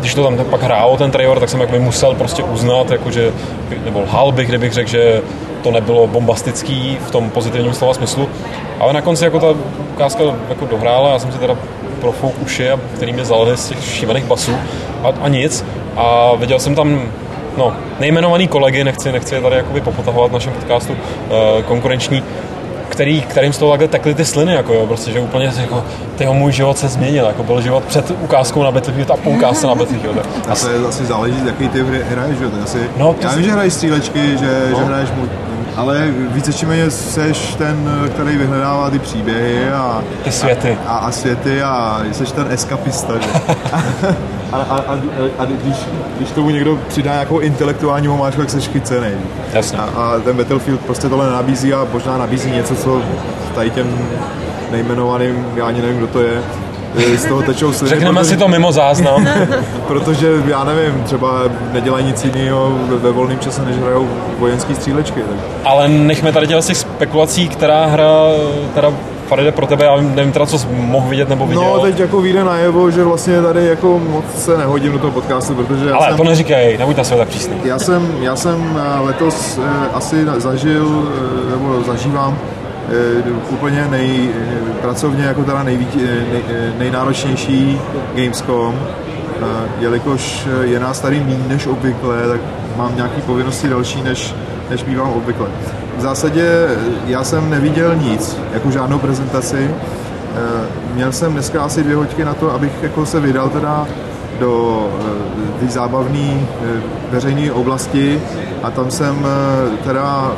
když 0.00 0.14
to 0.14 0.24
tam 0.24 0.44
pak 0.50 0.62
hrálo 0.62 0.96
ten 0.96 1.10
trailer, 1.10 1.40
tak 1.40 1.48
jsem 1.48 1.60
jako 1.60 1.78
musel 1.78 2.14
prostě 2.14 2.42
uznat, 2.42 2.90
jakože, 2.90 3.32
nebo 3.84 4.00
lhal 4.00 4.32
bych, 4.32 4.48
kdybych 4.48 4.72
řekl, 4.72 4.90
že 4.90 5.22
to 5.62 5.70
nebylo 5.70 6.06
bombastický 6.06 6.98
v 7.06 7.10
tom 7.10 7.30
pozitivním 7.30 7.74
slova 7.74 7.94
smyslu. 7.94 8.28
Ale 8.80 8.92
na 8.92 9.00
konci 9.00 9.24
jako 9.24 9.40
ta 9.40 9.46
ukázka 9.94 10.24
jako 10.48 10.66
dohrála, 10.66 11.12
já 11.12 11.18
jsem 11.18 11.32
si 11.32 11.38
teda 11.38 11.56
profouk 12.00 12.34
uši, 12.42 12.68
který 12.94 13.12
mě 13.12 13.24
zalehli 13.24 13.56
z 13.56 13.68
těch 13.68 13.84
šívaných 13.84 14.24
basů 14.24 14.52
a, 15.02 15.08
a 15.20 15.28
nic. 15.28 15.64
A 15.96 16.32
viděl 16.36 16.58
jsem 16.58 16.74
tam 16.74 17.02
no, 17.56 17.72
nejmenovaný 18.00 18.48
kolegy, 18.48 18.84
nechci, 18.84 19.12
nechci 19.12 19.34
je 19.34 19.40
tady 19.40 19.56
jakoby 19.56 19.80
popotahovat 19.80 20.30
v 20.30 20.34
našem 20.34 20.52
podcastu, 20.52 20.92
uh, 20.92 21.62
konkurenční, 21.62 22.22
který, 22.98 23.22
kterým 23.22 23.52
z 23.52 23.58
toho 23.58 23.72
takhle 23.72 23.88
tekly 23.88 24.14
ty 24.14 24.24
sliny, 24.24 24.54
jako 24.54 24.74
jo, 24.74 24.86
prostě, 24.86 25.12
že 25.12 25.20
úplně 25.20 25.52
jako, 25.60 25.84
tyho 26.16 26.34
můj 26.34 26.52
život 26.52 26.78
se 26.78 26.88
změnil, 26.88 27.26
jako 27.26 27.42
byl 27.42 27.60
život 27.60 27.84
před 27.84 28.10
ukázkou 28.10 28.62
na 28.62 28.70
Battlefield 28.70 29.10
a 29.10 29.16
po 29.16 29.30
ukázce 29.30 29.66
na 29.66 29.74
Battlefield. 29.74 30.18
A 30.48 30.54
to 30.54 30.70
je 30.70 30.88
asi 30.88 31.06
záleží, 31.06 31.36
jaký 31.46 31.68
ty 31.68 31.82
hry 31.82 32.02
hraješ, 32.10 32.38
že? 32.38 32.44
Asi, 32.62 32.78
no, 32.96 33.16
já 33.20 33.28
vím, 33.28 33.38
si... 33.38 33.44
že 33.44 33.52
hraješ 33.52 33.72
střílečky, 33.72 34.38
že, 34.38 34.68
no. 34.70 34.78
že 34.78 34.84
hraješ 34.84 35.10
ale 35.78 36.08
více 36.10 36.52
či 36.52 36.66
méně 36.66 36.90
seš 36.90 37.54
ten, 37.54 37.90
který 38.14 38.36
vyhledává 38.36 38.90
ty 38.90 38.98
příběhy 38.98 39.70
a 39.70 40.04
ty 40.24 40.32
světy. 40.32 40.78
A, 40.86 40.90
a, 40.92 40.96
a 40.96 41.10
světy 41.10 41.62
a 41.62 42.02
seš 42.12 42.32
ten 42.32 42.46
eskapista, 42.50 43.18
že? 43.18 43.28
a, 44.52 44.56
a, 44.56 44.76
a, 44.76 44.98
a 45.38 45.44
když, 45.44 45.76
když 46.16 46.30
tomu 46.30 46.50
někdo 46.50 46.78
přidá 46.88 47.12
nějakou 47.12 47.38
intelektuální 47.38 48.08
omáčku, 48.08 48.40
tak 48.40 48.50
seš 48.50 48.68
chycený. 48.68 49.10
Jasně. 49.52 49.78
A, 49.78 49.82
a, 49.82 50.18
ten 50.18 50.36
Battlefield 50.36 50.80
prostě 50.80 51.08
tohle 51.08 51.30
nabízí 51.30 51.74
a 51.74 51.86
možná 51.92 52.18
nabízí 52.18 52.50
něco, 52.50 52.74
co 52.74 53.02
tady 53.54 53.70
těm 53.70 53.98
nejmenovaným, 54.70 55.46
já 55.56 55.66
ani 55.66 55.82
nevím, 55.82 55.96
kdo 55.96 56.06
to 56.06 56.20
je, 56.20 56.42
z 57.16 57.24
toho 57.24 57.42
tečou 57.42 57.72
sliny. 57.72 57.90
Řekneme 57.90 58.20
protože, 58.20 58.30
si 58.30 58.36
to 58.36 58.48
mimo 58.48 58.72
záznam. 58.72 59.28
protože 59.86 60.28
já 60.46 60.64
nevím, 60.64 61.02
třeba 61.04 61.42
nedělají 61.72 62.04
nic 62.04 62.24
jiného 62.24 62.78
ve, 62.88 62.96
ve 62.96 63.10
volném 63.10 63.38
čase, 63.38 63.64
než 63.64 63.76
hrajou 63.76 64.08
vojenský 64.38 64.74
střílečky. 64.74 65.20
Tak. 65.20 65.36
Ale 65.64 65.88
nechme 65.88 66.32
tady 66.32 66.46
dělat 66.46 66.64
těch 66.64 66.76
spekulací, 66.76 67.48
která 67.48 67.86
hra 67.86 68.12
teda 68.74 68.92
Faride 69.28 69.52
pro 69.52 69.66
tebe, 69.66 69.84
já 69.84 69.96
nevím 70.00 70.32
teda, 70.32 70.46
co 70.46 70.58
jsi 70.58 70.66
mohl 70.70 71.08
vidět 71.08 71.28
nebo 71.28 71.46
viděl. 71.46 71.62
No, 71.62 71.80
teď 71.80 71.98
jako 71.98 72.20
vyjde 72.20 72.44
najevo, 72.44 72.90
že 72.90 73.04
vlastně 73.04 73.42
tady 73.42 73.66
jako 73.66 73.98
moc 73.98 74.24
se 74.36 74.58
nehodím 74.58 74.92
do 74.92 74.98
toho 74.98 75.12
podcastu, 75.12 75.54
protože 75.54 75.88
já 75.88 75.96
Ale 75.96 76.08
jsem, 76.08 76.16
to 76.16 76.24
neříkej, 76.24 76.78
nebuď 76.78 76.96
na 76.96 77.04
sebe 77.04 77.18
tak 77.18 77.28
přísný. 77.28 77.56
Já 77.64 77.78
jsem, 77.78 78.16
já 78.20 78.36
jsem 78.36 78.80
eh, 78.80 79.00
letos 79.00 79.58
eh, 79.58 79.88
asi 79.92 80.26
zažil, 80.36 81.08
eh, 81.46 81.50
nebo 81.50 81.82
zažívám 81.82 82.38
úplně 83.50 83.86
nej, 83.90 84.30
pracovně 84.82 85.24
jako 85.24 85.44
teda 85.44 85.62
nejvíc, 85.62 85.94
nej, 85.94 86.42
nejnáročnější 86.78 87.80
Gamescom, 88.14 88.74
jelikož 89.78 90.46
je 90.62 90.80
nás 90.80 91.00
tady 91.00 91.20
méně 91.20 91.44
než 91.48 91.66
obvykle, 91.66 92.28
tak 92.28 92.40
mám 92.76 92.96
nějaké 92.96 93.20
povinnosti 93.20 93.68
další, 93.68 94.02
než, 94.02 94.34
než 94.70 94.82
bývám 94.82 95.10
obvykle. 95.10 95.46
V 95.98 96.00
zásadě 96.00 96.68
já 97.06 97.24
jsem 97.24 97.50
neviděl 97.50 97.96
nic, 97.96 98.36
jako 98.52 98.70
žádnou 98.70 98.98
prezentaci. 98.98 99.70
Měl 100.94 101.12
jsem 101.12 101.32
dneska 101.32 101.62
asi 101.62 101.82
dvě 101.82 101.96
hoďky 101.96 102.24
na 102.24 102.34
to, 102.34 102.52
abych 102.52 102.72
jako 102.82 103.06
se 103.06 103.20
vydal 103.20 103.48
teda 103.48 103.86
do 104.40 104.86
zábavné 105.68 106.40
veřejné 107.10 107.52
oblasti 107.52 108.22
a 108.62 108.70
tam 108.70 108.90
jsem 108.90 109.26
teda 109.84 110.32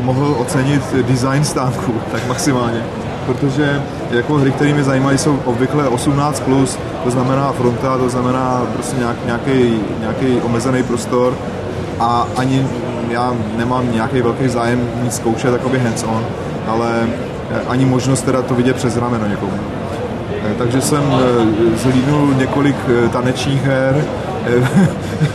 mohl 0.00 0.36
ocenit 0.38 0.82
design 1.02 1.44
stánku, 1.44 1.94
tak 2.12 2.28
maximálně. 2.28 2.82
Protože 3.26 3.82
jako 4.10 4.34
hry, 4.34 4.50
které 4.52 4.72
mě 4.72 4.84
zajímají, 4.84 5.18
jsou 5.18 5.38
obvykle 5.44 5.88
18+, 5.88 6.32
plus, 6.32 6.78
to 7.04 7.10
znamená 7.10 7.52
fronta, 7.52 7.98
to 7.98 8.08
znamená 8.08 8.62
prostě 8.74 8.96
nějak, 8.96 9.16
nějaký, 9.26 9.80
nějaký 10.00 10.40
omezený 10.40 10.82
prostor 10.82 11.34
a 12.00 12.26
ani 12.36 12.66
já 13.10 13.34
nemám 13.56 13.92
nějaký 13.92 14.22
velký 14.22 14.48
zájem 14.48 14.88
nic 15.02 15.16
zkoušet, 15.16 15.52
jakoby 15.52 15.78
hands-on, 15.78 16.26
ale 16.66 17.08
ani 17.68 17.84
možnost 17.84 18.22
teda 18.22 18.42
to 18.42 18.54
vidět 18.54 18.76
přes 18.76 18.96
rameno 18.96 19.26
někomu. 19.26 19.52
Eh, 20.50 20.54
Takže 20.58 20.80
jsem 20.80 21.02
eh, 21.12 21.76
zhlídnul 21.76 22.34
několik 22.34 22.76
eh, 22.88 23.08
tanečních 23.08 23.62
her, 23.62 24.04
Eh, 24.46 24.68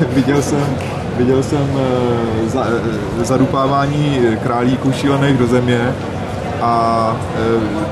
viděl 0.15 0.41
jsem, 0.41 0.77
viděl 1.17 1.43
jsem 1.43 1.67
eh, 1.75 2.49
za, 2.49 2.65
eh, 3.21 3.25
zadupávání 3.25 4.19
králíků 4.43 4.91
šílených 4.91 5.37
do 5.37 5.47
země 5.47 5.93
a 6.61 7.15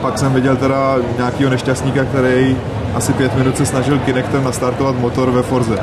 pak 0.01 0.17
jsem 0.17 0.33
viděl 0.33 0.55
teda 0.55 0.95
nějakého 1.17 1.49
nešťastníka, 1.49 2.05
který 2.05 2.57
asi 2.95 3.13
pět 3.13 3.35
minut 3.35 3.57
se 3.57 3.65
snažil 3.65 3.99
Kinectem 3.99 4.43
nastartovat 4.43 4.99
motor 4.99 5.31
ve 5.31 5.41
Forze. 5.41 5.77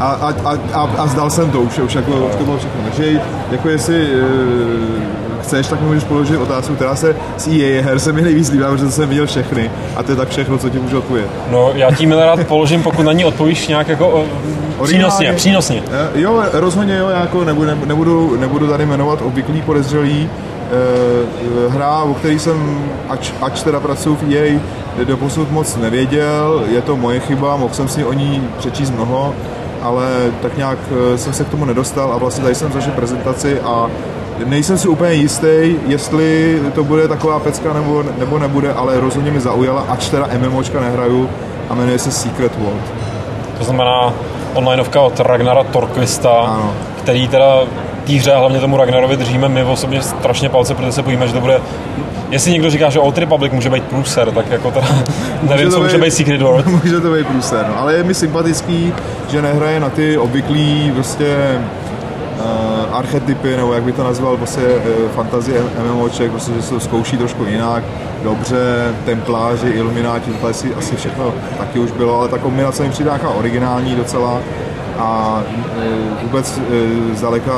A, 0.00 0.08
a, 0.08 0.34
a, 0.44 0.58
a, 0.72 0.90
a, 0.98 1.06
zdal 1.06 1.30
jsem 1.30 1.50
to 1.50 1.60
už, 1.60 1.78
už, 1.78 1.94
jako, 1.94 2.30
to 2.38 2.44
bylo 2.44 2.58
všechno. 2.58 2.80
Takže 2.84 3.20
jako 3.50 3.68
jestli 3.68 4.08
chceš, 5.50 5.66
tak 5.66 5.80
mi 5.80 5.86
můžeš 5.86 6.04
položit 6.04 6.36
otázku, 6.36 6.74
která 6.74 6.96
se 6.96 7.16
z 7.36 7.46
EA 7.48 7.82
her 7.82 7.98
se 7.98 8.12
mi 8.12 8.22
nejvíc 8.22 8.50
líbá, 8.50 8.70
protože 8.70 8.90
jsem 8.90 9.08
viděl 9.08 9.26
všechny 9.26 9.70
a 9.96 10.02
to 10.02 10.12
je 10.12 10.16
tak 10.16 10.28
všechno, 10.28 10.58
co 10.58 10.68
ti 10.68 10.78
můžu 10.78 10.98
odpovědět. 10.98 11.30
No, 11.50 11.72
já 11.74 11.90
ti 11.90 12.06
rád 12.14 12.46
položím, 12.46 12.82
pokud 12.82 13.02
na 13.02 13.12
ní 13.12 13.24
odpovíš 13.24 13.68
nějak 13.68 13.88
jako 13.88 14.24
přínosně, 14.84 15.32
přínosně. 15.32 15.82
E, 16.14 16.20
Jo, 16.20 16.42
rozhodně 16.52 16.96
jo, 16.96 17.08
já 17.08 17.20
jako 17.20 17.44
nebudu, 17.44 17.70
nebudu, 17.86 18.36
nebudu 18.40 18.68
tady 18.68 18.86
jmenovat 18.86 19.22
obvyklý 19.22 19.62
podezřelý, 19.62 20.30
e, 20.30 21.68
hra, 21.68 22.02
o 22.02 22.14
který 22.14 22.38
jsem, 22.38 22.84
ač, 23.08 23.32
ač 23.42 23.62
teda 23.62 23.80
pracuji 23.80 24.16
v 24.16 24.34
EA, 24.34 24.60
doposud 25.04 25.50
moc 25.50 25.76
nevěděl, 25.76 26.62
je 26.70 26.82
to 26.82 26.96
moje 26.96 27.20
chyba, 27.20 27.56
mohl 27.56 27.74
jsem 27.74 27.88
si 27.88 28.04
o 28.04 28.12
ní 28.12 28.48
přečíst 28.58 28.90
mnoho, 28.90 29.34
ale 29.82 30.32
tak 30.42 30.56
nějak 30.56 30.78
eh, 31.14 31.18
jsem 31.18 31.32
se 31.32 31.44
k 31.44 31.48
tomu 31.48 31.64
nedostal 31.64 32.12
a 32.12 32.18
vlastně 32.18 32.42
tady 32.42 32.54
jsem 32.54 32.72
zažil 32.72 32.92
prezentaci 32.92 33.60
a 33.60 33.90
nejsem 34.44 34.78
si 34.78 34.88
úplně 34.88 35.12
jistý, 35.12 35.74
jestli 35.86 36.58
to 36.74 36.84
bude 36.84 37.08
taková 37.08 37.38
pecka 37.40 37.72
nebo, 37.72 38.04
nebo 38.18 38.38
nebude, 38.38 38.72
ale 38.72 39.00
rozhodně 39.00 39.30
mi 39.30 39.40
zaujala, 39.40 39.84
ač 39.88 40.08
teda 40.08 40.28
MMOčka 40.38 40.80
nehraju 40.80 41.30
a 41.68 41.74
jmenuje 41.74 41.98
se 41.98 42.10
Secret 42.10 42.52
World. 42.58 42.82
To 43.58 43.64
znamená 43.64 44.12
onlineovka 44.54 45.00
od 45.00 45.20
Ragnara 45.20 45.64
Torquista, 45.64 46.30
Ano. 46.30 46.72
který 46.98 47.28
teda 47.28 47.60
té 48.06 48.12
hře, 48.12 48.34
hlavně 48.34 48.60
tomu 48.60 48.76
Ragnarovi 48.76 49.16
držíme 49.16 49.48
my 49.48 49.64
osobně 49.64 50.02
strašně 50.02 50.48
palce, 50.48 50.74
protože 50.74 50.92
se 50.92 51.02
bojíme, 51.02 51.26
že 51.26 51.32
to 51.32 51.40
bude 51.40 51.60
Jestli 52.30 52.50
někdo 52.52 52.70
říká, 52.70 52.90
že 52.90 52.98
Old 53.00 53.18
Republic 53.18 53.52
může 53.52 53.70
být 53.70 53.84
průser, 53.84 54.30
tak 54.30 54.50
jako 54.50 54.70
teda 54.70 54.86
nevím, 55.42 55.70
to 55.70 55.76
co 55.76 55.82
může 55.82 55.96
být- 55.98 56.04
být 56.04 56.10
Secret 56.10 56.42
World. 56.42 56.66
může 56.84 57.00
to 57.00 57.12
být 57.12 57.26
průser, 57.26 57.66
no. 57.68 57.78
ale 57.80 57.94
je 57.94 58.02
mi 58.02 58.14
sympatický, 58.14 58.92
že 59.30 59.42
nehraje 59.42 59.80
na 59.80 59.88
ty 59.90 60.18
obvyklý 60.18 60.92
prostě 60.94 61.36
uh, 61.58 61.89
archetypy, 63.00 63.56
nebo 63.56 63.72
jak 63.72 63.82
by 63.82 63.92
to 63.92 64.04
nazval, 64.04 64.36
prostě 64.36 64.60
uh, 64.60 65.10
fantazie 65.10 65.62
MMOček, 65.84 66.30
prostě, 66.30 66.52
že 66.52 66.62
se 66.62 66.74
to 66.74 66.80
zkouší 66.80 67.16
trošku 67.16 67.44
jinak, 67.44 67.84
dobře, 68.22 68.94
templáři, 69.04 69.68
ilumináti, 69.68 70.30
tohle 70.30 70.54
si 70.54 70.74
asi 70.74 70.96
všechno 70.96 71.34
taky 71.58 71.78
už 71.78 71.90
bylo, 71.90 72.18
ale 72.18 72.28
ta 72.28 72.38
kombinace 72.38 72.82
mi 72.82 72.90
nějaká 73.04 73.30
originální 73.30 73.96
docela 73.96 74.38
a 74.98 75.42
e, 75.78 76.22
vůbec 76.22 76.60
zdaleka 77.14 77.52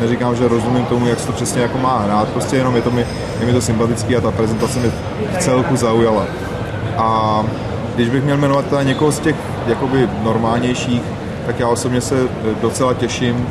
neříkám, 0.00 0.36
že 0.36 0.48
rozumím 0.48 0.84
tomu, 0.84 1.06
jak 1.06 1.20
se 1.20 1.26
to 1.26 1.32
přesně 1.32 1.62
jako 1.62 1.78
má 1.78 1.98
hrát, 1.98 2.28
prostě 2.28 2.56
jenom 2.56 2.76
je, 2.76 2.82
to 2.82 2.90
mi, 2.90 3.06
je 3.40 3.46
mi 3.46 3.52
to 3.52 3.60
sympatický 3.60 4.16
a 4.16 4.20
ta 4.20 4.30
prezentace 4.30 4.78
mi 4.78 4.90
v 5.38 5.38
celku 5.38 5.76
zaujala. 5.76 6.26
A 6.96 7.42
když 7.94 8.08
bych 8.08 8.24
měl 8.24 8.36
jmenovat 8.36 8.66
teda 8.66 8.82
někoho 8.82 9.12
z 9.12 9.18
těch 9.18 9.36
jakoby 9.66 10.08
normálnějších, 10.22 11.02
tak 11.46 11.60
já 11.60 11.68
osobně 11.68 12.00
se 12.00 12.14
docela 12.62 12.94
těším 12.94 13.46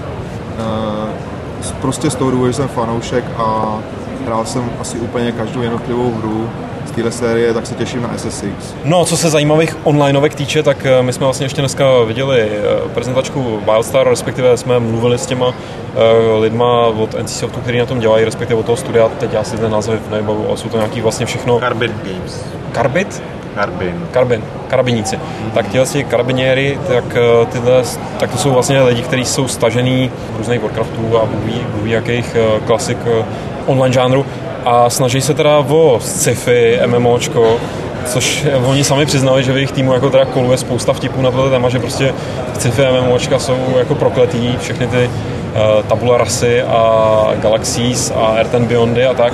prostě 1.82 2.10
z 2.10 2.15
toho 2.15 2.32
důvodu, 2.32 2.52
že 2.52 2.58
jsem 2.58 2.67
fanoušek 2.67 3.24
a 3.38 3.78
hrál 4.26 4.46
jsem 4.46 4.70
asi 4.80 4.98
úplně 4.98 5.32
každou 5.32 5.62
jednotlivou 5.62 6.12
hru 6.12 6.50
z 6.86 6.91
téhle 6.91 7.12
série, 7.12 7.54
tak 7.54 7.65
se 7.65 7.76
těším 7.76 8.02
na 8.02 8.17
SSX. 8.17 8.76
No, 8.84 9.06
co 9.06 9.17
se 9.17 9.30
zajímavých 9.30 9.78
onlineovek 9.84 10.36
týče, 10.36 10.63
tak 10.63 10.86
eh, 10.86 11.04
my 11.04 11.13
jsme 11.13 11.26
vlastně 11.26 11.46
ještě 11.46 11.62
dneska 11.62 11.86
viděli 12.06 12.41
eh, 12.41 12.89
prezentačku 12.93 13.60
Wildstar, 13.65 14.10
respektive 14.10 14.58
jsme 14.58 14.80
mluvili 14.80 15.17
s 15.17 15.26
těma 15.26 15.54
eh, 15.96 16.39
lidma 16.39 16.86
od 16.86 17.22
NC 17.22 17.39
Softu, 17.39 17.60
který 17.60 17.80
na 17.80 17.86
tom 17.86 18.00
dělají, 18.00 18.26
respektive 18.26 18.60
od 18.60 18.65
toho 18.65 18.78
studia, 18.78 19.10
teď 19.10 19.34
já 19.34 19.43
si 19.43 19.58
ten 19.58 19.72
název 19.72 20.10
nebavu, 20.12 20.48
ale 20.48 20.58
jsou 20.58 20.70
to 20.70 20.78
nějaký 20.78 21.02
vlastně 21.02 21.26
všechno 21.26 21.60
Carbon 21.60 21.91
Games. 22.04 22.46
Carbit? 22.74 23.24
Carbin. 23.56 24.08
Karbin, 24.12 24.44
karabiníci. 24.68 25.20
Tak 25.54 25.68
tihle 25.68 25.88
ti 25.88 26.04
karabiněry, 26.04 26.80
tak, 26.88 27.04
eh, 27.16 27.46
tyhle, 27.46 27.84
tak 28.20 28.32
to 28.32 28.38
jsou 28.38 28.52
vlastně 28.52 28.82
lidi, 28.82 29.02
kteří 29.02 29.26
jsou 29.26 29.48
stažený 29.48 30.12
různých 30.38 30.62
Warcraftů 30.62 31.18
a 31.18 31.26
Bůh 31.26 31.44
ví, 31.46 31.62
Bůh 31.76 31.84
ví 31.84 31.92
jakých 31.92 32.36
eh, 32.36 32.60
klasik 32.66 32.98
eh, 33.06 33.26
online 33.66 33.94
žánru 33.94 34.26
a 34.66 34.90
snaží 34.90 35.22
se 35.22 35.34
teda 35.34 35.58
o 35.58 36.00
sci-fi, 36.02 36.80
MMOčko, 36.86 37.58
což 38.06 38.46
eh, 38.46 38.56
oni 38.56 38.84
sami 38.84 39.06
přiznali, 39.06 39.44
že 39.44 39.52
v 39.52 39.56
jejich 39.56 39.72
týmu 39.72 39.94
jako 39.94 40.10
teda 40.10 40.26
koluje 40.26 40.58
spousta 40.58 40.94
vtipů 40.94 41.22
na 41.22 41.32
tohle 41.32 41.50
téma, 41.50 41.70
že 41.70 41.80
prostě 41.80 42.14
sci-fi 42.54 42.82
MMOčka 43.02 43.40
jsou 43.40 43.58
jako 43.78 43.96
prokletý, 43.96 44.58
všechny 44.58 44.88
ty 44.88 45.10
uh, 45.10 45.84
tabula 45.84 46.18
rasy 46.18 46.62
a 46.62 47.28
Galaxies 47.42 48.12
a 48.16 48.36
Earth 48.38 48.56
and 48.56 48.66
Beyondy 48.68 49.06
a 49.06 49.14
tak. 49.14 49.34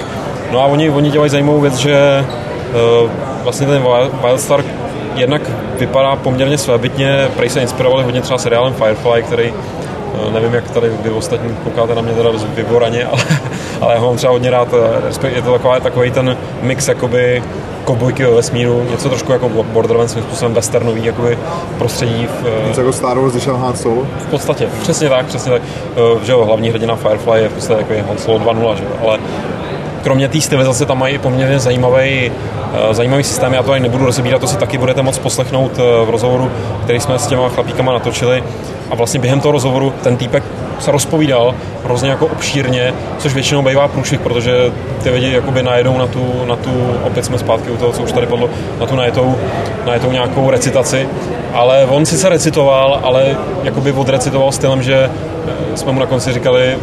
No 0.51 0.59
a 0.59 0.65
oni, 0.65 0.89
oni 0.89 1.11
dělají 1.11 1.29
zajímavou 1.29 1.59
věc, 1.59 1.75
že 1.75 2.25
uh, 3.03 3.09
vlastně 3.43 3.67
ten 3.67 3.83
Wild- 3.83 4.11
Wildstar 4.27 4.63
jednak 5.15 5.41
vypadá 5.79 6.15
poměrně 6.15 6.57
svébytně, 6.57 7.27
prej 7.37 7.49
se 7.49 7.61
inspirovali 7.61 8.03
hodně 8.03 8.21
třeba 8.21 8.37
seriálem 8.37 8.73
Firefly, 8.73 9.23
který 9.23 9.53
eh, 9.53 10.31
nevím, 10.31 10.53
jak 10.53 10.71
tady 10.71 10.89
vy 11.03 11.09
ostatní 11.09 11.55
koukáte 11.63 11.95
na 11.95 12.01
mě 12.01 12.13
teda 12.13 12.29
vyboraně, 12.55 13.05
ale, 13.11 13.21
ale 13.81 13.93
já 13.93 13.99
ho 13.99 14.07
mám 14.07 14.15
třeba 14.17 14.33
hodně 14.33 14.49
rád, 14.49 14.67
eh, 15.23 15.27
je 15.27 15.41
to 15.41 15.51
taková, 15.53 15.79
takový 15.79 16.11
ten 16.11 16.37
mix 16.61 16.87
jakoby 16.87 17.43
kobojky 17.85 18.23
ve 18.25 18.31
vesmíru, 18.31 18.85
něco 18.91 19.09
trošku 19.09 19.31
jako 19.31 19.49
Borderlands 19.49 20.11
svým 20.11 20.23
způsobem 20.23 20.53
westernový 20.53 21.05
jakoby 21.05 21.37
prostředí 21.77 22.27
v, 22.27 22.45
eh, 22.63 22.67
Něco 22.67 22.81
jako 22.81 22.93
Star 22.93 23.19
Wars, 23.19 23.33
když 23.33 23.47
Han 23.47 23.75
Solo. 23.75 24.07
v 24.19 24.25
podstatě, 24.25 24.67
přesně 24.81 25.09
tak, 25.09 25.25
přesně 25.25 25.51
tak. 25.51 25.61
Že 26.23 26.31
jo, 26.31 26.45
hlavní 26.45 26.69
hrdina 26.69 26.95
Firefly 26.95 27.41
je 27.41 27.49
v 27.49 27.53
podstatě 27.53 27.85
jako 27.89 28.07
Han 28.07 28.17
Solo 28.17 28.39
2.0, 28.39 28.75
že 28.75 28.83
jo, 28.83 28.89
ale 29.07 29.19
kromě 30.03 30.27
té 30.27 30.41
stylizace 30.41 30.85
tam 30.85 30.99
mají 30.99 31.17
poměrně 31.17 31.59
zajímavý, 31.59 32.31
eh, 32.31 32.93
zajímavý 32.93 33.23
systém, 33.23 33.53
já 33.53 33.63
to 33.63 33.71
ani 33.71 33.83
nebudu 33.83 34.05
rozebírat, 34.05 34.41
to 34.41 34.47
si 34.47 34.57
taky 34.57 34.77
budete 34.77 35.01
moc 35.01 35.19
poslechnout 35.19 35.71
eh, 35.79 36.05
v 36.05 36.09
rozhovoru, 36.09 36.51
který 36.83 36.99
jsme 36.99 37.19
s 37.19 37.27
těma 37.27 37.49
chlapíkama 37.49 37.93
natočili. 37.93 38.43
A 38.91 38.95
vlastně 38.95 39.19
během 39.19 39.39
toho 39.39 39.51
rozhovoru 39.51 39.93
ten 40.03 40.17
týpek 40.17 40.43
se 40.79 40.91
rozpovídal 40.91 41.55
hrozně 41.83 42.09
jako 42.09 42.25
obšírně, 42.25 42.93
což 43.17 43.33
většinou 43.33 43.61
bývá 43.61 43.87
průšvih, 43.87 44.19
protože 44.19 44.71
ty 45.03 45.09
lidi 45.09 45.31
jakoby 45.31 45.63
najedou 45.63 45.97
na 45.97 46.07
tu, 46.07 46.45
na 46.45 46.55
tu, 46.55 46.95
opět 47.03 47.25
jsme 47.25 47.37
zpátky 47.37 47.71
u 47.71 47.77
toho, 47.77 47.91
co 47.91 48.03
už 48.03 48.11
tady 48.11 48.27
padlo, 48.27 48.49
na 48.79 48.85
tu 48.85 48.95
najetou, 48.95 49.35
najetou 49.85 50.11
nějakou 50.11 50.49
recitaci, 50.49 51.07
ale 51.53 51.85
on 51.85 52.05
sice 52.05 52.29
recitoval, 52.29 52.99
ale 53.03 53.37
jakoby 53.63 53.91
odrecitoval 53.91 54.51
stylem, 54.51 54.83
že 54.83 55.09
eh, 55.09 55.77
jsme 55.77 55.91
mu 55.91 55.99
na 55.99 56.05
konci 56.05 56.33
říkali, 56.33 56.77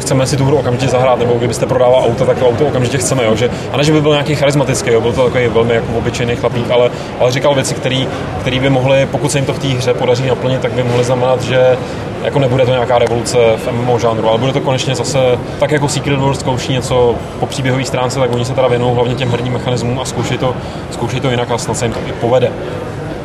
chceme 0.00 0.26
si 0.26 0.36
tu 0.36 0.44
hru 0.44 0.56
okamžitě 0.56 0.88
zahrát, 0.88 1.18
nebo 1.18 1.34
kdybyste 1.34 1.66
prodával 1.66 2.04
auto, 2.06 2.26
tak 2.26 2.38
to 2.38 2.48
auto 2.48 2.66
okamžitě 2.66 2.98
chceme, 2.98 3.24
jo? 3.24 3.36
Že, 3.36 3.50
a 3.72 3.76
ne, 3.76 3.84
že 3.84 3.92
by 3.92 4.00
byl 4.00 4.10
nějaký 4.10 4.34
charismatický, 4.34 4.90
jo? 4.90 5.00
byl 5.00 5.12
to 5.12 5.24
takový 5.24 5.48
velmi 5.48 5.74
jako 5.74 5.92
obyčejný 5.98 6.36
chlapík, 6.36 6.70
ale, 6.70 6.90
ale 7.20 7.32
říkal 7.32 7.54
věci, 7.54 7.74
které 8.40 8.60
by 8.60 8.70
mohly, 8.70 9.06
pokud 9.06 9.32
se 9.32 9.38
jim 9.38 9.46
to 9.46 9.54
v 9.54 9.58
té 9.58 9.68
hře 9.68 9.94
podaří 9.94 10.26
naplnit, 10.26 10.60
tak 10.60 10.72
by 10.72 10.82
mohly 10.82 11.04
znamenat, 11.04 11.42
že 11.42 11.76
jako 12.24 12.38
nebude 12.38 12.66
to 12.66 12.70
nějaká 12.70 12.98
revoluce 12.98 13.38
v 13.56 13.72
MMO 13.72 13.98
žánru, 13.98 14.28
ale 14.28 14.38
bude 14.38 14.52
to 14.52 14.60
konečně 14.60 14.94
zase, 14.94 15.18
tak 15.60 15.70
jako 15.70 15.88
Secret 15.88 16.18
World 16.18 16.40
zkouší 16.40 16.72
něco 16.72 17.14
po 17.40 17.46
příběhové 17.46 17.84
stránce, 17.84 18.20
tak 18.20 18.34
oni 18.34 18.44
se 18.44 18.54
teda 18.54 18.68
věnují 18.68 18.94
hlavně 18.94 19.14
těm 19.14 19.30
herním 19.30 19.52
mechanismům 19.52 20.00
a 20.00 20.04
zkoušejí 20.04 20.38
to, 20.38 20.54
zkoušejí 20.90 21.20
to 21.20 21.30
jinak 21.30 21.50
a 21.50 21.58
snad 21.58 21.76
se 21.76 21.84
jim 21.84 21.92
to 21.92 22.00
i 22.06 22.12
povede. 22.12 22.52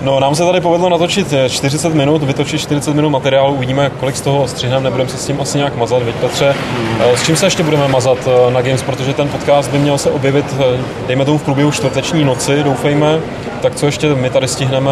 No, 0.01 0.19
nám 0.19 0.35
se 0.35 0.45
tady 0.45 0.61
povedlo 0.61 0.89
natočit 0.89 1.33
eh, 1.33 1.49
40 1.49 1.93
minut, 1.93 2.23
vytočit 2.23 2.61
40 2.61 2.93
minut 2.95 3.09
materiálu, 3.09 3.53
uvidíme, 3.53 3.91
kolik 3.99 4.15
z 4.15 4.21
toho 4.21 4.47
střihneme, 4.47 4.83
nebudeme 4.83 5.09
se 5.09 5.17
s 5.17 5.25
tím 5.27 5.41
asi 5.41 5.57
nějak 5.57 5.75
mazat, 5.75 6.03
veď 6.03 6.15
Petře. 6.15 6.55
Eh, 6.99 7.17
S 7.17 7.23
čím 7.25 7.35
se 7.35 7.45
ještě 7.45 7.63
budeme 7.63 7.87
mazat 7.87 8.17
eh, 8.27 8.51
na 8.51 8.61
Games, 8.61 8.81
protože 8.83 9.13
ten 9.13 9.27
podcast 9.29 9.71
by 9.71 9.77
měl 9.79 9.97
se 9.97 10.11
objevit, 10.11 10.45
eh, 10.59 10.77
dejme 11.07 11.25
tomu 11.25 11.37
v 11.37 11.43
průběhu 11.43 11.71
čtvrteční 11.71 12.25
noci, 12.25 12.63
doufejme. 12.63 13.19
Tak 13.61 13.75
co 13.75 13.85
ještě 13.85 14.15
my 14.15 14.29
tady 14.29 14.47
stihneme 14.47 14.91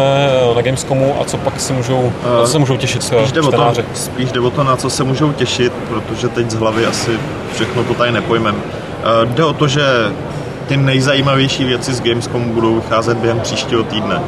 eh, 0.50 0.54
na 0.54 0.62
Gamescomu 0.62 1.14
a 1.20 1.24
co 1.24 1.36
pak 1.36 1.60
si 1.60 1.72
můžou, 1.72 2.12
na 2.38 2.40
co 2.40 2.52
se 2.52 2.58
můžou 2.58 2.76
těšit 2.76 3.02
eh, 3.12 3.18
Spíš 3.20 3.32
jde, 3.32 3.40
o 3.40 3.44
to, 3.44 3.50
čtenáři? 3.52 3.84
spíš 3.94 4.32
jde 4.32 4.40
o 4.40 4.50
to, 4.50 4.64
na 4.64 4.76
co 4.76 4.90
se 4.90 5.04
můžou 5.04 5.32
těšit, 5.32 5.72
protože 5.88 6.28
teď 6.28 6.50
z 6.50 6.54
hlavy 6.54 6.86
asi 6.86 7.10
všechno 7.54 7.84
to 7.84 7.94
tady 7.94 8.12
nepojmem. 8.12 8.62
Eh, 9.02 9.26
Jde 9.26 9.44
o 9.44 9.52
to, 9.52 9.68
že 9.68 9.82
ty 10.66 10.76
nejzajímavější 10.76 11.64
věci 11.64 11.94
z 11.94 12.00
Gamescomu 12.00 12.52
budou 12.54 12.74
vycházet 12.74 13.18
během 13.18 13.40
příštího 13.40 13.82
týdne, 13.82 14.20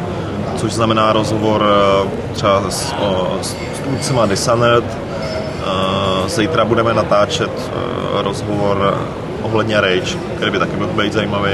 což 0.60 0.72
znamená 0.72 1.12
rozhovor 1.12 1.66
eh, 1.66 2.34
třeba 2.34 2.70
s, 2.70 2.94
o, 3.00 3.38
s 3.42 3.54
tvůrcima 3.82 4.26
Dishonored, 4.26 4.84
Eh, 5.66 6.28
Zítra 6.28 6.64
budeme 6.64 6.94
natáčet 6.94 7.50
eh, 7.50 8.22
rozhovor 8.22 8.98
ohledně 9.42 9.80
Rage, 9.80 10.18
který 10.36 10.50
by 10.50 10.58
taky 10.58 10.76
mohl 10.76 10.92
být 10.92 11.12
zajímavý. 11.12 11.52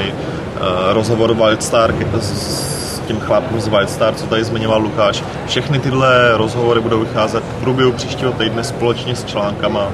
Rozhovor 0.92 1.34
Wildstar 1.34 1.94
s 2.20 3.00
tím 3.06 3.20
chlapem 3.20 3.60
z 3.60 3.68
Wildstar, 3.68 4.14
co 4.14 4.26
tady 4.26 4.44
zmiňoval 4.44 4.80
Lukáš. 4.80 5.24
Všechny 5.46 5.78
tyhle 5.78 6.36
rozhovory 6.36 6.80
budou 6.80 7.00
vycházet 7.00 7.44
v 7.44 7.60
průběhu 7.60 7.92
příštího 7.92 8.32
týdne 8.32 8.64
společně 8.64 9.16
s 9.16 9.24
článkama 9.24 9.88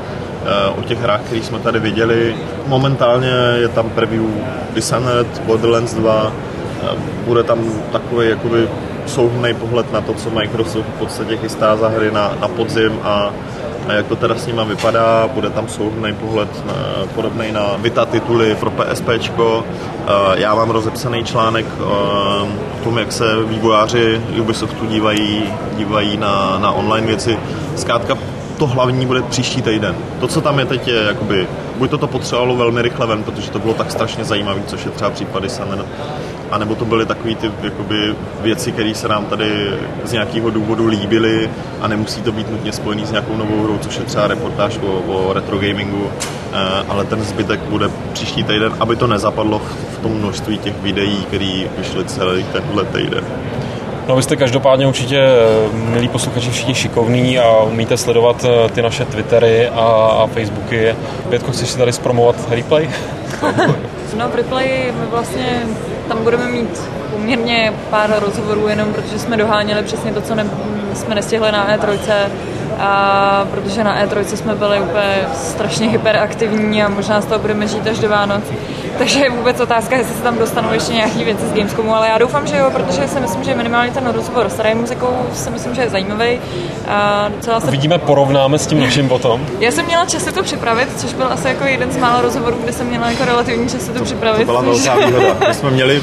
o 0.79 0.83
těch 0.83 1.01
hrách, 1.01 1.21
které 1.21 1.43
jsme 1.43 1.59
tady 1.59 1.81
viděli. 1.81 2.37
Momentálně 2.67 3.33
je 3.55 3.69
tam 3.69 3.91
preview 3.91 4.25
Dishonored, 4.75 5.43
Borderlands 5.47 5.95
2, 5.95 6.33
bude 7.27 7.43
tam 7.43 7.59
takový 7.93 8.29
jakoby 8.29 8.69
souhrný 9.07 9.55
pohled 9.55 9.93
na 9.93 10.01
to, 10.01 10.15
co 10.15 10.31
Microsoft 10.31 10.87
v 10.87 10.99
podstatě 10.99 11.37
chystá 11.37 11.77
za 11.77 11.89
hry 11.89 12.11
na, 12.11 12.33
na 12.41 12.49
podzim 12.49 12.99
a, 13.03 13.31
a 13.89 13.93
jak 13.93 14.07
to 14.07 14.17
teda 14.17 14.35
s 14.35 14.47
nima 14.47 14.65
vypadá. 14.65 15.29
Bude 15.35 15.51
tam 15.51 15.69
souhrný 15.69 16.15
pohled 16.15 16.67
na, 16.67 16.75
podobný 17.15 17.53
na 17.53 17.77
Vita 17.79 18.05
tituly 18.05 18.55
pro 18.55 18.71
PSP. 18.71 19.09
Já 20.35 20.55
mám 20.55 20.71
rozepsaný 20.71 21.25
článek 21.25 21.67
o 21.81 22.85
tom, 22.85 22.99
jak 22.99 23.13
se 23.13 23.43
vývojáři 23.45 24.21
Ubisoftu 24.41 24.87
dívají, 24.87 25.45
dívají 25.77 26.17
na, 26.17 26.59
na 26.59 26.73
online 26.73 27.07
věci. 27.07 27.39
Zkrátka 27.77 28.19
to 28.59 28.67
hlavní 28.67 29.07
bude 29.07 29.23
příští 29.23 29.63
týden. 29.63 29.95
To, 30.21 30.29
co 30.29 30.41
tam 30.41 30.59
je 30.59 30.67
teď, 30.67 30.89
je 30.89 31.03
jakoby, 31.03 31.49
buď 31.77 31.91
to 31.91 31.99
to 31.99 32.07
potřebovalo 32.07 32.57
velmi 32.57 32.83
rychle 32.83 33.07
ven, 33.07 33.23
protože 33.23 33.51
to 33.51 33.59
bylo 33.59 33.75
tak 33.75 33.91
strašně 33.91 34.25
zajímavé, 34.25 34.61
což 34.67 34.85
je 34.85 34.91
třeba 34.91 35.11
případy 35.11 35.49
Summer, 35.49 35.85
anebo 36.53 36.75
to 36.75 36.85
byly 36.85 37.07
takové 37.07 37.35
ty 37.35 37.51
jakoby, 37.63 38.15
věci, 38.41 38.73
které 38.73 38.95
se 38.95 39.09
nám 39.09 39.25
tady 39.25 39.71
z 40.05 40.13
nějakého 40.13 40.51
důvodu 40.51 40.87
líbily 40.87 41.51
a 41.81 41.89
nemusí 41.89 42.23
to 42.23 42.33
být 42.33 42.51
nutně 42.51 42.73
spojený 42.73 43.07
s 43.07 43.11
nějakou 43.11 43.37
novou 43.37 43.63
hrou, 43.65 43.79
což 43.79 43.97
je 43.97 44.05
třeba 44.05 44.27
reportáž 44.27 44.79
o, 44.79 45.13
o 45.13 45.33
retro 45.33 45.59
gamingu, 45.59 46.07
eh, 46.53 46.57
ale 46.89 47.05
ten 47.05 47.23
zbytek 47.25 47.61
bude 47.61 47.91
příští 48.13 48.45
týden, 48.45 48.73
aby 48.81 48.97
to 48.97 49.07
nezapadlo 49.07 49.59
v, 49.59 49.99
tom 50.03 50.13
množství 50.13 50.59
těch 50.59 50.75
videí, 50.83 51.25
které 51.25 51.65
vyšly 51.79 52.05
celý 52.05 52.45
tenhle 52.45 52.85
týden. 52.85 53.25
No 54.09 54.17
vy 54.17 54.23
jste 54.23 54.37
každopádně 54.37 54.87
určitě, 54.87 55.19
eh, 55.19 55.77
milí 55.91 56.09
posluchači, 56.09 56.51
všichni 56.51 56.75
šikovní 56.75 57.39
a 57.39 57.63
umíte 57.63 57.97
sledovat 57.97 58.45
eh, 58.45 58.69
ty 58.69 58.83
naše 58.83 59.05
Twittery 59.05 59.69
a, 59.69 59.85
a 60.23 60.27
Facebooky. 60.27 60.95
Pětko, 61.29 61.53
chceš 61.53 61.71
si 61.71 61.79
tady 61.79 61.93
zpromovat 61.93 62.37
replay? 62.51 62.91
No 64.19 64.29
v 64.29 64.35
replay 64.35 64.93
my 65.01 65.07
vlastně 65.07 65.67
tam 66.09 66.25
budeme 66.25 66.49
mít 66.49 66.81
poměrně 67.11 67.73
pár 67.91 68.15
rozhovorů 68.19 68.69
jenom, 68.69 68.93
protože 68.93 69.19
jsme 69.19 69.37
doháněli 69.37 69.83
přesně 69.83 70.13
to, 70.13 70.21
co 70.21 70.35
ne, 70.35 70.47
jsme 70.95 71.15
nestihli 71.15 71.53
na 71.53 71.77
E3, 71.77 72.29
a 72.79 73.47
protože 73.51 73.85
na 73.85 74.05
E3 74.05 74.23
jsme 74.23 74.55
byli 74.55 74.81
úplně 74.81 75.19
strašně 75.35 75.89
hyperaktivní 75.89 76.83
a 76.83 76.89
možná 76.89 77.21
z 77.21 77.27
toho 77.27 77.39
budeme 77.39 77.67
žít 77.67 77.87
až 77.87 77.99
do 77.99 78.09
Vánoc. 78.09 78.45
Takže 78.99 79.19
je 79.19 79.31
vůbec 79.31 79.61
otázka, 79.61 79.97
jestli 79.97 80.15
se 80.15 80.23
tam 80.23 80.39
dostanou 80.39 80.73
ještě 80.73 80.93
nějaké 80.93 81.25
věci 81.25 81.47
z 81.47 81.53
Gamescomu, 81.53 81.95
ale 81.95 82.09
já 82.09 82.19
doufám, 82.19 82.47
že 82.47 82.57
jo, 82.57 82.71
protože 82.71 83.09
si 83.09 83.21
myslím, 83.21 83.45
že 83.45 83.55
minimálně 83.55 83.93
ten 83.93 84.07
rozhovor 84.07 84.49
s 84.49 84.59
Ray 84.59 84.75
muzikou 84.75 85.27
si 85.33 85.51
myslím, 85.51 85.75
že 85.75 85.83
je 85.83 85.91
zajímavý. 85.91 86.41
A 86.89 87.29
docela 87.37 87.61
se... 87.61 87.71
Vidíme, 87.71 87.99
porovnáme 87.99 88.59
s 88.59 88.67
tím 88.67 88.81
naším 88.81 89.09
potom. 89.09 89.47
Já 89.61 89.71
jsem 89.71 89.87
měla 89.87 90.05
čas 90.05 90.25
si 90.25 90.33
to 90.33 90.43
připravit, 90.43 90.89
což 90.97 91.13
byl 91.13 91.27
asi 91.31 91.49
jako 91.49 91.65
jeden 91.65 91.93
z 91.93 91.97
mála 91.97 92.23
rozhovorů, 92.23 92.57
kde 92.63 92.73
jsem 92.73 92.87
měla 92.87 93.11
jako 93.11 93.25
relativní 93.25 93.69
čas 93.69 93.81
si 93.81 93.91
to 93.91 94.05
připravit. 94.05 94.39
To 94.39 94.45
byla 94.45 94.61
velká 94.61 94.95
výhoda. 94.95 95.37
My 95.49 95.55
jsme 95.55 95.71
měli 95.71 96.03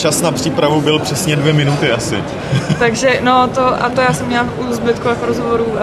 čas 0.00 0.22
na 0.22 0.32
přípravu 0.32 0.80
byl 0.80 0.98
přesně 0.98 1.36
dvě 1.36 1.52
minuty 1.52 1.92
asi. 1.92 2.24
takže 2.78 3.20
no 3.22 3.48
to, 3.48 3.84
a 3.84 3.88
to 3.88 4.00
já 4.00 4.12
jsem 4.12 4.26
měla 4.26 4.46
u 4.58 4.72
zbytku 4.72 5.08
jako 5.08 5.26
rozhovorů. 5.26 5.64
Uh, 5.64 5.78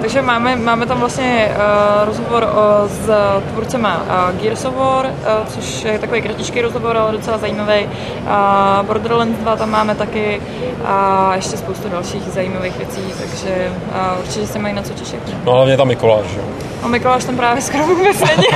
takže 0.00 0.22
máme, 0.22 0.56
máme 0.56 0.86
tam 0.86 1.00
vlastně 1.00 1.48
uh, 1.50 2.04
rozhovor 2.04 2.42
uh, 2.42 2.90
s 2.90 3.10
tvůrcema 3.52 4.02
uh, 4.02 4.40
Gears 4.40 4.64
of 4.64 4.74
War, 4.76 5.06
uh, 5.06 5.12
což 5.48 5.84
je 5.84 5.98
takový 5.98 6.22
kratičký 6.22 6.60
rozhovor, 6.60 6.96
ale 6.96 7.12
docela 7.12 7.38
zajímavý. 7.38 7.84
Uh, 7.84 8.86
Borderlands 8.86 9.38
2 9.38 9.56
tam 9.56 9.70
máme 9.70 9.94
taky 9.94 10.42
a 10.84 11.32
ještě 11.36 11.56
spoustu 11.56 11.88
dalších 11.88 12.22
zajímavých 12.22 12.76
věcí, 12.76 13.02
takže 13.18 13.72
uh, 13.88 14.20
určitě 14.20 14.46
se 14.46 14.58
mají 14.58 14.74
na 14.74 14.82
co 14.82 14.92
těšit. 14.92 15.20
No 15.44 15.52
hlavně 15.52 15.76
tam 15.76 15.88
Mikuláš, 15.88 16.26
jo. 16.36 16.42
A 16.82 16.88
Mikuláš 16.88 17.24
tam 17.24 17.36
právě 17.36 17.62
skoro 17.62 17.86
vůbec 17.86 18.20
není. 18.20 18.46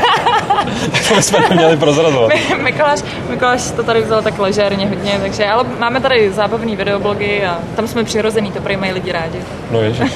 to 1.09 1.23
jsme 1.23 1.39
neměli 1.49 1.77
prozrazovat. 1.77 2.33
Mikuláš, 2.63 3.01
Mikuláš 3.29 3.71
to 3.71 3.83
tady 3.83 4.03
vzal 4.03 4.23
tak 4.23 4.39
ležérně 4.39 4.87
hodně, 4.95 5.19
takže, 5.23 5.47
ale 5.47 5.65
máme 5.79 6.01
tady 6.01 6.33
zábavný 6.33 6.77
videoblogy 6.77 7.47
a 7.47 7.59
tam 7.77 7.89
jsme 7.89 8.05
přirozený, 8.05 8.53
to 8.53 8.61
prý 8.61 8.77
mají 8.77 8.93
lidi 8.93 9.13
rádi. 9.13 9.39
No 9.71 9.81
ježiš. 9.81 10.13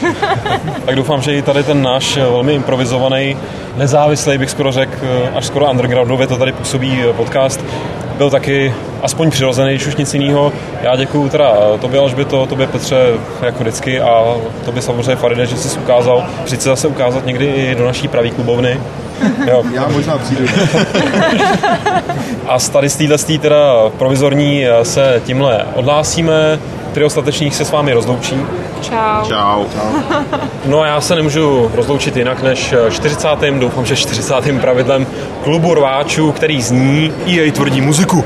tak 0.86 0.96
doufám, 0.96 1.22
že 1.22 1.34
i 1.34 1.42
tady 1.42 1.62
ten 1.62 1.82
náš 1.82 2.16
eh, 2.16 2.20
velmi 2.20 2.54
improvizovaný, 2.54 3.36
nezávislý 3.76 4.38
bych 4.38 4.50
skoro 4.50 4.72
řekl, 4.72 4.92
eh, 5.02 5.30
až 5.34 5.46
skoro 5.46 5.70
undergroundově 5.70 6.26
to 6.26 6.36
tady 6.36 6.52
působí 6.52 7.02
eh, 7.02 7.12
podcast, 7.12 7.64
byl 8.18 8.30
taky 8.30 8.74
aspoň 9.02 9.30
přirozený, 9.30 9.70
když 9.70 9.86
už 9.86 9.96
nic 9.96 10.14
jiného. 10.14 10.52
Já 10.82 10.96
děkuju 10.96 11.28
teda 11.28 11.52
tobě 11.80 12.00
Alžběto, 12.00 12.46
tobě 12.46 12.66
Petře 12.66 12.96
jako 13.42 13.58
vždycky 13.58 14.00
a 14.00 14.36
tobě 14.64 14.82
samozřejmě 14.82 15.16
Faride, 15.16 15.46
že 15.46 15.56
jsi 15.56 15.78
ukázal, 15.78 16.26
přijď 16.44 16.60
se 16.60 16.68
zase 16.68 16.88
ukázat 16.88 17.26
někdy 17.26 17.46
i 17.46 17.74
do 17.74 17.84
naší 17.84 18.08
pravý 18.08 18.30
klubovny. 18.30 18.80
Jo. 19.46 19.64
Já 19.72 19.88
možná 19.88 20.18
přijdu. 20.18 20.44
a 22.48 22.58
z 22.58 22.68
tady 22.68 22.88
z 22.88 22.96
téhle 22.96 23.18
teda 23.40 23.74
provizorní 23.98 24.64
se 24.82 25.22
tímhle 25.26 25.64
odhlásíme. 25.74 26.58
Tři 26.92 27.04
ostatečních 27.04 27.54
se 27.54 27.64
s 27.64 27.70
vámi 27.70 27.92
rozloučí. 27.92 28.36
Čau. 28.82 29.24
Čau. 29.28 29.64
No 30.66 30.80
a 30.80 30.86
já 30.86 31.00
se 31.00 31.14
nemůžu 31.14 31.70
rozloučit 31.74 32.16
jinak 32.16 32.42
než 32.42 32.74
40. 32.90 33.28
doufám, 33.58 33.86
že 33.86 33.96
40. 33.96 34.34
pravidlem 34.60 35.06
klubu 35.44 35.74
rváčů, 35.74 36.32
který 36.32 36.62
zní 36.62 37.12
EA 37.26 37.52
tvrdí 37.52 37.80
muziku. 37.80 38.24